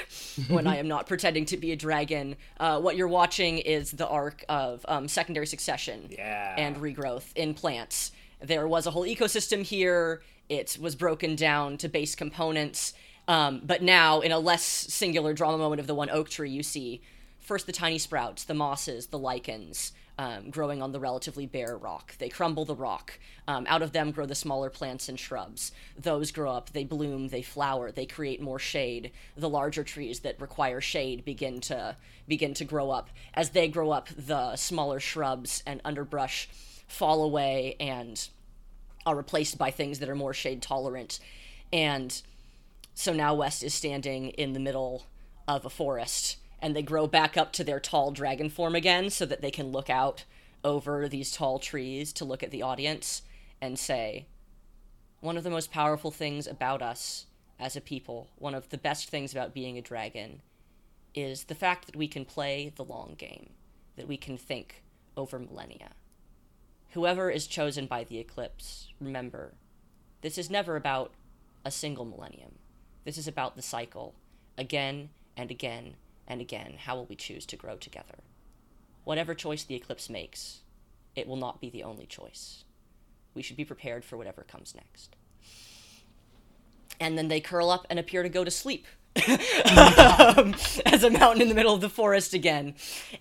when 0.50 0.66
I 0.66 0.76
am 0.76 0.88
not 0.88 1.06
pretending 1.06 1.46
to 1.46 1.56
be 1.56 1.72
a 1.72 1.76
dragon. 1.76 2.36
Uh, 2.60 2.78
what 2.80 2.96
you're 2.96 3.08
watching 3.08 3.58
is 3.58 3.92
the 3.92 4.06
arc 4.06 4.44
of 4.48 4.84
um, 4.88 5.08
secondary 5.08 5.46
succession 5.46 6.08
Yeah. 6.10 6.54
and 6.58 6.76
regrowth 6.76 7.34
in 7.34 7.54
plants. 7.54 8.12
There 8.42 8.68
was 8.68 8.86
a 8.86 8.90
whole 8.90 9.04
ecosystem 9.04 9.62
here. 9.62 10.22
It 10.50 10.76
was 10.80 10.94
broken 10.96 11.34
down 11.36 11.78
to 11.78 11.88
base 11.88 12.14
components. 12.14 12.92
Um, 13.28 13.60
but 13.62 13.82
now, 13.82 14.20
in 14.20 14.32
a 14.32 14.38
less 14.38 14.62
singular 14.64 15.34
drama 15.34 15.58
moment 15.58 15.80
of 15.80 15.86
the 15.86 15.94
one 15.94 16.10
oak 16.10 16.30
tree, 16.30 16.50
you 16.50 16.62
see 16.62 17.02
first 17.38 17.66
the 17.66 17.72
tiny 17.72 17.98
sprouts, 17.98 18.44
the 18.44 18.54
mosses, 18.54 19.08
the 19.08 19.18
lichens, 19.18 19.92
um, 20.18 20.50
growing 20.50 20.82
on 20.82 20.92
the 20.92 20.98
relatively 20.98 21.46
bare 21.46 21.76
rock. 21.76 22.16
They 22.18 22.28
crumble 22.28 22.64
the 22.64 22.74
rock. 22.74 23.18
Um, 23.46 23.66
out 23.68 23.82
of 23.82 23.92
them 23.92 24.10
grow 24.10 24.26
the 24.26 24.34
smaller 24.34 24.68
plants 24.70 25.08
and 25.08 25.18
shrubs. 25.20 25.72
Those 25.96 26.32
grow 26.32 26.52
up, 26.52 26.72
they 26.72 26.84
bloom, 26.84 27.28
they 27.28 27.42
flower, 27.42 27.92
they 27.92 28.06
create 28.06 28.40
more 28.40 28.58
shade. 28.58 29.12
The 29.36 29.48
larger 29.48 29.84
trees 29.84 30.20
that 30.20 30.40
require 30.40 30.80
shade 30.80 31.24
begin 31.24 31.60
to 31.62 31.96
begin 32.26 32.54
to 32.54 32.64
grow 32.64 32.90
up. 32.90 33.10
As 33.34 33.50
they 33.50 33.68
grow 33.68 33.90
up, 33.90 34.08
the 34.08 34.56
smaller 34.56 35.00
shrubs 35.00 35.62
and 35.66 35.80
underbrush 35.84 36.48
fall 36.88 37.22
away 37.22 37.76
and 37.78 38.28
are 39.06 39.16
replaced 39.16 39.56
by 39.56 39.70
things 39.70 40.00
that 40.00 40.08
are 40.08 40.14
more 40.14 40.34
shade 40.34 40.62
tolerant. 40.62 41.20
And 41.72 42.20
so 42.98 43.12
now 43.12 43.32
West 43.32 43.62
is 43.62 43.72
standing 43.72 44.30
in 44.30 44.54
the 44.54 44.58
middle 44.58 45.06
of 45.46 45.64
a 45.64 45.70
forest, 45.70 46.36
and 46.60 46.74
they 46.74 46.82
grow 46.82 47.06
back 47.06 47.36
up 47.36 47.52
to 47.52 47.62
their 47.62 47.78
tall 47.78 48.10
dragon 48.10 48.50
form 48.50 48.74
again 48.74 49.08
so 49.08 49.24
that 49.24 49.40
they 49.40 49.52
can 49.52 49.70
look 49.70 49.88
out 49.88 50.24
over 50.64 51.08
these 51.08 51.30
tall 51.30 51.60
trees 51.60 52.12
to 52.12 52.24
look 52.24 52.42
at 52.42 52.50
the 52.50 52.60
audience 52.60 53.22
and 53.60 53.78
say, 53.78 54.26
One 55.20 55.36
of 55.36 55.44
the 55.44 55.48
most 55.48 55.70
powerful 55.70 56.10
things 56.10 56.48
about 56.48 56.82
us 56.82 57.26
as 57.56 57.76
a 57.76 57.80
people, 57.80 58.30
one 58.34 58.52
of 58.52 58.70
the 58.70 58.76
best 58.76 59.08
things 59.08 59.30
about 59.30 59.54
being 59.54 59.78
a 59.78 59.80
dragon, 59.80 60.42
is 61.14 61.44
the 61.44 61.54
fact 61.54 61.86
that 61.86 61.94
we 61.94 62.08
can 62.08 62.24
play 62.24 62.72
the 62.74 62.84
long 62.84 63.14
game, 63.16 63.50
that 63.94 64.08
we 64.08 64.16
can 64.16 64.36
think 64.36 64.82
over 65.16 65.38
millennia. 65.38 65.90
Whoever 66.94 67.30
is 67.30 67.46
chosen 67.46 67.86
by 67.86 68.02
the 68.02 68.18
eclipse, 68.18 68.88
remember, 69.00 69.54
this 70.20 70.36
is 70.36 70.50
never 70.50 70.74
about 70.74 71.12
a 71.64 71.70
single 71.70 72.04
millennium. 72.04 72.56
This 73.08 73.16
is 73.16 73.26
about 73.26 73.56
the 73.56 73.62
cycle, 73.62 74.12
again 74.58 75.08
and 75.34 75.50
again 75.50 75.94
and 76.26 76.42
again. 76.42 76.74
How 76.76 76.94
will 76.94 77.06
we 77.06 77.16
choose 77.16 77.46
to 77.46 77.56
grow 77.56 77.76
together? 77.76 78.18
Whatever 79.04 79.34
choice 79.34 79.64
the 79.64 79.74
eclipse 79.74 80.10
makes, 80.10 80.58
it 81.16 81.26
will 81.26 81.38
not 81.38 81.58
be 81.58 81.70
the 81.70 81.84
only 81.84 82.04
choice. 82.04 82.64
We 83.32 83.40
should 83.40 83.56
be 83.56 83.64
prepared 83.64 84.04
for 84.04 84.18
whatever 84.18 84.42
comes 84.42 84.74
next. 84.74 85.16
And 87.00 87.16
then 87.16 87.28
they 87.28 87.40
curl 87.40 87.70
up 87.70 87.86
and 87.88 87.98
appear 87.98 88.22
to 88.22 88.28
go 88.28 88.44
to 88.44 88.50
sleep 88.50 88.86
um, 89.16 90.54
as 90.84 91.02
a 91.02 91.08
mountain 91.08 91.40
in 91.40 91.48
the 91.48 91.54
middle 91.54 91.72
of 91.72 91.80
the 91.80 91.88
forest 91.88 92.34
again. 92.34 92.74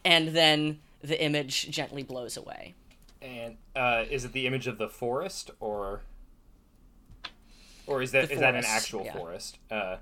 And 0.03 0.35
then 0.35 0.79
the 1.01 1.23
image 1.23 1.69
gently 1.69 2.03
blows 2.03 2.35
away. 2.35 2.75
And 3.21 3.55
uh, 3.73 4.03
is 4.11 4.25
it 4.25 4.33
the 4.33 4.47
image 4.47 4.67
of 4.67 4.79
the 4.79 4.89
forest 4.89 5.51
or 5.61 6.01
or 7.87 8.01
is 8.01 8.11
that 8.11 8.29
The 8.29 8.35
that 8.35 8.55
an 8.55 8.63
actual 8.65 9.03
yeah. 9.03 9.11
Mm-hmm. 9.11 9.19
forest? 9.19 9.57
Uh, 9.71 9.97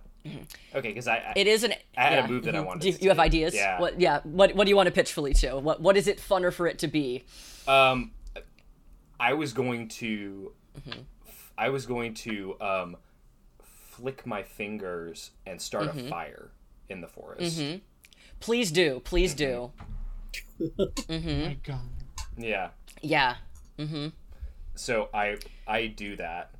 okay, 0.75 0.89
because 0.89 1.07
I, 1.07 1.17
I 1.17 1.33
It 1.35 1.47
is 1.47 1.63
an. 1.63 1.73
I 1.97 2.03
had 2.03 2.25
a 2.25 2.27
move 2.27 2.43
that 2.45 2.55
I 2.55 2.59
mhm. 2.59 2.65
wanted 2.65 2.81
Do 2.81 2.87
you, 2.87 2.93
to 2.93 3.03
you 3.03 3.09
have 3.09 3.19
ideas? 3.19 3.53
Yeah. 3.55 3.79
What? 3.79 3.99
Yeah. 3.99 4.21
What? 4.23 4.55
What 4.55 4.65
do 4.65 4.69
you 4.69 4.75
want 4.75 4.87
to 4.87 4.91
pitch 4.91 5.13
Felicio? 5.15 5.61
What? 5.61 5.81
What 5.81 5.95
is 5.97 6.07
it 6.07 6.17
funner 6.19 6.51
for 6.51 6.67
it 6.67 6.79
to 6.79 6.87
be? 6.87 7.23
um 7.67 8.11
I 9.19 9.33
was 9.33 9.53
going 9.53 9.87
to 9.89 10.51
Mm-hmm. 10.79 10.99
I 11.57 11.69
was 11.69 11.85
going 11.85 12.13
to 12.15 12.55
um 12.59 12.97
flick 13.63 14.25
my 14.25 14.43
fingers 14.43 15.31
and 15.45 15.61
start 15.61 15.85
Mm-hmm. 15.87 16.07
a 16.07 16.09
fire 16.09 16.49
in 16.89 16.99
the 17.01 17.07
forest. 17.07 17.63
Please 18.41 18.71
do. 18.71 18.99
Please 19.05 19.33
do. 19.33 19.71
My 21.09 21.57
God. 21.63 21.79
Yeah. 22.37 22.69
Yeah. 23.01 23.35
So 24.75 25.09
I 25.13 25.37
I 25.67 25.87
do 25.87 26.15
that. 26.17 26.51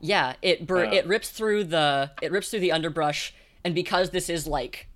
Yeah. 0.00 0.34
It 0.42 0.66
bur- 0.66 0.86
Uh. 0.86 0.92
it 0.92 1.06
rips 1.06 1.30
through 1.30 1.64
the 1.64 2.10
it 2.22 2.30
rips 2.32 2.50
through 2.50 2.60
the 2.60 2.72
underbrush, 2.72 3.32
and 3.64 3.74
because 3.74 4.10
this 4.10 4.28
is 4.28 4.46
like 4.46 4.88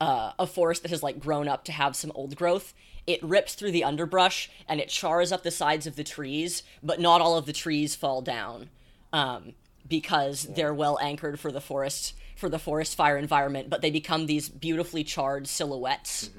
uh, 0.00 0.32
a 0.38 0.46
forest 0.46 0.82
that 0.82 0.90
has 0.90 1.02
like 1.02 1.20
grown 1.20 1.46
up 1.48 1.64
to 1.64 1.72
have 1.72 1.94
some 1.94 2.10
old 2.14 2.34
growth. 2.36 2.72
It 3.06 3.22
rips 3.22 3.54
through 3.54 3.72
the 3.72 3.84
underbrush 3.84 4.48
and 4.68 4.80
it 4.80 4.88
chars 4.88 5.30
up 5.32 5.42
the 5.42 5.50
sides 5.50 5.86
of 5.86 5.96
the 5.96 6.04
trees, 6.04 6.62
but 6.82 7.00
not 7.00 7.20
all 7.20 7.36
of 7.36 7.44
the 7.46 7.52
trees 7.52 7.94
fall 7.94 8.22
down. 8.22 8.70
Um, 9.12 9.54
because 9.88 10.44
they're 10.54 10.72
well 10.72 10.98
anchored 11.02 11.38
for 11.40 11.50
the 11.52 11.60
forest 11.60 12.14
for 12.36 12.48
the 12.48 12.58
forest 12.58 12.94
fire 12.96 13.18
environment, 13.18 13.68
but 13.68 13.82
they 13.82 13.90
become 13.90 14.24
these 14.26 14.48
beautifully 14.48 15.04
charred 15.04 15.46
silhouettes. 15.48 16.30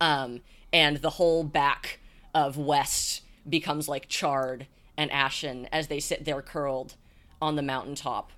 Um, 0.00 0.40
and 0.72 0.98
the 0.98 1.10
whole 1.10 1.42
back 1.44 1.98
of 2.34 2.56
West 2.56 3.22
becomes 3.48 3.86
like 3.88 4.08
charred 4.08 4.66
and 5.00 5.10
ashen 5.12 5.66
as 5.72 5.86
they 5.88 5.98
sit 5.98 6.26
there 6.26 6.42
curled 6.42 6.94
on 7.40 7.56
the 7.56 7.62
mountaintop. 7.62 8.30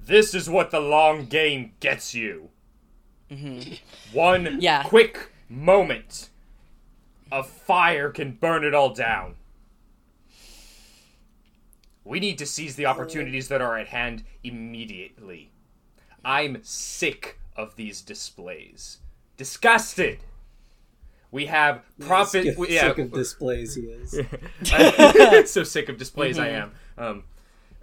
This 0.00 0.34
is 0.34 0.50
what 0.50 0.72
the 0.72 0.80
long 0.80 1.26
game 1.26 1.72
gets 1.78 2.12
you. 2.12 2.48
One 3.30 4.44
Mm-hmm. 4.44 4.58
Yeah. 4.58 4.82
quick 4.82 5.30
moment 5.48 6.30
of 7.30 7.48
fire 7.48 8.10
can 8.10 8.32
burn 8.32 8.64
it 8.64 8.74
all 8.74 8.92
down. 8.92 9.36
We 12.04 12.18
need 12.18 12.38
to 12.38 12.46
seize 12.46 12.74
the 12.74 12.86
opportunities 12.86 13.46
that 13.48 13.60
are 13.60 13.78
at 13.78 13.88
hand 13.88 14.24
immediately. 14.42 15.52
I'm 16.24 16.58
sick 16.64 17.38
of 17.54 17.76
these 17.76 18.00
displays. 18.00 18.98
Disgusted. 19.36 20.18
We 21.30 21.46
have 21.46 21.82
profit. 22.00 22.44
Sick, 22.44 22.58
we- 22.58 22.74
yeah, 22.74 22.88
sick 22.88 22.98
of 22.98 23.12
displays 23.12 23.74
he 23.74 23.82
is. 23.82 25.50
so 25.50 25.62
sick 25.64 25.88
of 25.88 25.98
displays 25.98 26.38
I 26.38 26.48
am. 26.48 26.72
Um, 26.96 27.24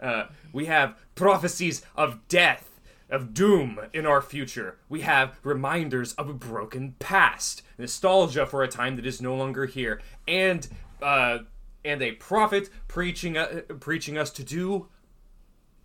uh, 0.01 0.25
we 0.51 0.65
have 0.65 0.95
prophecies 1.15 1.83
of 1.95 2.27
death, 2.27 2.79
of 3.09 3.33
doom 3.33 3.79
in 3.93 4.05
our 4.05 4.21
future. 4.21 4.77
We 4.89 5.01
have 5.01 5.39
reminders 5.43 6.13
of 6.13 6.27
a 6.29 6.33
broken 6.33 6.95
past, 6.99 7.61
nostalgia 7.77 8.45
for 8.45 8.63
a 8.63 8.67
time 8.67 8.95
that 8.95 9.05
is 9.05 9.21
no 9.21 9.35
longer 9.35 9.65
here, 9.67 10.01
and 10.27 10.67
uh, 11.01 11.39
and 11.83 12.01
a 12.01 12.13
prophet 12.13 12.69
preaching 12.87 13.37
uh, 13.37 13.61
preaching 13.79 14.17
us 14.17 14.31
to 14.31 14.43
do 14.43 14.87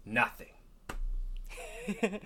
nothing. 0.06 0.46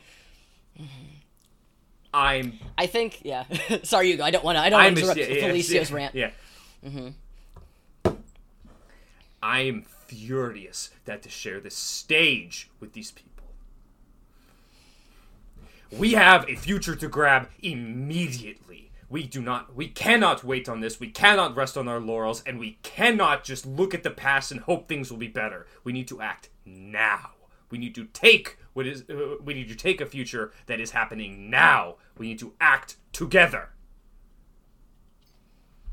I'm 2.15 2.61
I 2.79 2.87
think, 2.87 3.25
yeah. 3.25 3.45
Sorry, 3.83 4.12
Hugo. 4.12 4.23
I 4.23 4.31
don't 4.31 4.45
want 4.45 4.57
to. 4.57 4.62
I 4.62 4.71
don't 4.71 4.83
want 4.83 4.97
to 4.97 5.03
interrupt 5.03 5.19
yeah, 5.19 5.27
Felicio's 5.27 5.91
yeah, 5.91 5.97
rant. 5.97 6.15
Yeah. 6.15 6.31
Mm-hmm. 6.87 7.09
I 9.43 9.61
am 9.61 9.83
furious 10.07 10.91
that 11.05 11.23
to 11.23 11.29
share 11.29 11.61
this 11.61 11.75
stage 11.75 12.71
with 12.79 12.93
these 12.93 13.11
people. 13.11 13.31
We 15.91 16.12
have 16.12 16.49
a 16.49 16.55
future 16.55 16.97
to 16.97 17.09
grab 17.09 17.49
immediately. 17.61 18.91
We 19.11 19.27
do 19.27 19.43
not 19.43 19.75
we 19.75 19.89
cannot 19.89 20.45
wait 20.45 20.69
on 20.69 20.81
this. 20.81 21.01
We 21.01 21.11
cannot 21.11 21.57
rest 21.57 21.77
on 21.77 21.89
our 21.89 22.01
laurels 22.01 22.43
and 22.47 22.59
we 22.59 22.79
cannot 22.83 23.45
just 23.45 23.67
look 23.67 23.93
at 23.93 24.03
the 24.03 24.11
past 24.11 24.51
and 24.53 24.61
hope 24.61 24.89
things 24.89 25.11
will 25.11 25.19
be 25.19 25.29
better. 25.29 25.67
We 25.83 25.93
need 25.93 26.09
to 26.09 26.21
act 26.21 26.49
now. 26.65 27.33
We 27.71 27.79
need 27.79 27.95
to 27.97 28.05
take 28.05 28.59
what 28.75 28.87
is 28.87 29.05
uh, 29.09 29.37
we 29.43 29.55
need 29.55 29.68
to 29.68 29.75
take 29.75 30.01
a 30.01 30.07
future 30.07 30.53
that 30.66 30.81
is 30.81 30.91
happening 30.91 31.49
now. 31.49 31.97
We 32.18 32.29
need 32.29 32.39
to 32.41 32.53
act 32.61 32.97
together. 33.12 33.70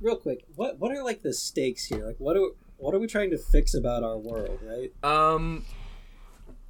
Real 0.01 0.15
quick, 0.15 0.43
what 0.55 0.79
what 0.79 0.91
are 0.91 1.03
like 1.03 1.21
the 1.21 1.33
stakes 1.33 1.85
here? 1.85 2.05
Like, 2.05 2.17
what 2.19 2.35
are 2.35 2.49
what 2.77 2.93
are 2.95 2.99
we 2.99 3.07
trying 3.07 3.29
to 3.29 3.37
fix 3.37 3.73
about 3.75 4.03
our 4.03 4.17
world? 4.17 4.59
Right? 4.63 4.91
Um 5.03 5.63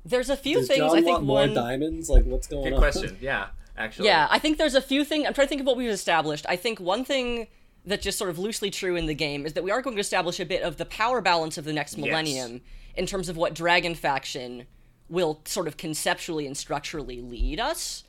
There's 0.05 0.29
a 0.29 0.35
few 0.37 0.57
Does 0.57 0.67
things. 0.67 0.79
John 0.79 0.97
I 0.97 1.01
think 1.01 1.21
more 1.21 1.39
one. 1.39 1.53
diamonds? 1.53 2.09
Like, 2.09 2.25
what's 2.25 2.47
going 2.47 2.65
Good 2.65 2.73
on? 2.73 2.79
question. 2.79 3.17
Yeah, 3.21 3.47
actually. 3.77 4.07
Yeah, 4.07 4.27
I 4.29 4.37
think 4.37 4.57
there's 4.57 4.75
a 4.75 4.81
few 4.81 5.05
things. 5.05 5.25
I'm 5.25 5.33
trying 5.33 5.47
to 5.47 5.49
think 5.49 5.61
of 5.61 5.67
what 5.67 5.77
we've 5.77 5.89
established. 5.89 6.45
I 6.49 6.57
think 6.57 6.79
one 6.81 7.05
thing 7.05 7.47
that's 7.85 8.03
just 8.03 8.17
sort 8.17 8.29
of 8.29 8.37
loosely 8.37 8.69
true 8.69 8.95
in 8.97 9.05
the 9.05 9.15
game 9.15 9.45
is 9.45 9.53
that 9.53 9.63
we 9.63 9.71
are 9.71 9.81
going 9.81 9.95
to 9.95 10.01
establish 10.01 10.39
a 10.41 10.45
bit 10.45 10.61
of 10.61 10.75
the 10.77 10.85
power 10.85 11.21
balance 11.21 11.57
of 11.57 11.63
the 11.63 11.73
next 11.73 11.97
millennium 11.97 12.61
in 12.95 13.05
terms 13.05 13.29
of 13.29 13.37
what 13.37 13.55
Dragon 13.55 13.95
Faction 13.95 14.67
will 15.11 15.41
sort 15.45 15.67
of 15.67 15.77
conceptually 15.77 16.47
and 16.47 16.57
structurally 16.57 17.21
lead 17.21 17.59
us. 17.59 18.05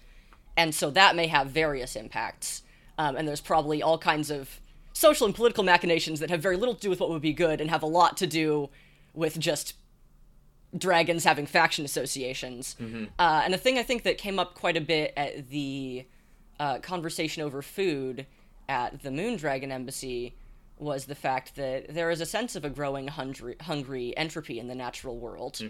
And 0.56 0.74
so 0.74 0.90
that 0.90 1.16
may 1.16 1.26
have 1.26 1.48
various 1.48 1.96
impacts. 1.96 2.62
Um, 2.96 3.16
and 3.16 3.26
there's 3.26 3.40
probably 3.40 3.82
all 3.82 3.98
kinds 3.98 4.30
of 4.30 4.60
social 4.92 5.26
and 5.26 5.34
political 5.34 5.64
machinations 5.64 6.20
that 6.20 6.30
have 6.30 6.40
very 6.40 6.56
little 6.56 6.74
to 6.74 6.80
do 6.80 6.90
with 6.90 7.00
what 7.00 7.10
would 7.10 7.22
be 7.22 7.32
good 7.32 7.60
and 7.60 7.70
have 7.70 7.82
a 7.82 7.86
lot 7.86 8.16
to 8.18 8.26
do 8.26 8.70
with 9.14 9.38
just 9.38 9.74
dragons 10.76 11.24
having 11.24 11.44
faction 11.46 11.84
associations. 11.84 12.76
Uh, 13.18 13.42
and 13.44 13.54
a 13.54 13.58
thing 13.58 13.78
I 13.78 13.82
think 13.82 14.04
that 14.04 14.16
came 14.16 14.38
up 14.38 14.54
quite 14.54 14.76
a 14.76 14.80
bit 14.80 15.12
at 15.16 15.48
the 15.48 16.06
uh, 16.60 16.78
conversation 16.78 17.42
over 17.42 17.62
food 17.62 18.26
at 18.68 19.02
the 19.02 19.10
Moondragon 19.10 19.70
Embassy 19.70 20.34
was 20.78 21.06
the 21.06 21.14
fact 21.14 21.56
that 21.56 21.92
there 21.92 22.10
is 22.10 22.20
a 22.20 22.26
sense 22.26 22.54
of 22.56 22.64
a 22.64 22.70
growing 22.70 23.08
hungry, 23.08 23.56
hungry 23.60 24.16
entropy 24.16 24.58
in 24.58 24.68
the 24.68 24.74
natural 24.74 25.18
world. 25.18 25.60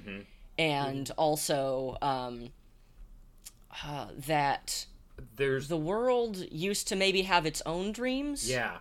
And 0.59 1.11
also 1.17 1.97
um, 2.03 2.51
uh, 3.85 4.07
that 4.27 4.87
There's 5.37 5.69
the 5.69 5.77
world 5.77 6.45
used 6.51 6.89
to 6.89 6.97
maybe 6.97 7.23
have 7.23 7.47
its 7.47 7.63
own 7.67 7.93
dreams. 7.93 8.49
yeah. 8.49 8.77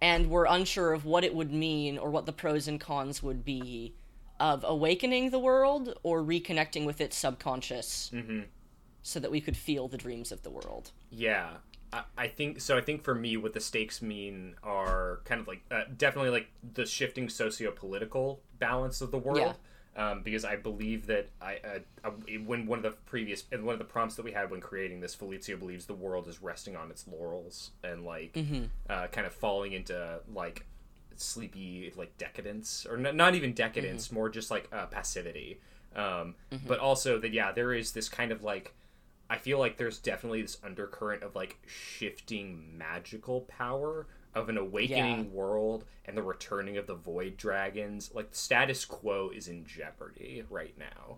and 0.00 0.30
we're 0.30 0.46
unsure 0.46 0.92
of 0.92 1.04
what 1.04 1.24
it 1.24 1.34
would 1.34 1.52
mean 1.52 1.98
or 1.98 2.10
what 2.10 2.26
the 2.26 2.32
pros 2.32 2.68
and 2.68 2.80
cons 2.80 3.22
would 3.22 3.44
be 3.44 3.94
of 4.38 4.64
awakening 4.68 5.30
the 5.30 5.38
world 5.38 5.98
or 6.02 6.22
reconnecting 6.22 6.84
with 6.84 7.00
its 7.00 7.16
subconscious 7.16 8.12
so 9.02 9.18
that 9.20 9.30
we 9.30 9.40
could 9.40 9.56
feel 9.56 9.88
the 9.88 9.96
dreams 9.96 10.30
of 10.32 10.42
the 10.42 10.50
world. 10.50 10.90
Yeah, 11.10 11.48
I, 11.92 12.02
I 12.18 12.28
think 12.28 12.60
so. 12.60 12.76
I 12.76 12.80
think 12.80 13.02
for 13.02 13.14
me, 13.14 13.36
what 13.36 13.54
the 13.54 13.60
stakes 13.60 14.02
mean 14.02 14.56
are 14.62 15.20
kind 15.24 15.40
of 15.40 15.48
like 15.48 15.62
uh, 15.70 15.84
definitely 15.96 16.30
like 16.30 16.48
the 16.74 16.84
shifting 16.84 17.28
socio-political 17.28 18.40
balance 18.58 19.00
of 19.00 19.10
the 19.10 19.18
world. 19.18 19.56
Um, 19.96 20.20
because 20.22 20.44
I 20.44 20.56
believe 20.56 21.06
that 21.06 21.30
I, 21.40 21.56
uh, 21.64 21.78
I 22.04 22.08
when 22.44 22.66
one 22.66 22.78
of 22.78 22.82
the 22.82 22.90
previous 23.06 23.44
and 23.50 23.64
one 23.64 23.72
of 23.72 23.78
the 23.78 23.84
prompts 23.86 24.14
that 24.16 24.24
we 24.26 24.32
had 24.32 24.50
when 24.50 24.60
creating 24.60 25.00
this, 25.00 25.16
Felicio 25.16 25.58
believes 25.58 25.86
the 25.86 25.94
world 25.94 26.28
is 26.28 26.42
resting 26.42 26.76
on 26.76 26.90
its 26.90 27.08
laurels 27.08 27.70
and 27.82 28.04
like 28.04 28.36
uh, 28.90 29.06
kind 29.06 29.26
of 29.26 29.32
falling 29.32 29.72
into 29.72 30.20
like 30.34 30.66
sleepy 31.16 31.90
like 31.96 32.16
decadence 32.18 32.86
or 32.88 32.98
n- 32.98 33.16
not 33.16 33.34
even 33.34 33.52
decadence, 33.54 34.12
more 34.12 34.28
just 34.28 34.50
like 34.50 34.68
uh, 34.72 34.84
passivity. 34.86 35.60
Um, 35.94 36.34
But 36.66 36.78
also 36.78 37.18
that 37.18 37.32
yeah, 37.32 37.52
there 37.52 37.72
is 37.72 37.92
this 37.92 38.08
kind 38.10 38.32
of 38.32 38.42
like 38.42 38.74
I 39.30 39.38
feel 39.38 39.58
like 39.58 39.76
there's 39.78 39.98
definitely 39.98 40.42
this 40.42 40.58
undercurrent 40.62 41.22
of 41.22 41.34
like 41.34 41.56
shifting 41.66 42.76
magical 42.76 43.40
power 43.42 44.06
of 44.36 44.48
an 44.48 44.58
awakening 44.58 45.18
Yeah. 45.24 45.30
world 45.30 45.84
and 46.04 46.16
the 46.16 46.22
returning 46.22 46.76
of 46.76 46.86
the 46.86 46.94
void 46.94 47.36
dragons. 47.36 48.10
Like 48.14 48.30
the 48.30 48.36
status 48.36 48.84
quo 48.84 49.30
is 49.34 49.48
in 49.48 49.64
jeopardy 49.66 50.44
right 50.50 50.74
now. 50.78 51.16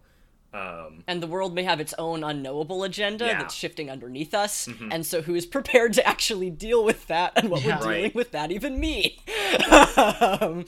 Um, 0.54 1.04
And 1.06 1.22
the 1.22 1.26
world 1.26 1.52
may 1.54 1.64
have 1.64 1.78
its 1.78 1.92
own 1.98 2.24
unknowable 2.24 2.82
agenda 2.84 3.26
Yeah. 3.26 3.38
that's 3.40 3.54
shifting 3.54 3.90
underneath 3.90 4.32
us. 4.32 4.66
And 4.90 5.04
so 5.04 5.20
who's 5.20 5.44
prepared 5.44 5.92
to 5.94 6.06
actually 6.08 6.48
deal 6.48 6.82
with 6.84 7.06
that 7.08 7.32
and 7.36 7.50
what 7.50 7.62
Yeah. 7.62 7.76
we're 7.76 7.82
dealing 7.82 8.02
Right. 8.04 8.14
with 8.14 8.30
that? 8.30 8.50
Even 8.50 8.80
me. 8.80 9.18
um, 10.40 10.64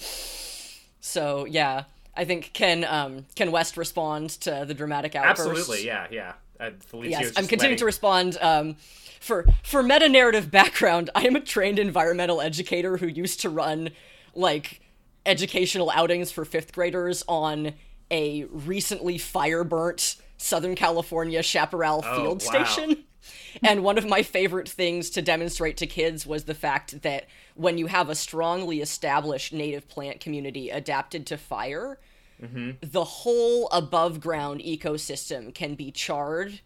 so 1.00 1.46
yeah, 1.46 1.84
I 2.14 2.24
think 2.26 2.52
can 2.52 2.84
um, 2.84 3.26
can 3.36 3.52
West 3.52 3.76
respond 3.76 4.30
to 4.40 4.64
the 4.66 4.74
dramatic 4.74 5.14
outburst? 5.14 5.48
absolutely, 5.48 5.86
yeah, 5.86 6.06
yeah. 6.10 6.32
Uh, 6.60 6.70
Yes, 7.02 7.28
I'm 7.36 7.46
continuing 7.46 7.60
letting- 7.60 7.76
to 7.78 7.84
respond. 7.84 8.38
Um, 8.40 8.76
for 9.20 9.46
for 9.62 9.82
meta 9.82 10.08
narrative 10.08 10.50
background, 10.50 11.10
I 11.14 11.22
am 11.26 11.36
a 11.36 11.40
trained 11.40 11.78
environmental 11.78 12.40
educator 12.40 12.96
who 12.96 13.06
used 13.06 13.40
to 13.40 13.50
run 13.50 13.90
like 14.34 14.80
educational 15.26 15.90
outings 15.90 16.30
for 16.32 16.44
fifth 16.44 16.72
graders 16.72 17.22
on 17.28 17.74
a 18.10 18.44
recently 18.44 19.18
fire 19.18 19.64
burnt 19.64 20.16
Southern 20.38 20.74
California 20.74 21.42
Chaparral 21.42 22.02
field 22.02 22.42
wow. 22.46 22.64
station. 22.64 23.04
And 23.62 23.82
one 23.82 23.98
of 23.98 24.06
my 24.06 24.22
favorite 24.22 24.68
things 24.68 25.10
to 25.10 25.20
demonstrate 25.20 25.76
to 25.78 25.86
kids 25.86 26.26
was 26.26 26.44
the 26.44 26.54
fact 26.54 27.02
that 27.02 27.26
when 27.54 27.76
you 27.76 27.86
have 27.86 28.08
a 28.08 28.14
strongly 28.14 28.80
established 28.80 29.52
native 29.52 29.88
plant 29.88 30.20
community 30.20 30.70
adapted 30.70 31.26
to 31.26 31.36
fire, 31.36 31.98
Mm-hmm. 32.42 32.70
the 32.80 33.04
whole 33.04 33.68
above 33.68 34.20
ground 34.20 34.60
ecosystem 34.60 35.54
can 35.54 35.74
be 35.74 35.90
charred, 35.90 36.60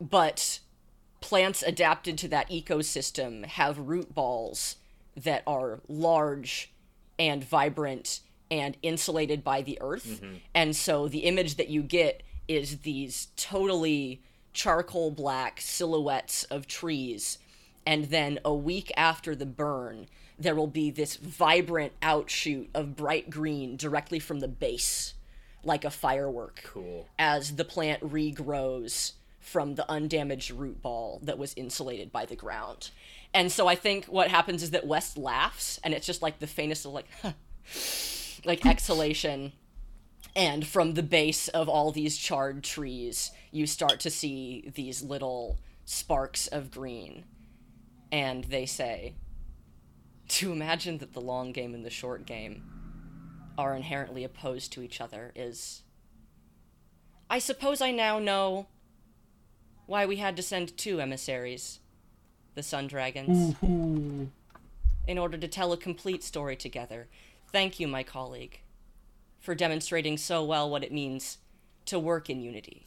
but 0.00 0.60
plants 1.20 1.62
adapted 1.62 2.16
to 2.18 2.28
that 2.28 2.48
ecosystem 2.48 3.44
have 3.44 3.78
root 3.78 4.14
balls 4.14 4.76
that 5.16 5.42
are 5.46 5.80
large 5.88 6.72
and 7.18 7.44
vibrant 7.44 8.20
and 8.50 8.76
insulated 8.82 9.44
by 9.44 9.62
the 9.62 9.78
earth. 9.80 10.20
Mm-hmm. 10.20 10.34
And 10.54 10.74
so 10.74 11.08
the 11.08 11.20
image 11.20 11.56
that 11.56 11.68
you 11.68 11.82
get 11.82 12.22
is 12.48 12.78
these 12.78 13.28
totally 13.36 14.22
charcoal 14.52 15.10
black 15.10 15.60
silhouettes 15.60 16.44
of 16.44 16.66
trees. 16.66 17.38
And 17.86 18.06
then 18.06 18.38
a 18.44 18.54
week 18.54 18.90
after 18.96 19.34
the 19.34 19.46
burn, 19.46 20.06
there 20.40 20.56
will 20.56 20.66
be 20.66 20.90
this 20.90 21.16
vibrant 21.16 21.92
outshoot 22.02 22.70
of 22.74 22.96
bright 22.96 23.28
green 23.28 23.76
directly 23.76 24.18
from 24.18 24.40
the 24.40 24.48
base, 24.48 25.14
like 25.62 25.84
a 25.84 25.90
firework 25.90 26.62
Cool. 26.64 27.06
as 27.18 27.56
the 27.56 27.64
plant 27.64 28.02
regrows 28.02 29.12
from 29.38 29.74
the 29.74 29.90
undamaged 29.90 30.50
root 30.50 30.80
ball 30.82 31.20
that 31.22 31.38
was 31.38 31.54
insulated 31.54 32.10
by 32.10 32.24
the 32.24 32.36
ground. 32.36 32.90
And 33.34 33.52
so 33.52 33.68
I 33.68 33.74
think 33.74 34.06
what 34.06 34.28
happens 34.28 34.62
is 34.62 34.70
that 34.70 34.86
West 34.86 35.16
laughs, 35.16 35.78
and 35.84 35.94
it's 35.94 36.06
just 36.06 36.22
like 36.22 36.38
the 36.38 36.46
faintest 36.46 36.86
of 36.86 36.92
like, 36.92 37.06
like 38.44 38.64
exhalation. 38.66 39.52
And 40.34 40.66
from 40.66 40.94
the 40.94 41.02
base 41.02 41.48
of 41.48 41.68
all 41.68 41.92
these 41.92 42.16
charred 42.16 42.64
trees, 42.64 43.30
you 43.50 43.66
start 43.66 44.00
to 44.00 44.10
see 44.10 44.70
these 44.74 45.02
little 45.02 45.58
sparks 45.84 46.46
of 46.46 46.70
green. 46.70 47.24
And 48.12 48.44
they 48.44 48.66
say, 48.66 49.14
to 50.30 50.52
imagine 50.52 50.98
that 50.98 51.12
the 51.12 51.20
long 51.20 51.50
game 51.52 51.74
and 51.74 51.84
the 51.84 51.90
short 51.90 52.24
game 52.24 52.62
are 53.58 53.74
inherently 53.74 54.22
opposed 54.22 54.72
to 54.72 54.80
each 54.80 55.00
other 55.00 55.32
is 55.34 55.82
I 57.28 57.38
suppose 57.40 57.80
I 57.80 57.90
now 57.90 58.18
know 58.18 58.66
why 59.86 60.06
we 60.06 60.16
had 60.16 60.36
to 60.36 60.42
send 60.42 60.76
two 60.76 61.00
emissaries, 61.00 61.80
the 62.54 62.62
Sun 62.62 62.86
Dragons, 62.86 63.56
in 63.60 65.18
order 65.18 65.36
to 65.36 65.48
tell 65.48 65.72
a 65.72 65.76
complete 65.76 66.22
story 66.22 66.54
together. 66.56 67.08
Thank 67.50 67.80
you, 67.80 67.88
my 67.88 68.04
colleague, 68.04 68.60
for 69.40 69.56
demonstrating 69.56 70.16
so 70.16 70.44
well 70.44 70.70
what 70.70 70.84
it 70.84 70.92
means 70.92 71.38
to 71.86 71.98
work 71.98 72.30
in 72.30 72.40
unity, 72.40 72.84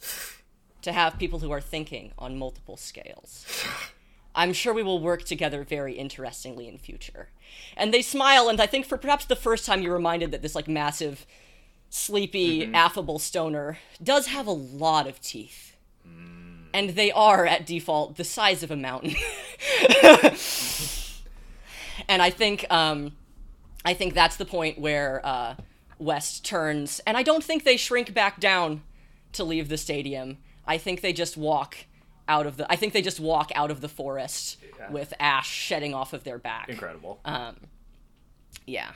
to 0.80 0.92
have 0.92 1.18
people 1.18 1.40
who 1.40 1.50
are 1.50 1.60
thinking 1.60 2.12
on 2.18 2.38
multiple 2.38 2.78
scales. 2.78 3.46
I'm 4.34 4.52
sure 4.52 4.74
we 4.74 4.82
will 4.82 5.00
work 5.00 5.24
together 5.24 5.62
very 5.62 5.94
interestingly 5.94 6.66
in 6.66 6.78
future. 6.78 7.28
And 7.76 7.94
they 7.94 8.02
smile, 8.02 8.48
and 8.48 8.60
I 8.60 8.66
think 8.66 8.86
for 8.86 8.98
perhaps 8.98 9.24
the 9.26 9.36
first 9.36 9.64
time 9.64 9.80
you're 9.82 9.94
reminded 9.94 10.32
that 10.32 10.42
this 10.42 10.54
like 10.54 10.66
massive, 10.66 11.24
sleepy, 11.88 12.72
affable 12.74 13.18
stoner 13.20 13.78
does 14.02 14.26
have 14.26 14.46
a 14.46 14.52
lot 14.52 15.06
of 15.06 15.20
teeth. 15.20 15.76
And 16.72 16.90
they 16.90 17.12
are, 17.12 17.46
at 17.46 17.66
default, 17.66 18.16
the 18.16 18.24
size 18.24 18.64
of 18.64 18.72
a 18.72 18.76
mountain. 18.76 19.14
and 22.08 22.20
I 22.20 22.30
think, 22.30 22.66
um, 22.68 23.12
I 23.84 23.94
think 23.94 24.14
that's 24.14 24.36
the 24.36 24.44
point 24.44 24.80
where 24.80 25.24
uh, 25.24 25.54
West 26.00 26.44
turns, 26.44 27.00
and 27.06 27.16
I 27.16 27.22
don't 27.22 27.44
think 27.44 27.62
they 27.62 27.76
shrink 27.76 28.12
back 28.12 28.40
down 28.40 28.82
to 29.34 29.44
leave 29.44 29.68
the 29.68 29.78
stadium. 29.78 30.38
I 30.66 30.78
think 30.78 31.00
they 31.00 31.12
just 31.12 31.36
walk 31.36 31.76
out 32.28 32.46
of 32.46 32.56
the. 32.56 32.70
I 32.70 32.76
think 32.76 32.92
they 32.92 33.02
just 33.02 33.20
walk 33.20 33.50
out 33.54 33.70
of 33.70 33.80
the 33.80 33.88
forest 33.88 34.58
with 34.90 35.12
ash 35.18 35.48
shedding 35.50 35.94
off 35.94 36.12
of 36.12 36.24
their 36.24 36.38
back. 36.38 36.68
Incredible. 36.68 37.20
Um, 37.24 37.56
yeah. 38.66 38.90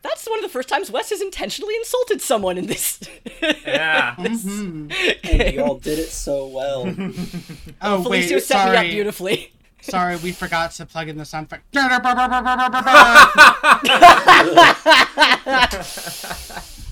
That's 0.00 0.26
one 0.28 0.38
of 0.38 0.42
the 0.44 0.48
first 0.48 0.68
times 0.68 0.90
Wes 0.90 1.10
has 1.10 1.20
intentionally 1.20 1.74
insulted 1.76 2.22
someone 2.22 2.56
in 2.56 2.66
this. 2.66 3.00
yeah. 3.66 4.14
Mm-hmm. 4.18 4.90
And 5.28 5.54
y'all 5.54 5.78
did 5.78 5.98
it 5.98 6.08
so 6.10 6.46
well. 6.46 6.84
Oh 7.82 8.08
wait, 8.08 8.24
Felicio 8.30 8.40
set 8.40 8.64
me 8.66 8.70
up 8.70 8.76
sorry. 8.76 8.90
beautifully. 8.90 9.52
Sorry, 9.80 10.16
we 10.16 10.32
forgot 10.32 10.72
to 10.72 10.86
plug 10.86 11.08
in 11.08 11.16
the 11.16 11.24
sound 11.24 11.46
effect. 11.46 11.64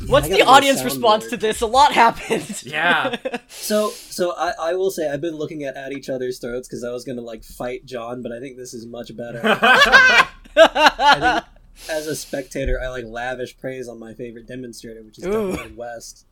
What's 0.07 0.29
the 0.29 0.43
audience 0.43 0.81
soundboard. 0.81 0.85
response 0.85 1.27
to 1.29 1.37
this? 1.37 1.61
A 1.61 1.67
lot 1.67 1.93
happened. 1.93 2.45
Yeah. 2.67 3.17
So, 3.49 3.91
so 3.91 4.35
I, 4.37 4.53
I 4.61 4.75
will 4.75 4.91
say 4.91 5.09
I've 5.09 5.21
been 5.21 5.37
looking 5.37 5.65
at 5.65 5.77
at 5.77 5.93
each 5.93 6.09
other's 6.09 6.39
throats 6.39 6.69
because 6.69 6.85
I 6.85 6.91
was 6.91 7.05
gonna 7.05 7.23
like 7.23 7.45
fight 7.45 7.85
John, 7.85 8.23
but 8.23 8.33
I 8.33 8.41
think 8.41 8.57
this 8.57 8.75
is 8.75 8.87
much 8.87 9.17
better. 9.17 9.41
Think 10.55 11.45
as 11.91 12.07
a 12.07 12.17
spectator, 12.17 12.81
I 12.83 12.89
like 12.89 13.05
lavish 13.05 13.59
praise 13.59 13.89
on 13.89 13.99
my 13.99 14.15
favorite 14.15 14.47
demonstrator, 14.47 15.03
which 15.03 15.19
is 15.19 15.27
Ooh. 15.27 15.51
definitely 15.51 15.77
West. 15.77 16.27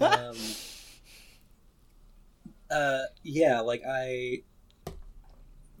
Um, 0.00 0.36
uh, 2.70 3.02
yeah, 3.22 3.60
like 3.60 3.82
I, 3.88 4.42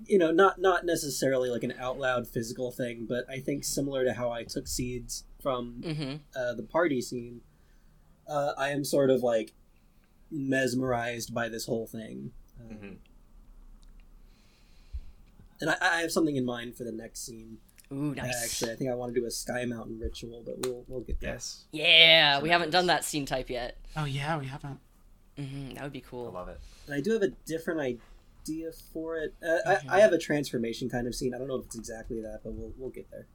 you 0.06 0.18
know, 0.18 0.30
not 0.30 0.60
not 0.60 0.84
necessarily 0.84 1.50
like 1.50 1.62
an 1.62 1.74
out 1.78 1.98
loud 1.98 2.26
physical 2.26 2.70
thing, 2.72 3.06
but 3.08 3.24
I 3.30 3.40
think 3.40 3.64
similar 3.64 4.04
to 4.04 4.12
how 4.12 4.30
I 4.30 4.44
took 4.44 4.66
seeds 4.66 5.24
from 5.42 5.82
hmm 5.84 6.14
uh, 6.38 6.54
the 6.54 6.62
party 6.62 7.00
scene, 7.00 7.40
uh, 8.28 8.52
I 8.58 8.70
am 8.70 8.84
sort 8.84 9.10
of 9.10 9.22
like 9.22 9.52
mesmerized 10.30 11.32
by 11.34 11.48
this 11.48 11.66
whole 11.66 11.86
thing. 11.86 12.32
Uh, 12.60 12.74
Mhm. 12.74 12.96
And 15.60 15.70
I, 15.70 15.76
I 15.80 16.00
have 16.02 16.12
something 16.12 16.36
in 16.36 16.44
mind 16.44 16.76
for 16.76 16.84
the 16.84 16.92
next 16.92 17.24
scene. 17.26 17.58
Ooh, 17.92 18.10
Uh, 18.12 18.14
nice. 18.14 18.44
Actually, 18.44 18.72
I 18.72 18.76
think 18.76 18.90
I 18.90 18.94
want 18.94 19.14
to 19.14 19.20
do 19.20 19.26
a 19.26 19.30
Sky 19.30 19.64
Mountain 19.64 19.98
ritual, 19.98 20.42
but 20.44 20.64
we'll 20.66 20.84
we'll 20.88 21.00
get 21.00 21.20
there. 21.20 21.32
Yes. 21.34 21.64
Yeah, 21.72 22.40
we 22.40 22.50
haven't 22.50 22.70
done 22.70 22.86
that 22.86 23.04
scene 23.04 23.26
type 23.26 23.48
yet. 23.50 23.76
oh 23.96 24.04
yeah, 24.04 24.38
we 24.38 24.46
haven't. 24.46 24.78
hmm 25.36 25.74
that 25.74 25.82
would 25.82 25.92
be 25.92 26.00
cool. 26.02 26.28
I 26.28 26.38
love 26.38 26.48
it. 26.48 26.60
And 26.86 26.94
I 26.94 27.00
do 27.00 27.12
have 27.12 27.22
a 27.22 27.30
different 27.46 27.80
idea 27.80 28.70
for 28.92 29.16
it. 29.16 29.34
Uh, 29.42 29.46
Mm-hmm. 29.70 29.90
I, 29.90 29.96
I 29.96 30.00
have 30.00 30.12
a 30.12 30.18
transformation 30.18 30.88
kind 30.88 31.06
of 31.06 31.14
scene. 31.14 31.34
I 31.34 31.38
don't 31.38 31.48
know 31.48 31.56
if 31.56 31.64
it's 31.66 31.76
exactly 31.76 32.20
that, 32.20 32.40
but 32.44 32.52
we'll 32.52 32.72
we'll 32.76 32.90
get 32.90 33.10
there. 33.10 33.26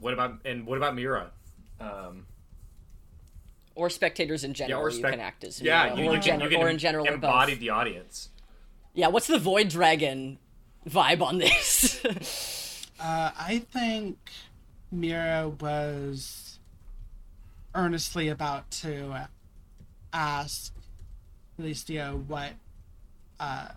What 0.00 0.12
about 0.14 0.40
and 0.46 0.66
what 0.66 0.76
about 0.78 0.94
Mira? 0.94 1.32
Um, 1.80 2.26
or 3.74 3.90
spectators 3.90 4.42
in 4.44 4.50
Yeah, 4.52 4.54
general. 4.68 4.82
or 4.86 4.90
you 4.90 5.02
can 5.02 5.20
act 5.20 5.44
as 5.44 5.60
yeah, 5.60 5.84
Mira, 5.94 5.96
you, 5.98 6.10
or, 6.10 6.14
you 6.14 6.20
gen- 6.20 6.40
can, 6.40 6.50
you 6.50 6.56
can 6.56 6.66
or 6.66 6.68
in 6.70 6.78
general 6.78 7.06
or 7.08 7.12
embody 7.14 7.52
both. 7.52 7.60
the 7.60 7.70
audience. 7.70 8.30
Yeah, 8.94 9.08
what's 9.08 9.26
the 9.26 9.38
Void 9.38 9.68
Dragon 9.68 10.38
vibe 10.88 11.20
on 11.22 11.38
this? 11.38 12.82
Uh, 12.98 13.30
I 13.38 13.58
think 13.58 14.16
Mira 14.90 15.50
was 15.60 16.58
earnestly 17.74 18.28
about 18.30 18.70
to 18.70 19.28
ask 20.14 20.72
Felicio 21.60 22.24
what 22.26 22.52
uh, 23.38 23.68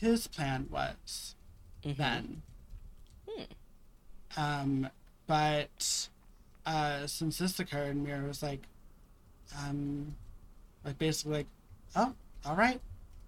his 0.00 0.26
plan 0.26 0.66
was 0.72 1.36
then. 1.84 2.42
Um, 4.36 4.90
but 5.28 6.08
uh, 6.66 7.06
since 7.06 7.38
this 7.38 7.58
occurred, 7.58 7.96
Mira 7.96 8.26
was 8.26 8.42
like, 8.42 8.62
um, 9.58 10.14
like 10.84 10.98
basically 10.98 11.38
like, 11.38 11.46
oh, 11.96 12.14
all 12.46 12.56
right. 12.56 12.80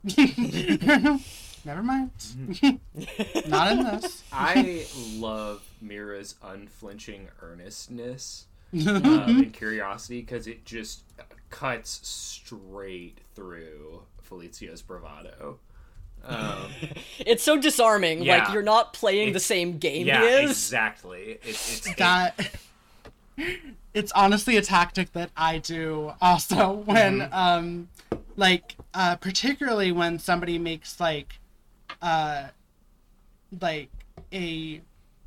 Never 1.64 1.82
mind. 1.82 2.10
Not 3.48 3.72
in 3.72 3.84
this. 3.84 4.22
I 4.32 4.86
love 5.14 5.62
Mira's 5.80 6.36
unflinching 6.42 7.28
earnestness 7.42 8.46
um, 8.72 9.04
and 9.04 9.52
curiosity 9.52 10.20
because 10.20 10.46
it 10.46 10.64
just 10.64 11.02
cuts 11.50 12.00
straight 12.06 13.18
through 13.34 14.02
Felicio's 14.22 14.82
bravado. 14.82 15.58
Um, 16.24 16.70
it's 17.18 17.42
so 17.42 17.56
disarming. 17.56 18.22
Yeah. 18.22 18.38
Like 18.44 18.52
you're 18.52 18.62
not 18.62 18.92
playing 18.92 19.32
the 19.32 19.40
same 19.40 19.78
game 19.78 20.06
yeah, 20.06 20.20
he 20.20 20.26
is. 20.44 20.50
exactly. 20.50 21.38
It's 21.42 21.86
it's 21.86 21.96
that 21.96 22.38
it's 23.94 24.12
honestly 24.12 24.56
a 24.56 24.62
tactic 24.62 25.12
that 25.12 25.30
I 25.36 25.58
do 25.58 26.12
also 26.20 26.72
when 26.86 27.28
um 27.32 27.88
like 28.36 28.76
uh 28.94 29.16
particularly 29.16 29.92
when 29.92 30.18
somebody 30.18 30.58
makes 30.58 30.98
like 31.00 31.38
uh 32.02 32.48
like 33.60 33.90
a 34.32 34.80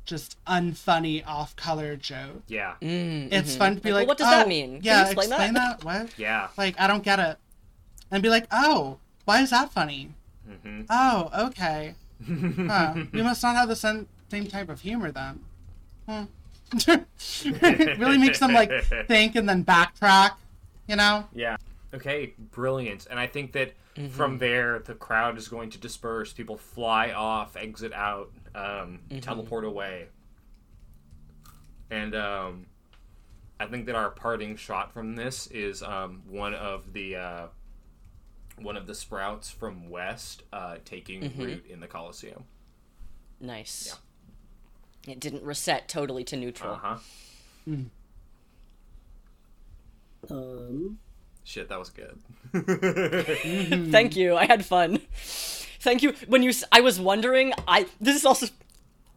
just 0.04 0.36
unfunny 0.44 1.24
off 1.26 1.54
color 1.56 1.94
joke. 1.96 2.42
yeah, 2.48 2.74
It's 2.80 3.54
fun 3.54 3.76
to 3.76 3.80
be 3.80 3.92
Like, 3.92 3.94
like, 3.94 4.00
well, 4.00 4.06
what 4.08 4.18
does 4.18 4.26
that 4.28 4.46
"Oh, 4.46 4.48
mean? 4.48 4.68
Can 4.80 4.82
you 4.84 4.90
Yeah, 4.90 5.10
explain 5.10 5.30
that?" 5.54 5.54
that? 5.54 5.84
What? 5.84 6.10
yeah. 6.18 6.48
Like 6.56 6.80
I 6.80 6.86
don't 6.88 7.04
get 7.04 7.18
it. 7.20 7.38
And 8.10 8.22
be 8.22 8.28
like, 8.28 8.46
"Oh, 8.50 8.98
why 9.24 9.40
is 9.40 9.50
that 9.50 9.70
funny?" 9.72 10.10
Mm-hmm. 10.48 10.82
Oh, 10.90 11.30
okay. 11.46 11.94
huh. 12.26 12.94
We 13.12 13.22
must 13.22 13.40
not 13.42 13.54
have 13.54 13.68
the 13.68 13.76
same, 13.76 14.08
same 14.30 14.46
type 14.48 14.68
of 14.68 14.80
humor 14.80 15.12
then. 15.12 15.40
Hmm. 16.72 17.52
really 18.00 18.18
makes 18.18 18.38
them 18.38 18.52
like 18.52 18.70
think 19.08 19.36
and 19.36 19.48
then 19.48 19.64
backtrack, 19.64 20.32
you 20.86 20.96
know? 20.96 21.26
Yeah. 21.34 21.56
Okay, 21.92 22.34
brilliant. 22.38 23.06
And 23.10 23.18
I 23.18 23.26
think 23.26 23.52
that 23.52 23.72
from 24.10 24.38
there, 24.38 24.78
the 24.78 24.94
crowd 24.94 25.36
is 25.36 25.48
going 25.48 25.70
to 25.70 25.78
disperse. 25.78 26.32
People 26.32 26.56
fly 26.56 27.10
off, 27.10 27.56
exit 27.56 27.92
out, 27.92 28.30
um, 28.54 29.00
teleport 29.20 29.64
away. 29.64 30.06
And 31.90 32.14
um, 32.14 32.66
I 33.58 33.66
think 33.66 33.86
that 33.86 33.94
our 33.96 34.10
parting 34.10 34.56
shot 34.56 34.92
from 34.92 35.16
this 35.16 35.48
is 35.48 35.82
um, 35.82 36.22
one 36.28 36.54
of 36.54 36.92
the 36.92 37.16
uh, 37.16 37.46
one 38.58 38.76
of 38.76 38.86
the 38.86 38.94
sprouts 38.94 39.50
from 39.50 39.90
West 39.90 40.44
uh, 40.52 40.76
taking 40.84 41.32
root 41.36 41.66
in 41.66 41.80
the 41.80 41.88
Coliseum. 41.88 42.44
Nice. 43.40 43.96
It 45.08 45.18
didn't 45.20 45.42
reset 45.42 45.88
totally 45.88 46.24
to 46.24 46.36
neutral. 46.36 46.74
Uh 46.74 46.78
huh. 46.78 46.98
Um, 50.30 50.98
Shit, 51.44 51.68
that 51.68 51.78
was 51.78 51.90
good. 51.90 52.18
Thank 53.92 54.14
you. 54.16 54.36
I 54.36 54.44
had 54.46 54.64
fun. 54.64 55.00
Thank 55.80 56.02
you. 56.02 56.12
When 56.28 56.42
you, 56.42 56.52
I 56.70 56.80
was 56.80 57.00
wondering. 57.00 57.52
I 57.66 57.86
this 58.00 58.16
is 58.16 58.24
also. 58.26 58.46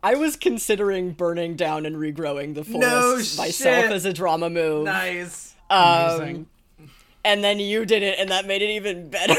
I 0.01 0.15
was 0.15 0.35
considering 0.35 1.11
burning 1.11 1.55
down 1.55 1.85
and 1.85 1.95
regrowing 1.95 2.55
the 2.55 2.63
forest 2.63 3.37
myself 3.37 3.83
shit. 3.85 3.91
as 3.91 4.05
a 4.05 4.11
drama 4.13 4.49
move. 4.49 4.85
nice. 4.85 5.55
Um, 5.69 6.15
Amazing. 6.15 6.45
and 7.23 7.43
then 7.43 7.59
you 7.59 7.85
did 7.85 8.03
it, 8.03 8.19
and 8.19 8.29
that 8.29 8.45
made 8.45 8.61
it 8.61 8.69
even 8.71 9.09
better. 9.09 9.35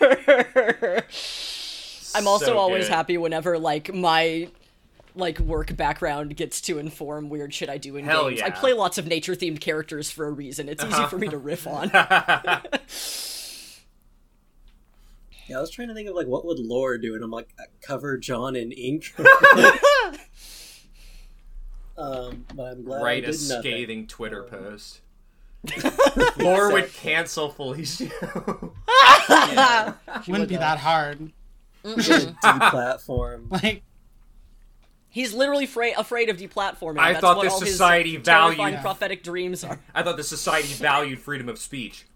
I'm 2.14 2.26
also 2.26 2.46
So 2.46 2.58
always 2.58 2.88
happy 2.88 3.16
whenever 3.16 3.58
like 3.58 3.92
my 3.94 4.48
like 5.14 5.38
work 5.38 5.76
background 5.76 6.36
gets 6.36 6.60
to 6.62 6.78
inform 6.78 7.28
weird 7.28 7.52
shit 7.52 7.68
I 7.68 7.78
do 7.78 7.96
in 7.96 8.04
Hell 8.04 8.28
games. 8.30 8.42
I 8.42 8.50
play 8.50 8.72
lots 8.72 8.98
of 8.98 9.06
nature 9.06 9.34
themed 9.34 9.60
characters 9.60 10.10
for 10.10 10.26
a 10.26 10.30
reason. 10.30 10.68
It's 10.68 10.84
easy 10.84 11.06
for 11.06 11.18
me 11.18 11.28
to 11.28 11.38
riff 11.38 11.66
on. 11.66 11.90
yeah, 11.92 12.60
I 15.56 15.60
was 15.60 15.70
trying 15.70 15.88
to 15.88 15.94
think 15.94 16.08
of 16.08 16.14
like 16.14 16.26
what 16.26 16.44
would 16.46 16.58
Lore 16.58 16.98
do, 16.98 17.14
and 17.14 17.22
I'm 17.22 17.30
like, 17.30 17.48
uh, 17.58 17.64
cover 17.80 18.16
John 18.18 18.56
in 18.56 18.72
ink. 18.72 19.14
um, 21.98 22.46
but 22.54 22.64
I'm 22.64 22.84
glad 22.84 23.00
I 23.00 23.04
Write 23.04 23.24
did 23.26 23.34
a 23.34 23.48
nothing. 23.48 23.60
scathing 23.62 24.06
Twitter 24.06 24.42
post. 24.44 25.00
Lore 26.38 26.72
would 26.72 26.92
cancel 26.92 27.52
Felicio. 27.52 28.10
Wouldn't 30.26 30.48
be 30.48 30.56
that 30.56 30.78
hard. 30.78 31.32
Deplatform. 31.84 33.50
Like, 33.50 33.82
He's 35.12 35.34
literally 35.34 35.66
fra- 35.66 35.92
afraid 35.96 36.28
of 36.30 36.38
deplatforming. 36.38 36.98
I 36.98 37.12
That's 37.12 37.20
thought 37.20 37.36
what 37.36 37.42
this 37.44 37.52
all 37.52 37.60
society 37.60 38.18
terrifying 38.18 38.56
valued- 38.56 38.80
prophetic 38.80 39.22
dreams 39.22 39.62
are. 39.62 39.78
I 39.94 40.02
thought 40.02 40.16
the 40.16 40.24
society 40.24 40.68
valued 40.72 41.20
freedom 41.20 41.48
of 41.50 41.58
speech. 41.58 42.06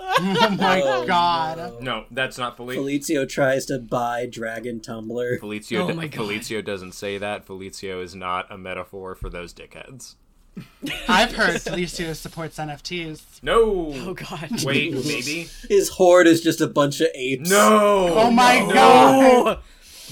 oh 0.00 0.56
my 0.58 0.80
Oh, 0.82 1.06
god. 1.06 1.58
no. 1.58 1.78
No, 1.80 2.04
that's 2.10 2.38
not 2.38 2.56
Felicio. 2.56 2.76
Felicio 2.78 3.28
tries 3.28 3.66
to 3.66 3.78
buy 3.78 4.26
Dragon 4.26 4.80
Tumblr. 4.80 5.38
Felicio, 5.40 5.90
Oh 5.90 5.94
my 5.94 6.06
God. 6.06 6.26
Felicio 6.28 6.64
doesn't 6.64 6.92
say 6.92 7.18
that. 7.18 7.46
Felicio 7.46 8.02
is 8.02 8.14
not 8.14 8.50
a 8.50 8.56
metaphor 8.56 9.14
for 9.14 9.28
those 9.28 9.52
dickheads. 9.52 10.14
I've 11.08 11.32
heard 11.34 11.56
Felicio 11.56 12.14
supports 12.16 12.58
NFTs. 12.58 13.42
No. 13.42 13.92
Oh 13.94 14.14
god. 14.14 14.64
Wait, 14.64 14.92
maybe. 14.92 15.48
His 15.68 15.88
hoard 15.90 16.26
is 16.26 16.40
just 16.40 16.60
a 16.60 16.66
bunch 16.66 17.00
of 17.00 17.08
apes. 17.14 17.48
No. 17.50 18.12
Oh 18.16 18.30
my 18.30 18.60
no. 18.60 18.72
god. 18.74 19.58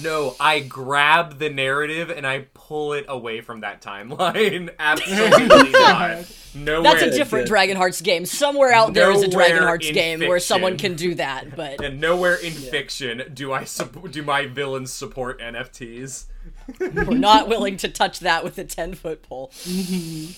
No, 0.03 0.37
I 0.39 0.61
grab 0.61 1.39
the 1.39 1.49
narrative 1.49 2.11
and 2.11 2.27
I 2.27 2.47
pull 2.55 2.93
it 2.93 3.07
away 3.09 3.41
from 3.41 3.61
that 3.61 3.81
timeline. 3.81 4.71
Absolutely 4.79 5.71
not. 5.71 6.27
Nowhere. 6.55 6.83
That's 6.83 7.03
a 7.03 7.11
different 7.11 7.45
good. 7.45 7.51
Dragon 7.51 7.77
Hearts 7.77 8.01
game. 8.01 8.27
Somewhere 8.27 8.73
out 8.73 8.95
there 8.95 9.11
is 9.11 9.23
a 9.23 9.29
Dragonhearts 9.29 9.89
in 9.89 9.95
game 9.95 10.21
where 10.21 10.41
someone 10.41 10.79
can 10.79 10.95
do 10.95 11.15
that, 11.15 11.55
but 11.55 11.83
And 11.83 12.01
nowhere 12.01 12.37
in 12.37 12.53
fiction 12.53 13.23
do 13.33 13.53
I 13.53 13.65
sup- 13.65 14.11
do 14.11 14.23
my 14.23 14.47
villains 14.47 14.93
support 14.93 15.41
NFTs. 15.41 16.27
we're 16.81 17.17
not 17.17 17.49
willing 17.49 17.77
to 17.79 17.89
touch 17.89 18.21
that 18.21 18.45
with 18.45 18.59
a 18.59 18.65
10 18.65 18.95
foot 18.95 19.23
pole. 19.23 19.53
The, 19.65 20.35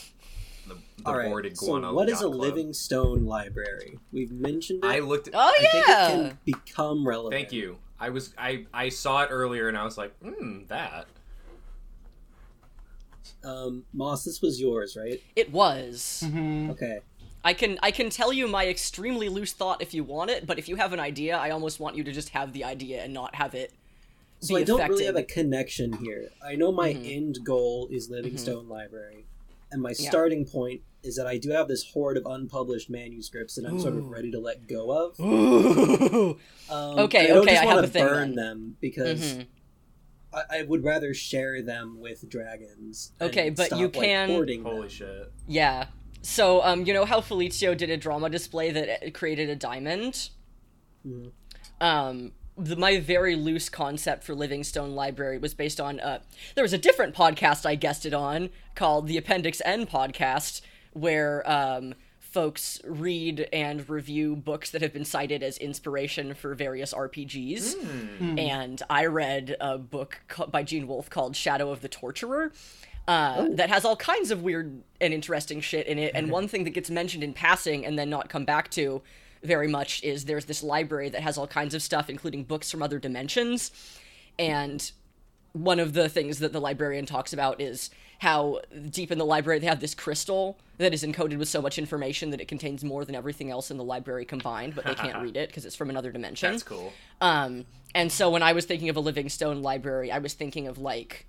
the 0.67 1.07
All 1.07 1.17
right. 1.17 1.57
So, 1.57 1.93
what 1.93 2.09
is 2.09 2.21
a 2.21 2.25
club. 2.25 2.35
living 2.35 2.73
stone 2.73 3.25
library? 3.25 3.99
We've 4.13 4.33
mentioned 4.33 4.85
it. 4.85 4.89
I 4.89 4.99
looked. 5.01 5.31
Oh, 5.33 5.39
I 5.39 5.59
think 5.59 5.87
yeah. 5.87 6.09
it 6.09 6.11
can 6.11 6.39
become 6.45 7.07
relevant. 7.07 7.35
Thank 7.35 7.53
you. 7.53 7.79
I 8.01 8.11
was 8.11 8.35
I 8.39 8.67
I 8.73 8.89
saw 8.91 9.23
it 9.23 9.29
earlier 9.31 9.69
and 9.69 9.77
I 9.77 9.85
was 9.85 9.99
like, 9.99 10.15
hmm, 10.21 10.65
that. 10.69 11.07
Um, 13.45 13.85
Moss, 13.93 14.25
this 14.25 14.41
was 14.43 14.61
yours, 14.61 14.97
right? 14.99 15.23
It 15.37 15.53
was. 15.53 16.23
Mm-hmm. 16.25 16.71
Okay. 16.71 16.99
I 17.45 17.55
can 17.55 17.79
I 17.83 17.91
can 17.93 18.11
tell 18.11 18.33
you 18.33 18.49
my 18.49 18.67
extremely 18.67 19.29
loose 19.29 19.53
thought 19.53 19.81
if 19.81 19.95
you 19.95 20.05
want 20.05 20.31
it, 20.31 20.47
but 20.47 20.59
if 20.59 20.69
you 20.69 20.77
have 20.77 20.93
an 20.93 21.01
idea, 21.01 21.37
I 21.37 21.51
almost 21.51 21.81
want 21.81 21.97
you 21.97 22.05
to 22.05 22.13
just 22.13 22.31
have 22.31 22.53
the 22.53 22.65
idea 22.65 23.03
and 23.03 23.15
not 23.15 23.37
have 23.37 23.55
it 23.55 23.73
So 24.41 24.57
be 24.57 24.63
I 24.63 24.65
don't 24.65 24.81
affected. 24.81 24.93
really 24.95 25.07
have 25.07 25.17
a 25.17 25.23
connection 25.25 25.95
here. 25.95 26.33
I 26.43 26.57
know 26.57 26.73
my 26.73 26.95
Mm-hmm. 26.95 27.05
end 27.05 27.45
goal 27.45 27.89
is 27.93 28.11
Livingstone 28.11 28.69
Library, 28.69 29.28
and 29.71 29.83
my 29.83 29.93
starting 29.93 30.45
point 30.47 30.83
is 31.03 31.17
that 31.17 31.27
I 31.27 31.39
do 31.39 31.51
have 31.51 31.69
this 31.69 31.85
hoard 31.93 32.17
of 32.17 32.27
unpublished 32.27 32.91
manuscripts 32.91 33.55
that 33.55 33.65
I'm 33.67 33.79
sort 33.79 33.95
of 33.97 34.09
ready 34.09 34.31
to 34.33 34.41
let 34.41 34.67
go 34.67 34.91
of. 34.91 35.19
Um, 36.71 36.99
Okay, 36.99 37.25
I 37.25 37.27
don't 37.29 37.39
okay, 37.45 37.53
just 37.53 37.63
I 37.63 37.67
want 37.67 37.77
have 37.83 37.85
to 37.85 37.89
a 37.89 37.93
thing 37.93 38.05
burn 38.07 38.35
them 38.35 38.77
because 38.81 39.21
Mhm. 39.23 39.47
I, 40.35 40.43
I 40.59 40.63
would 40.65 40.85
rather 40.85 41.15
share 41.15 41.63
them 41.63 41.99
with 41.99 42.29
dragons. 42.29 43.13
Okay, 43.23 43.49
but 43.49 43.71
you 43.71 43.87
stop, 43.89 43.97
like, 43.97 44.05
can- 44.05 44.29
hoarding 44.29 44.63
Holy 44.63 44.81
them. 44.81 44.89
shit. 44.91 45.33
Yeah. 45.47 45.87
So, 46.21 46.63
um, 46.63 46.85
you 46.85 46.93
know 46.93 47.07
how 47.07 47.21
Felicio 47.21 47.75
did 47.75 47.89
a 47.89 47.97
drama 47.97 48.29
display 48.29 48.71
that 48.73 49.07
uh, 49.07 49.11
created 49.13 49.49
a 49.49 49.57
diamond? 49.57 50.29
Mhm. 51.07 51.31
Um, 51.81 52.33
the, 52.59 52.77
my 52.77 52.99
very 53.01 53.35
loose 53.37 53.69
concept 53.69 54.25
for 54.25 54.35
Livingstone 54.35 54.95
Library 54.95 55.39
was 55.39 55.55
based 55.55 55.81
on, 55.81 56.01
uh, 56.01 56.19
there 56.55 56.63
was 56.65 56.73
a 56.73 56.79
different 56.79 57.15
podcast 57.15 57.65
I 57.65 57.75
guested 57.77 58.13
on 58.15 58.51
called 58.75 59.07
the 59.07 59.17
Appendix 59.17 59.63
N 59.65 59.87
podcast, 59.87 60.61
where, 60.93 61.49
um, 61.51 61.95
folks 62.19 62.79
read 62.85 63.49
and 63.55 63.89
review 63.89 64.37
books 64.37 64.71
that 64.71 64.83
have 64.83 64.93
been 64.93 65.05
cited 65.05 65.43
as 65.43 65.57
inspiration 65.57 66.35
for 66.35 66.55
various 66.55 66.93
RPGs. 66.93 67.75
And 68.39 68.83
I 68.91 69.07
read 69.07 69.57
a 69.61 69.79
book 69.79 70.21
ca- 70.29 70.47
by 70.47 70.63
Gene 70.63 70.87
Wolfe 70.87 71.09
called 71.09 71.35
Shadow 71.37 71.71
of 71.71 71.81
the 71.81 71.89
Torturer. 71.89 72.53
uh, 73.09 73.37
Oh. 73.39 73.55
that 73.55 73.71
has 73.71 73.87
all 73.87 73.97
kinds 73.97 74.31
of 74.31 74.43
weird 74.43 74.83
and 75.01 75.15
interesting 75.15 75.63
shit 75.63 75.87
in 75.87 75.99
it. 75.99 76.13
And 76.15 76.31
one 76.39 76.47
thing 76.49 76.65
that 76.65 76.71
gets 76.71 76.91
mentioned 76.91 77.25
in 77.25 77.33
passing 77.33 77.87
and 77.87 77.99
then 77.99 78.11
not 78.11 78.29
come 78.29 78.45
back 78.45 78.71
to 78.73 79.01
very 79.43 79.69
much 79.69 80.03
is 80.03 80.25
there's 80.25 80.47
this 80.47 80.63
library 80.63 81.09
that 81.11 81.23
has 81.23 81.39
all 81.39 81.47
kinds 81.47 81.75
of 81.75 81.83
stuff, 81.83 82.11
including 82.11 82.45
books 82.45 82.71
from 82.71 82.83
other 82.83 82.99
dimensions. 82.99 83.71
And 84.39 84.91
one 85.53 85.81
of 85.81 85.93
the 85.93 86.09
things 86.09 86.39
that 86.39 86.53
the 86.53 86.61
librarian 86.61 87.07
talks 87.07 87.33
about 87.33 87.61
is 87.61 87.91
how 88.19 88.61
deep 88.91 89.13
in 89.13 89.19
the 89.19 89.25
library 89.25 89.61
they 89.61 89.67
have 89.67 89.81
this 89.81 89.95
crystal 89.95 90.59
that 90.79 90.93
is 90.93 91.05
encoded 91.05 91.39
with 91.39 91.49
so 91.49 91.63
much 91.63 91.79
information 91.79 92.31
that 92.31 92.41
it 92.41 92.49
contains 92.49 92.83
more 92.85 93.05
than 93.05 93.15
everything 93.15 93.51
else 93.51 93.71
in 93.71 93.77
the 93.77 93.85
library 93.85 94.25
combined, 94.25 94.75
but 94.75 94.85
they 94.85 94.95
can't 94.95 95.19
read 95.23 95.37
it 95.37 95.49
because 95.49 95.65
it's 95.65 95.77
from 95.77 95.91
another 95.91 96.11
dimension. 96.11 96.51
That's 96.51 96.63
cool. 96.63 96.93
Um, 97.21 97.65
and 97.95 98.11
so 98.11 98.31
when 98.31 98.43
I 98.43 98.53
was 98.53 98.65
thinking 98.65 98.89
of 98.89 98.97
a 98.97 99.01
Livingstone 99.01 99.63
library, 99.63 100.11
I 100.11 100.19
was 100.19 100.35
thinking 100.35 100.67
of 100.67 100.79
like 100.79 101.27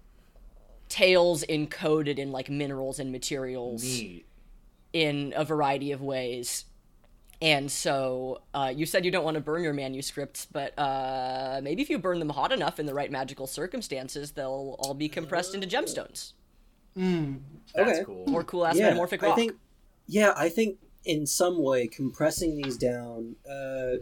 tales 0.90 1.44
encoded 1.48 2.18
in 2.18 2.32
like 2.32 2.50
minerals 2.50 3.00
and 3.00 3.12
materials 3.12 3.84
Neat. 3.84 4.26
in 4.92 5.34
a 5.36 5.46
variety 5.46 5.92
of 5.92 6.02
ways. 6.02 6.66
And 7.42 7.72
so 7.72 8.42
uh, 8.54 8.74
you 8.76 8.86
said 8.86 9.06
you 9.06 9.12
don't 9.12 9.24
want 9.24 9.36
to 9.36 9.42
burn 9.42 9.64
your 9.64 9.72
manuscripts, 9.74 10.46
but 10.52 10.78
uh, 10.78 11.62
maybe 11.64 11.82
if 11.82 11.90
you 11.90 11.98
burn 11.98 12.20
them 12.20 12.30
hot 12.30 12.52
enough 12.52 12.80
in 12.80 12.86
the 12.86 12.94
right 12.94 13.10
magical 13.10 13.48
circumstances, 13.48 14.32
they'll 14.32 14.76
all 14.80 14.94
be 14.94 15.08
compressed 15.08 15.56
into 15.56 15.66
gemstones 15.66 16.34
That's 16.96 17.78
Okay. 17.78 18.04
cool. 18.06 18.26
or 18.36 18.44
cool 18.44 18.66
ass 18.66 18.76
yeah, 18.78 18.86
metamorphic 18.86 19.22
rock. 19.22 19.34
I 19.34 19.36
think, 19.36 19.54
yeah, 20.08 20.34
I 20.36 20.50
think 20.50 20.80
in 21.06 21.26
some 21.26 21.64
way 21.64 21.88
compressing 21.88 22.58
these 22.62 22.78
down. 22.78 23.36
Uh, 23.50 24.00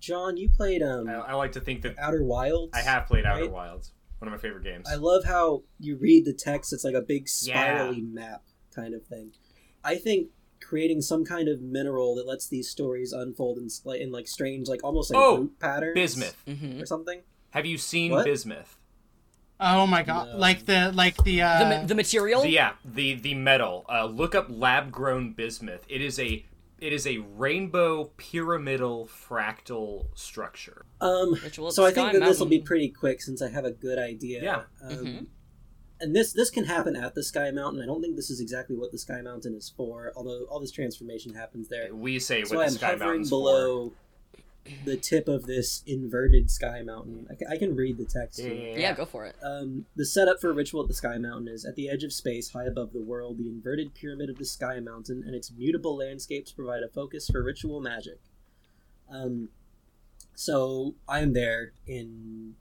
John, 0.00 0.36
you 0.36 0.48
played 0.48 0.82
um, 0.82 1.08
I, 1.08 1.14
I 1.14 1.32
like 1.34 1.52
to 1.52 1.60
think 1.60 1.82
that 1.82 1.96
Outer 1.98 2.24
Wilds. 2.24 2.72
I 2.74 2.80
have 2.80 3.06
played 3.06 3.24
Outer? 3.26 3.48
Wilds. 3.50 3.92
One 4.18 4.26
of 4.28 4.32
my 4.32 4.38
favorite 4.38 4.64
games. 4.64 4.88
I 4.90 4.96
love 4.96 5.24
how 5.24 5.62
you 5.78 5.96
read 5.96 6.24
the 6.24 6.32
text. 6.32 6.72
It's 6.72 6.84
like 6.84 6.94
a 6.94 7.00
big 7.00 7.28
Yeah. 7.42 7.54
spirally 7.76 8.00
map 8.00 8.42
kind 8.74 8.94
of 8.94 9.04
thing. 9.06 9.32
I 9.84 9.94
think 9.96 10.28
creating 10.70 11.02
some 11.02 11.24
kind 11.24 11.48
of 11.48 11.60
mineral 11.60 12.14
that 12.14 12.28
lets 12.28 12.46
these 12.46 12.68
stories 12.70 13.12
unfold 13.12 13.58
in, 13.58 13.68
like 13.84 14.00
in 14.00 14.12
like 14.12 14.28
strange, 14.28 14.68
like 14.68 14.84
almost 14.84 15.10
like 15.12 15.20
Oh, 15.20 15.38
root 15.38 15.58
patterns, 15.58 15.94
Bismuth. 15.96 16.40
Mhm. 16.46 16.80
or 16.80 16.86
something. 16.86 17.22
Have 17.50 17.66
you 17.66 17.76
seen 17.76 18.12
What? 18.12 18.24
bismuth? 18.24 18.76
Oh 19.58 19.84
my 19.86 20.02
god! 20.04 20.28
No. 20.28 20.38
Like 20.38 20.64
the 20.66 20.92
like 20.94 21.22
the 21.24 21.42
uh, 21.42 21.58
the, 21.58 21.68
ma- 21.68 21.84
the 21.86 21.94
material? 21.96 22.42
The, 22.42 22.50
yeah, 22.50 22.72
the 22.84 23.14
the 23.14 23.34
metal. 23.34 23.84
Uh, 23.90 24.06
look 24.06 24.34
up 24.36 24.46
lab 24.48 24.92
grown 24.92 25.32
bismuth. 25.32 25.84
It 25.88 26.00
is 26.00 26.18
a 26.20 26.46
it 26.80 26.92
is 26.94 27.04
a 27.06 27.18
rainbow 27.36 28.04
pyramidal 28.16 29.06
fractal 29.08 30.06
structure. 30.14 30.86
Um, 31.00 31.34
so 31.70 31.84
I 31.84 31.90
think 31.90 32.12
that 32.12 32.20
this 32.20 32.38
will 32.38 32.46
be 32.46 32.60
pretty 32.60 32.88
quick 32.90 33.20
since 33.20 33.42
I 33.42 33.50
have 33.50 33.64
a 33.64 33.72
good 33.72 33.98
idea. 33.98 34.42
Yeah. 34.42 34.62
Um, 34.88 34.96
Mhm. 35.06 35.26
And 36.00 36.16
this 36.16 36.32
this 36.32 36.50
can 36.50 36.64
happen 36.64 36.96
at 36.96 37.14
the 37.14 37.22
Sky 37.22 37.50
Mountain. 37.50 37.82
I 37.82 37.86
don't 37.86 38.00
think 38.00 38.16
this 38.16 38.30
is 38.30 38.40
exactly 38.40 38.76
what 38.76 38.92
the 38.92 38.98
Sky 38.98 39.20
Mountain 39.20 39.54
is 39.54 39.72
for, 39.76 40.12
although 40.16 40.44
all 40.50 40.60
this 40.60 40.72
transformation 40.72 41.34
happens 41.34 41.68
there. 41.68 41.94
We 41.94 42.18
say 42.18 42.44
So 42.44 42.56
what 42.56 42.66
I'm 42.66 42.72
the 42.72 42.78
Sky 42.78 42.86
hovering 42.88 43.08
Mountain's 43.08 43.30
below 43.30 43.92
the 44.84 44.96
tip 44.96 45.28
of 45.28 45.46
this 45.46 45.82
inverted 45.86 46.50
Sky 46.50 46.82
Mountain. 46.82 47.26
I 47.30 47.34
can, 47.34 47.46
I 47.48 47.56
can 47.56 47.74
read 47.74 47.98
the 47.98 48.04
text. 48.04 48.40
for. 48.40 48.48
here. 48.48 48.78
yeah, 48.78 48.94
go 48.94 49.04
for 49.04 49.26
it. 49.26 49.36
Um, 49.42 49.86
the 49.96 50.04
setup 50.04 50.40
for 50.40 50.52
Ritual 50.52 50.82
at 50.82 50.88
the 50.88 50.94
Sky 50.94 51.18
Mountain 51.18 51.48
is 51.48 51.64
at 51.64 51.76
the 51.76 51.88
edge 51.88 52.04
of 52.04 52.12
space, 52.12 52.50
high 52.50 52.66
above 52.66 52.92
the 52.92 53.00
world, 53.00 53.38
the 53.38 53.48
inverted 53.48 53.94
pyramid 53.94 54.30
of 54.30 54.38
the 54.38 54.44
Sky 54.44 54.80
Mountain 54.80 55.22
and 55.26 55.34
its 55.34 55.50
mutable 55.50 55.96
landscapes 55.96 56.52
provide 56.52 56.82
a 56.82 56.88
focus 56.88 57.28
for 57.30 57.42
ritual 57.42 57.80
magic. 57.80 58.20
Um, 59.10 59.48
so 60.34 60.94
I'm 61.08 61.32
there 61.32 61.72
in. 61.86 62.54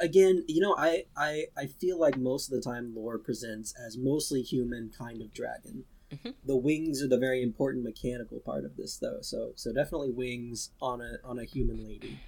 Again, 0.00 0.44
you 0.46 0.60
know, 0.60 0.74
I, 0.76 1.04
I 1.16 1.46
I 1.56 1.66
feel 1.66 1.98
like 1.98 2.18
most 2.18 2.50
of 2.50 2.54
the 2.54 2.60
time 2.60 2.94
lore 2.94 3.18
presents 3.18 3.74
as 3.74 3.96
mostly 3.96 4.42
human 4.42 4.90
kind 4.96 5.22
of 5.22 5.32
dragon. 5.32 5.84
Mhm. 6.12 6.34
The 6.44 6.56
wings 6.56 7.02
are 7.02 7.08
the 7.08 7.18
very 7.18 7.42
important 7.42 7.84
mechanical 7.84 8.40
part 8.40 8.64
of 8.64 8.76
this, 8.76 8.96
though. 8.96 9.18
So 9.20 9.52
so 9.56 9.72
definitely 9.72 10.10
wings 10.10 10.70
on 10.80 11.00
a 11.00 11.18
on 11.24 11.38
a 11.38 11.44
human 11.44 11.86
lady. 11.86 12.18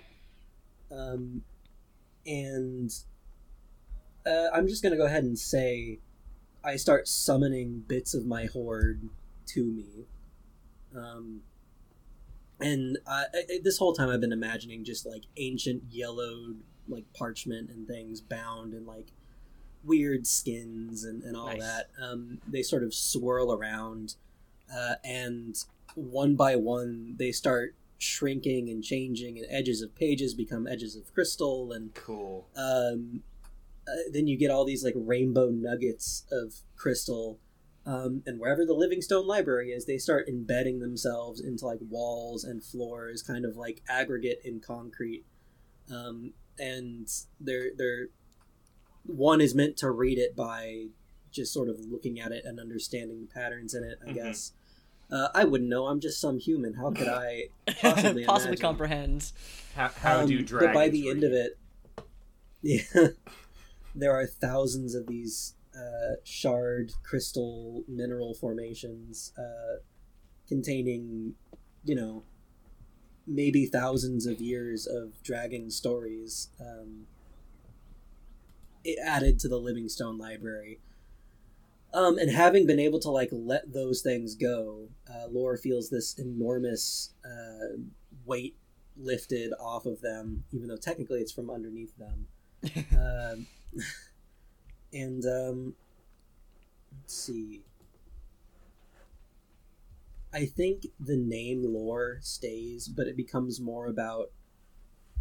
Um, 0.91 1.45
and 2.27 2.91
uh, 4.27 4.49
I'm 4.53 4.69
just 4.69 4.83
gonna 4.83 4.97
go 4.97 5.07
ahead 5.07 5.25
and 5.25 5.39
say 5.39 5.99
I 6.63 6.77
start 6.77 7.09
summoning 7.09 7.85
bits 7.87 8.15
of 8.15 8.27
my 8.27 8.47
hoard 8.47 9.09
to 9.49 9.65
me. 9.65 10.07
Um, 10.95 11.43
and 12.61 12.99
I, 13.07 13.25
this 13.63 13.79
whole 13.79 13.95
time 13.95 14.11
I've 14.11 14.21
been 14.21 14.33
imagining 14.33 14.85
just 14.85 15.07
like 15.07 15.23
ancient 15.37 15.85
yellowed 15.91 16.63
like 16.89 17.05
parchment 17.15 17.71
and 17.71 17.87
things 17.87 18.21
bound 18.21 18.75
in 18.75 18.87
like 18.87 19.09
weird 19.85 20.27
skins 20.27 21.05
and, 21.05 21.23
and 21.23 21.37
all 21.37 21.47
Nice. 21.47 21.61
that. 21.61 21.87
Um, 22.03 22.41
they 22.47 22.63
sort 22.63 22.83
of 22.83 22.93
swirl 22.95 23.53
around, 23.53 24.15
uh, 24.75 24.95
and 25.05 25.57
one 25.95 26.37
by 26.37 26.57
one 26.57 27.17
they 27.19 27.33
start 27.33 27.75
shrinking 27.99 28.69
and 28.69 28.83
changing, 28.83 29.39
and 29.39 29.47
edges 29.51 29.83
of 29.83 29.95
pages 29.95 30.35
become 30.35 30.67
edges 30.67 30.97
of 30.97 31.13
crystal, 31.15 31.73
and 31.73 31.95
Cool. 31.95 32.47
um, 32.57 33.23
uh, 33.89 33.93
then 34.13 34.27
you 34.27 34.37
get 34.37 34.51
all 34.51 34.65
these 34.65 34.85
like 34.85 34.95
rainbow 34.97 35.49
nuggets 35.51 36.25
of 36.31 36.55
crystal 36.77 37.39
um, 37.87 38.23
and 38.27 38.39
wherever 38.39 38.65
the 38.67 38.75
livingstone 38.75 39.27
library 39.27 39.71
is 39.71 39.87
they 39.87 39.99
start 39.99 40.29
embedding 40.29 40.81
themselves 40.81 41.41
into 41.41 41.65
like 41.67 41.79
walls 41.89 42.45
and 42.45 42.63
floors 42.63 43.23
kind 43.23 43.45
of 43.45 43.57
like 43.57 43.83
aggregate 43.89 44.41
in 44.45 44.61
concrete 44.61 45.25
um, 45.91 46.33
and 46.59 47.09
they're 47.41 47.71
they're 47.77 48.09
one 49.05 49.41
is 49.41 49.55
meant 49.55 49.77
to 49.79 49.91
read 49.91 50.19
it 50.19 50.37
by 50.37 50.87
just 51.31 51.53
sort 51.53 51.69
of 51.69 51.81
looking 51.81 52.19
at 52.21 52.33
it 52.33 52.45
and 52.45 52.59
understanding 52.61 53.21
the 53.23 53.27
patterns 53.33 53.73
in 53.75 53.83
it 53.85 53.99
i 54.07 54.11
Mhm. 54.11 54.15
guess 54.15 54.53
uh, 55.11 55.29
i 55.35 55.45
wouldn't 55.45 55.71
know 55.71 55.87
i'm 55.87 56.01
just 56.01 56.21
some 56.21 56.39
human 56.39 56.75
how 56.75 56.91
could 56.91 57.09
i 57.09 57.45
possibly, 57.81 58.25
Possibly 58.25 58.51
imagine? 58.51 58.57
comprehend. 58.63 59.33
How, 59.75 59.89
how 59.89 60.27
do 60.27 60.39
Um, 60.39 60.45
dragons? 60.45 60.69
But 60.69 60.75
by 60.75 60.89
the 60.89 61.09
end 61.09 61.23
of 61.25 61.33
it, 61.33 61.57
yeah, 62.63 63.09
there 63.95 64.13
are 64.13 64.27
thousands 64.27 64.95
of 64.95 65.07
these 65.07 65.55
uh, 65.75 66.17
shard 66.25 66.93
crystal 67.05 67.85
mineral 67.89 68.35
formations 68.35 69.33
uh, 69.39 69.79
containing, 70.49 71.35
you 71.85 71.95
know, 71.95 72.25
maybe 73.31 73.65
thousands 73.67 74.27
of 74.27 74.41
years 74.41 74.87
of 74.87 75.23
dragon 75.23 75.71
stories 75.71 76.49
um, 76.61 77.07
it 78.85 78.99
added 79.05 79.39
to 79.41 79.49
the 79.49 79.59
Livingstone 79.59 80.19
library. 80.19 80.81
Um, 81.93 82.19
and 82.19 82.31
having 82.31 82.67
been 82.67 82.79
able 82.79 83.01
to 83.01 83.11
like 83.11 83.31
let 83.33 83.73
those 83.73 84.01
things 84.01 84.35
go, 84.35 84.89
uh, 85.09 85.27
Laura 85.31 85.59
feels 85.59 85.91
this 85.91 86.19
enormous 86.19 87.11
uh, 87.25 87.79
weight 88.25 88.57
lifted 88.97 89.53
off 89.59 89.87
of 89.87 90.01
them, 90.01 90.45
even 90.53 90.69
though 90.69 90.77
technically 90.77 91.21
it's 91.21 91.33
from 91.33 91.51
underneath 91.51 91.93
them. 91.97 92.27
um, 92.93 93.47
and 94.93 95.25
um, 95.27 95.75
let's 96.97 97.15
see. 97.15 97.63
I 100.33 100.47
think 100.47 100.87
the 100.99 101.17
name 101.17 101.63
lore 101.65 102.19
stays, 102.23 102.89
but 102.89 103.07
it 103.07 103.17
becomes 103.17 103.61
more 103.61 103.87
about 103.87 104.31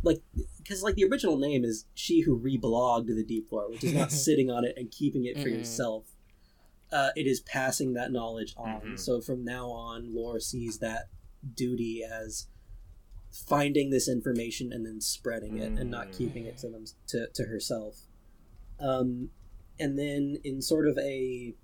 like 0.04 0.22
because 0.58 0.84
like 0.84 0.96
the 0.96 1.06
original 1.06 1.38
name 1.38 1.66
is 1.66 1.86
she 1.94 2.22
who 2.22 2.40
reblogged 2.40 3.08
the 3.08 3.24
deep 3.24 3.52
lore, 3.52 3.70
which 3.70 3.84
is 3.84 3.94
not 3.94 4.12
sitting 4.26 4.50
on 4.52 4.66
it 4.66 4.76
and 4.78 4.92
keeping 4.92 5.26
it 5.26 5.42
for 5.42 5.50
Mm-mm. 5.50 5.58
yourself. 5.60 6.06
Uh, 6.92 7.12
it 7.16 7.28
is 7.28 7.40
passing 7.42 7.94
that 7.94 8.12
knowledge 8.12 8.54
on. 8.58 8.82
Mhm. 8.82 9.00
So 9.00 9.22
from 9.22 9.44
now 9.44 9.70
on, 9.70 10.14
lore 10.16 10.40
sees 10.40 10.80
that 10.80 11.10
duty 11.56 12.04
as 12.04 12.48
finding 13.32 13.90
this 13.92 14.08
information 14.10 14.74
and 14.74 14.86
then 14.86 15.02
spreading 15.02 15.58
it 15.58 15.74
and 15.78 15.90
not 15.90 16.08
Mm. 16.10 16.18
keeping 16.18 16.46
it 16.46 16.58
to 16.60 16.70
them 16.70 16.86
to, 17.08 17.28
to 17.34 17.44
herself 17.46 18.08
um 18.80 19.30
and 19.80 19.98
then 20.00 20.38
in 20.44 20.62
sort 20.62 20.88
of 20.88 20.98
a 20.98 21.56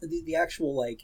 the, 0.00 0.22
the 0.24 0.34
actual 0.36 0.74
like 0.76 1.02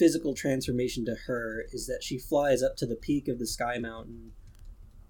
physical 0.00 0.32
transformation 0.34 1.04
to 1.04 1.14
her 1.26 1.64
is 1.72 1.86
that 1.86 2.02
she 2.02 2.18
flies 2.18 2.62
up 2.62 2.74
to 2.76 2.86
the 2.86 2.96
peak 2.96 3.28
of 3.28 3.38
the 3.38 3.46
sky 3.46 3.76
mountain 3.78 4.32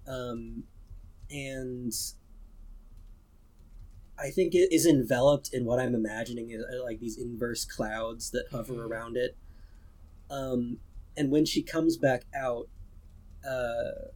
um 0.07 0.63
and 1.31 1.93
I 4.19 4.29
think 4.29 4.53
it 4.53 4.71
is 4.71 4.85
enveloped 4.85 5.49
in 5.53 5.65
what 5.65 5.79
I'm 5.79 5.95
imagining 5.95 6.51
is 6.51 6.63
uh, 6.63 6.83
like 6.83 6.99
these 6.99 7.17
inverse 7.17 7.65
clouds 7.65 8.29
that 8.31 8.45
hover 8.51 8.73
Mhm. 8.75 8.87
around 8.89 9.17
it. 9.17 9.35
Um, 10.29 10.79
and 11.17 11.31
when 11.31 11.45
she 11.45 11.63
comes 11.63 11.97
back 11.97 12.25
out, 12.35 12.69
uh, 13.47 14.09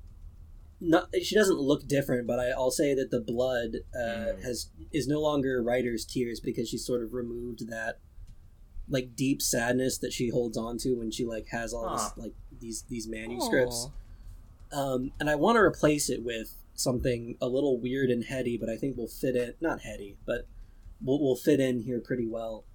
not 0.79 1.09
she 1.23 1.33
doesn't 1.33 1.59
look 1.59 1.87
different, 1.87 2.27
but 2.27 2.39
I, 2.39 2.49
I'll 2.49 2.69
say 2.69 2.93
that 2.93 3.09
the 3.09 3.19
blood 3.21 3.77
uh, 3.95 3.97
Mm. 4.35 4.43
has 4.43 4.69
is 4.91 5.07
no 5.07 5.19
longer 5.21 5.63
writer's 5.63 6.05
tears 6.05 6.39
because 6.39 6.69
she 6.69 6.77
sort 6.77 7.01
of 7.01 7.13
removed 7.13 7.67
that 7.69 7.99
like 8.89 9.15
deep 9.15 9.41
sadness 9.41 9.97
that 9.99 10.13
she 10.13 10.29
holds 10.29 10.57
on 10.57 10.77
to 10.77 10.93
when 10.95 11.09
she 11.11 11.25
like 11.25 11.47
has 11.49 11.73
all 11.73 11.87
Huh. 11.87 11.95
this 12.15 12.17
like 12.25 12.33
these 12.59 12.83
these 12.89 13.07
manuscripts 13.07 13.87
Aw. 14.73 14.77
um, 14.79 15.11
and 15.19 15.29
I 15.29 15.35
want 15.35 15.55
to 15.55 15.61
replace 15.61 16.09
it 16.09 16.23
with 16.23 16.55
something 16.75 17.37
a 17.41 17.47
little 17.47 17.79
weird 17.79 18.09
and 18.09 18.23
heady, 18.25 18.57
but 18.57 18.69
I 18.69 18.75
think 18.75 18.97
will 18.97 19.07
fit 19.07 19.35
in. 19.35 19.53
Not 19.61 19.81
heady, 19.81 20.17
but 20.25 20.47
will 21.03 21.19
will 21.21 21.35
fit 21.35 21.59
in 21.59 21.81
here 21.81 21.99
pretty 21.99 22.27
well. 22.27 22.65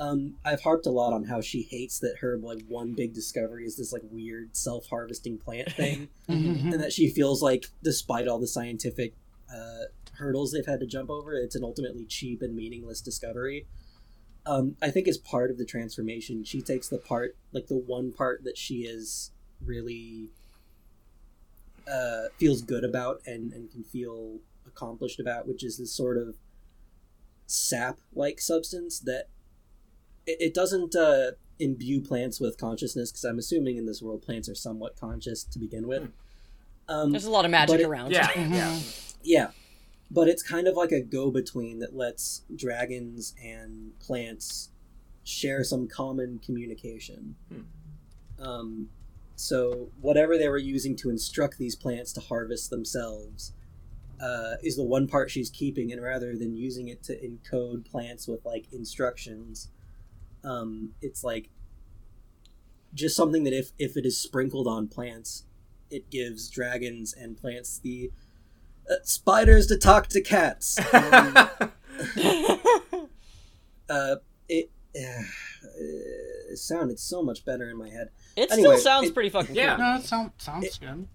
Um, 0.00 0.36
I've 0.44 0.62
harped 0.62 0.86
a 0.86 0.90
lot 0.90 1.12
on 1.12 1.24
how 1.24 1.40
she 1.40 1.62
hates 1.62 1.98
that 1.98 2.18
her 2.20 2.38
like 2.38 2.62
one 2.68 2.94
big 2.94 3.14
discovery 3.14 3.64
is 3.64 3.76
this 3.76 3.92
like 3.92 4.02
weird 4.10 4.56
self 4.56 4.86
harvesting 4.88 5.38
plant 5.38 5.72
thing, 5.76 6.08
Mhm. 6.28 6.72
and 6.72 6.80
that 6.80 6.92
she 6.92 7.10
feels 7.10 7.42
like 7.42 7.66
despite 7.82 8.28
all 8.28 8.38
the 8.38 8.46
scientific 8.46 9.14
uh, 9.52 9.84
hurdles 10.14 10.52
they've 10.52 10.66
had 10.66 10.78
to 10.80 10.86
jump 10.86 11.10
over, 11.10 11.34
it's 11.34 11.56
an 11.56 11.64
ultimately 11.64 12.04
cheap 12.04 12.42
and 12.42 12.54
meaningless 12.54 13.00
discovery. 13.00 13.66
Um, 14.48 14.76
I 14.80 14.90
think 14.90 15.06
is 15.06 15.18
part 15.18 15.50
of 15.50 15.58
the 15.58 15.66
transformation, 15.66 16.42
she 16.42 16.62
takes 16.62 16.88
the 16.88 16.96
part 16.96 17.36
like 17.52 17.66
the 17.66 17.76
one 17.76 18.12
part 18.12 18.44
that 18.44 18.56
she 18.56 18.78
is 18.78 19.30
really 19.62 20.30
uh, 21.86 22.28
feels 22.38 22.62
good 22.62 22.82
about 22.82 23.20
and, 23.26 23.52
and 23.52 23.70
can 23.70 23.84
feel 23.84 24.38
accomplished 24.66 25.20
about, 25.20 25.46
which 25.46 25.62
is 25.62 25.76
this 25.76 25.92
sort 25.92 26.16
of 26.16 26.36
sap 27.46 27.98
like 28.14 28.40
substance 28.40 28.98
that 29.00 29.26
it, 30.26 30.38
it 30.40 30.54
doesn't 30.54 30.94
uh, 30.94 31.32
imbue 31.58 32.00
plants 32.00 32.40
with 32.40 32.56
consciousness 32.58 33.10
because 33.10 33.24
I'm 33.24 33.38
assuming 33.38 33.76
in 33.76 33.84
this 33.84 34.00
world 34.00 34.22
plants 34.22 34.48
are 34.48 34.54
somewhat 34.54 34.96
conscious 34.96 35.44
to 35.44 35.58
begin 35.58 35.86
with. 35.86 36.08
Um, 36.88 37.10
There's 37.10 37.26
a 37.26 37.30
lot 37.30 37.44
of 37.44 37.50
magic 37.50 37.80
it- 37.80 37.86
around. 37.86 38.12
Yeah, 38.12 38.30
yeah. 38.34 38.78
yeah, 39.22 39.50
but 40.10 40.28
it's 40.28 40.42
kind 40.42 40.66
of 40.66 40.74
like 40.76 40.92
a 40.92 41.00
go 41.00 41.30
between 41.30 41.78
that 41.80 41.94
lets 41.94 42.42
dragons 42.54 43.34
and 43.42 43.98
plants 43.98 44.70
share 45.24 45.62
some 45.62 45.86
common 45.86 46.38
communication. 46.38 47.36
Um, 48.40 48.88
so 49.36 49.90
whatever 50.00 50.38
they 50.38 50.48
were 50.48 50.58
using 50.58 50.96
to 50.96 51.10
instruct 51.10 51.58
these 51.58 51.76
plants 51.76 52.12
to 52.14 52.20
harvest 52.20 52.70
themselves 52.70 53.52
uh, 54.20 54.54
is 54.62 54.76
the 54.76 54.82
one 54.82 55.06
part 55.06 55.30
she's 55.30 55.50
keeping, 55.50 55.92
and 55.92 56.02
rather 56.02 56.36
than 56.36 56.56
using 56.56 56.88
it 56.88 57.02
to 57.04 57.16
encode 57.20 57.88
plants 57.88 58.26
with 58.26 58.44
like 58.44 58.66
instructions, 58.72 59.68
um, 60.42 60.90
it's 61.02 61.22
like 61.22 61.50
just 62.94 63.14
something 63.14 63.44
that 63.44 63.52
if 63.52 63.70
if 63.78 63.96
it 63.96 64.04
is 64.04 64.18
sprinkled 64.18 64.66
on 64.66 64.88
plants, 64.88 65.44
it 65.90 66.10
gives 66.10 66.48
dragons 66.48 67.12
and 67.12 67.36
plants 67.36 67.78
the 67.78 68.10
uh, 68.90 68.94
spiders 69.04 69.66
to 69.68 69.76
talk 69.78 70.06
to 70.08 70.20
cats. 70.20 70.78
Um, 70.92 71.36
uh, 73.88 74.16
it, 74.48 74.70
uh, 74.96 75.22
it 76.50 76.56
sounded 76.58 76.98
so 76.98 77.22
much 77.22 77.44
better 77.44 77.68
in 77.70 77.76
my 77.76 77.88
head. 77.90 78.10
It 78.36 78.50
Anyway, 78.52 78.76
still 78.76 78.78
sounds 78.78 79.08
it- 79.08 79.14
pretty 79.14 79.30
fucking 79.30 79.54
Yeah. 79.54 79.76
cool. 79.76 79.84
No, 79.84 79.96
it 79.96 80.04
sound, 80.04 80.30
sounds 80.38 80.78
good. 80.78 81.08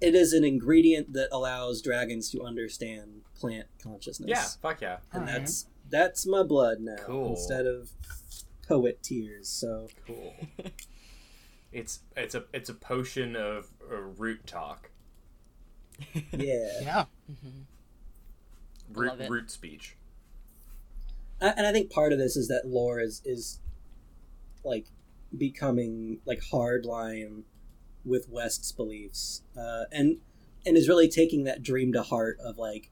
It 0.00 0.14
is 0.14 0.32
an 0.32 0.44
ingredient 0.44 1.12
that 1.14 1.28
allows 1.32 1.80
dragons 1.82 2.30
to 2.30 2.42
understand 2.42 3.22
plant 3.38 3.66
consciousness. 3.82 4.28
yeah, 4.30 4.44
fuck 4.62 4.80
yeah. 4.82 4.98
and 5.12 5.22
Alright. 5.24 5.40
that's 5.40 5.66
that's 5.90 6.26
my 6.26 6.42
blood 6.42 6.78
now 6.80 6.96
Cool. 7.00 7.30
instead 7.30 7.66
of 7.66 7.90
poet 8.68 9.02
tears. 9.02 9.48
So 9.48 9.88
Cool. 10.06 10.34
it's 11.72 12.00
it's 12.16 12.34
a 12.34 12.44
it's 12.52 12.68
a 12.68 12.74
potion 12.74 13.34
of 13.36 13.68
uh, 13.90 13.96
root 13.96 14.46
talk, 14.46 14.90
yeah, 16.32 16.80
Yeah. 16.82 17.04
root 18.92 19.08
love 19.08 19.20
it. 19.20 19.30
root 19.30 19.50
speech. 19.50 19.96
A- 21.40 21.56
and 21.56 21.66
I 21.66 21.72
think 21.72 21.90
part 21.90 22.12
of 22.12 22.18
this 22.18 22.36
is 22.36 22.48
that 22.48 22.62
Lore 22.66 23.00
is 23.00 23.22
is 23.24 23.60
like 24.64 24.86
becoming 25.36 26.18
like 26.24 26.40
hardline 26.52 27.42
with 28.04 28.28
West's 28.28 28.70
beliefs, 28.72 29.42
uh, 29.58 29.84
and 29.92 30.18
and 30.66 30.76
is 30.76 30.88
really 30.88 31.08
taking 31.08 31.44
that 31.44 31.62
dream 31.62 31.92
to 31.92 32.02
heart 32.02 32.38
of 32.40 32.58
like 32.58 32.90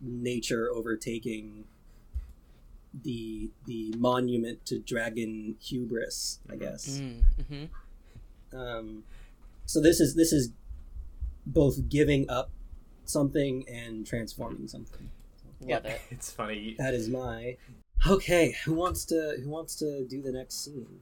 nature 0.00 0.70
overtaking 0.70 1.64
the 3.02 3.50
the 3.66 3.94
monument 3.96 4.64
to 4.66 4.78
dragon 4.78 5.56
hubris, 5.60 6.40
I 6.50 6.56
guess. 6.56 7.00
Mm-hmm. 7.00 8.56
Um, 8.56 9.04
so 9.66 9.80
this 9.80 9.98
is 10.00 10.14
this 10.14 10.32
is 10.32 10.50
both 11.46 11.88
giving 11.88 12.28
up 12.30 12.50
something 13.04 13.64
and 13.68 14.06
transforming 14.06 14.68
something. 14.68 15.10
Yeah, 15.60 15.78
it. 15.78 16.00
It's 16.10 16.32
funny. 16.32 16.76
That 16.78 16.94
is 16.94 17.08
my 17.08 17.56
okay. 18.06 18.56
Who 18.64 18.74
wants 18.74 19.04
to 19.06 19.38
who 19.42 19.50
wants 19.50 19.76
to 19.76 20.04
do 20.06 20.22
the 20.22 20.32
next 20.32 20.64
scene? 20.64 21.00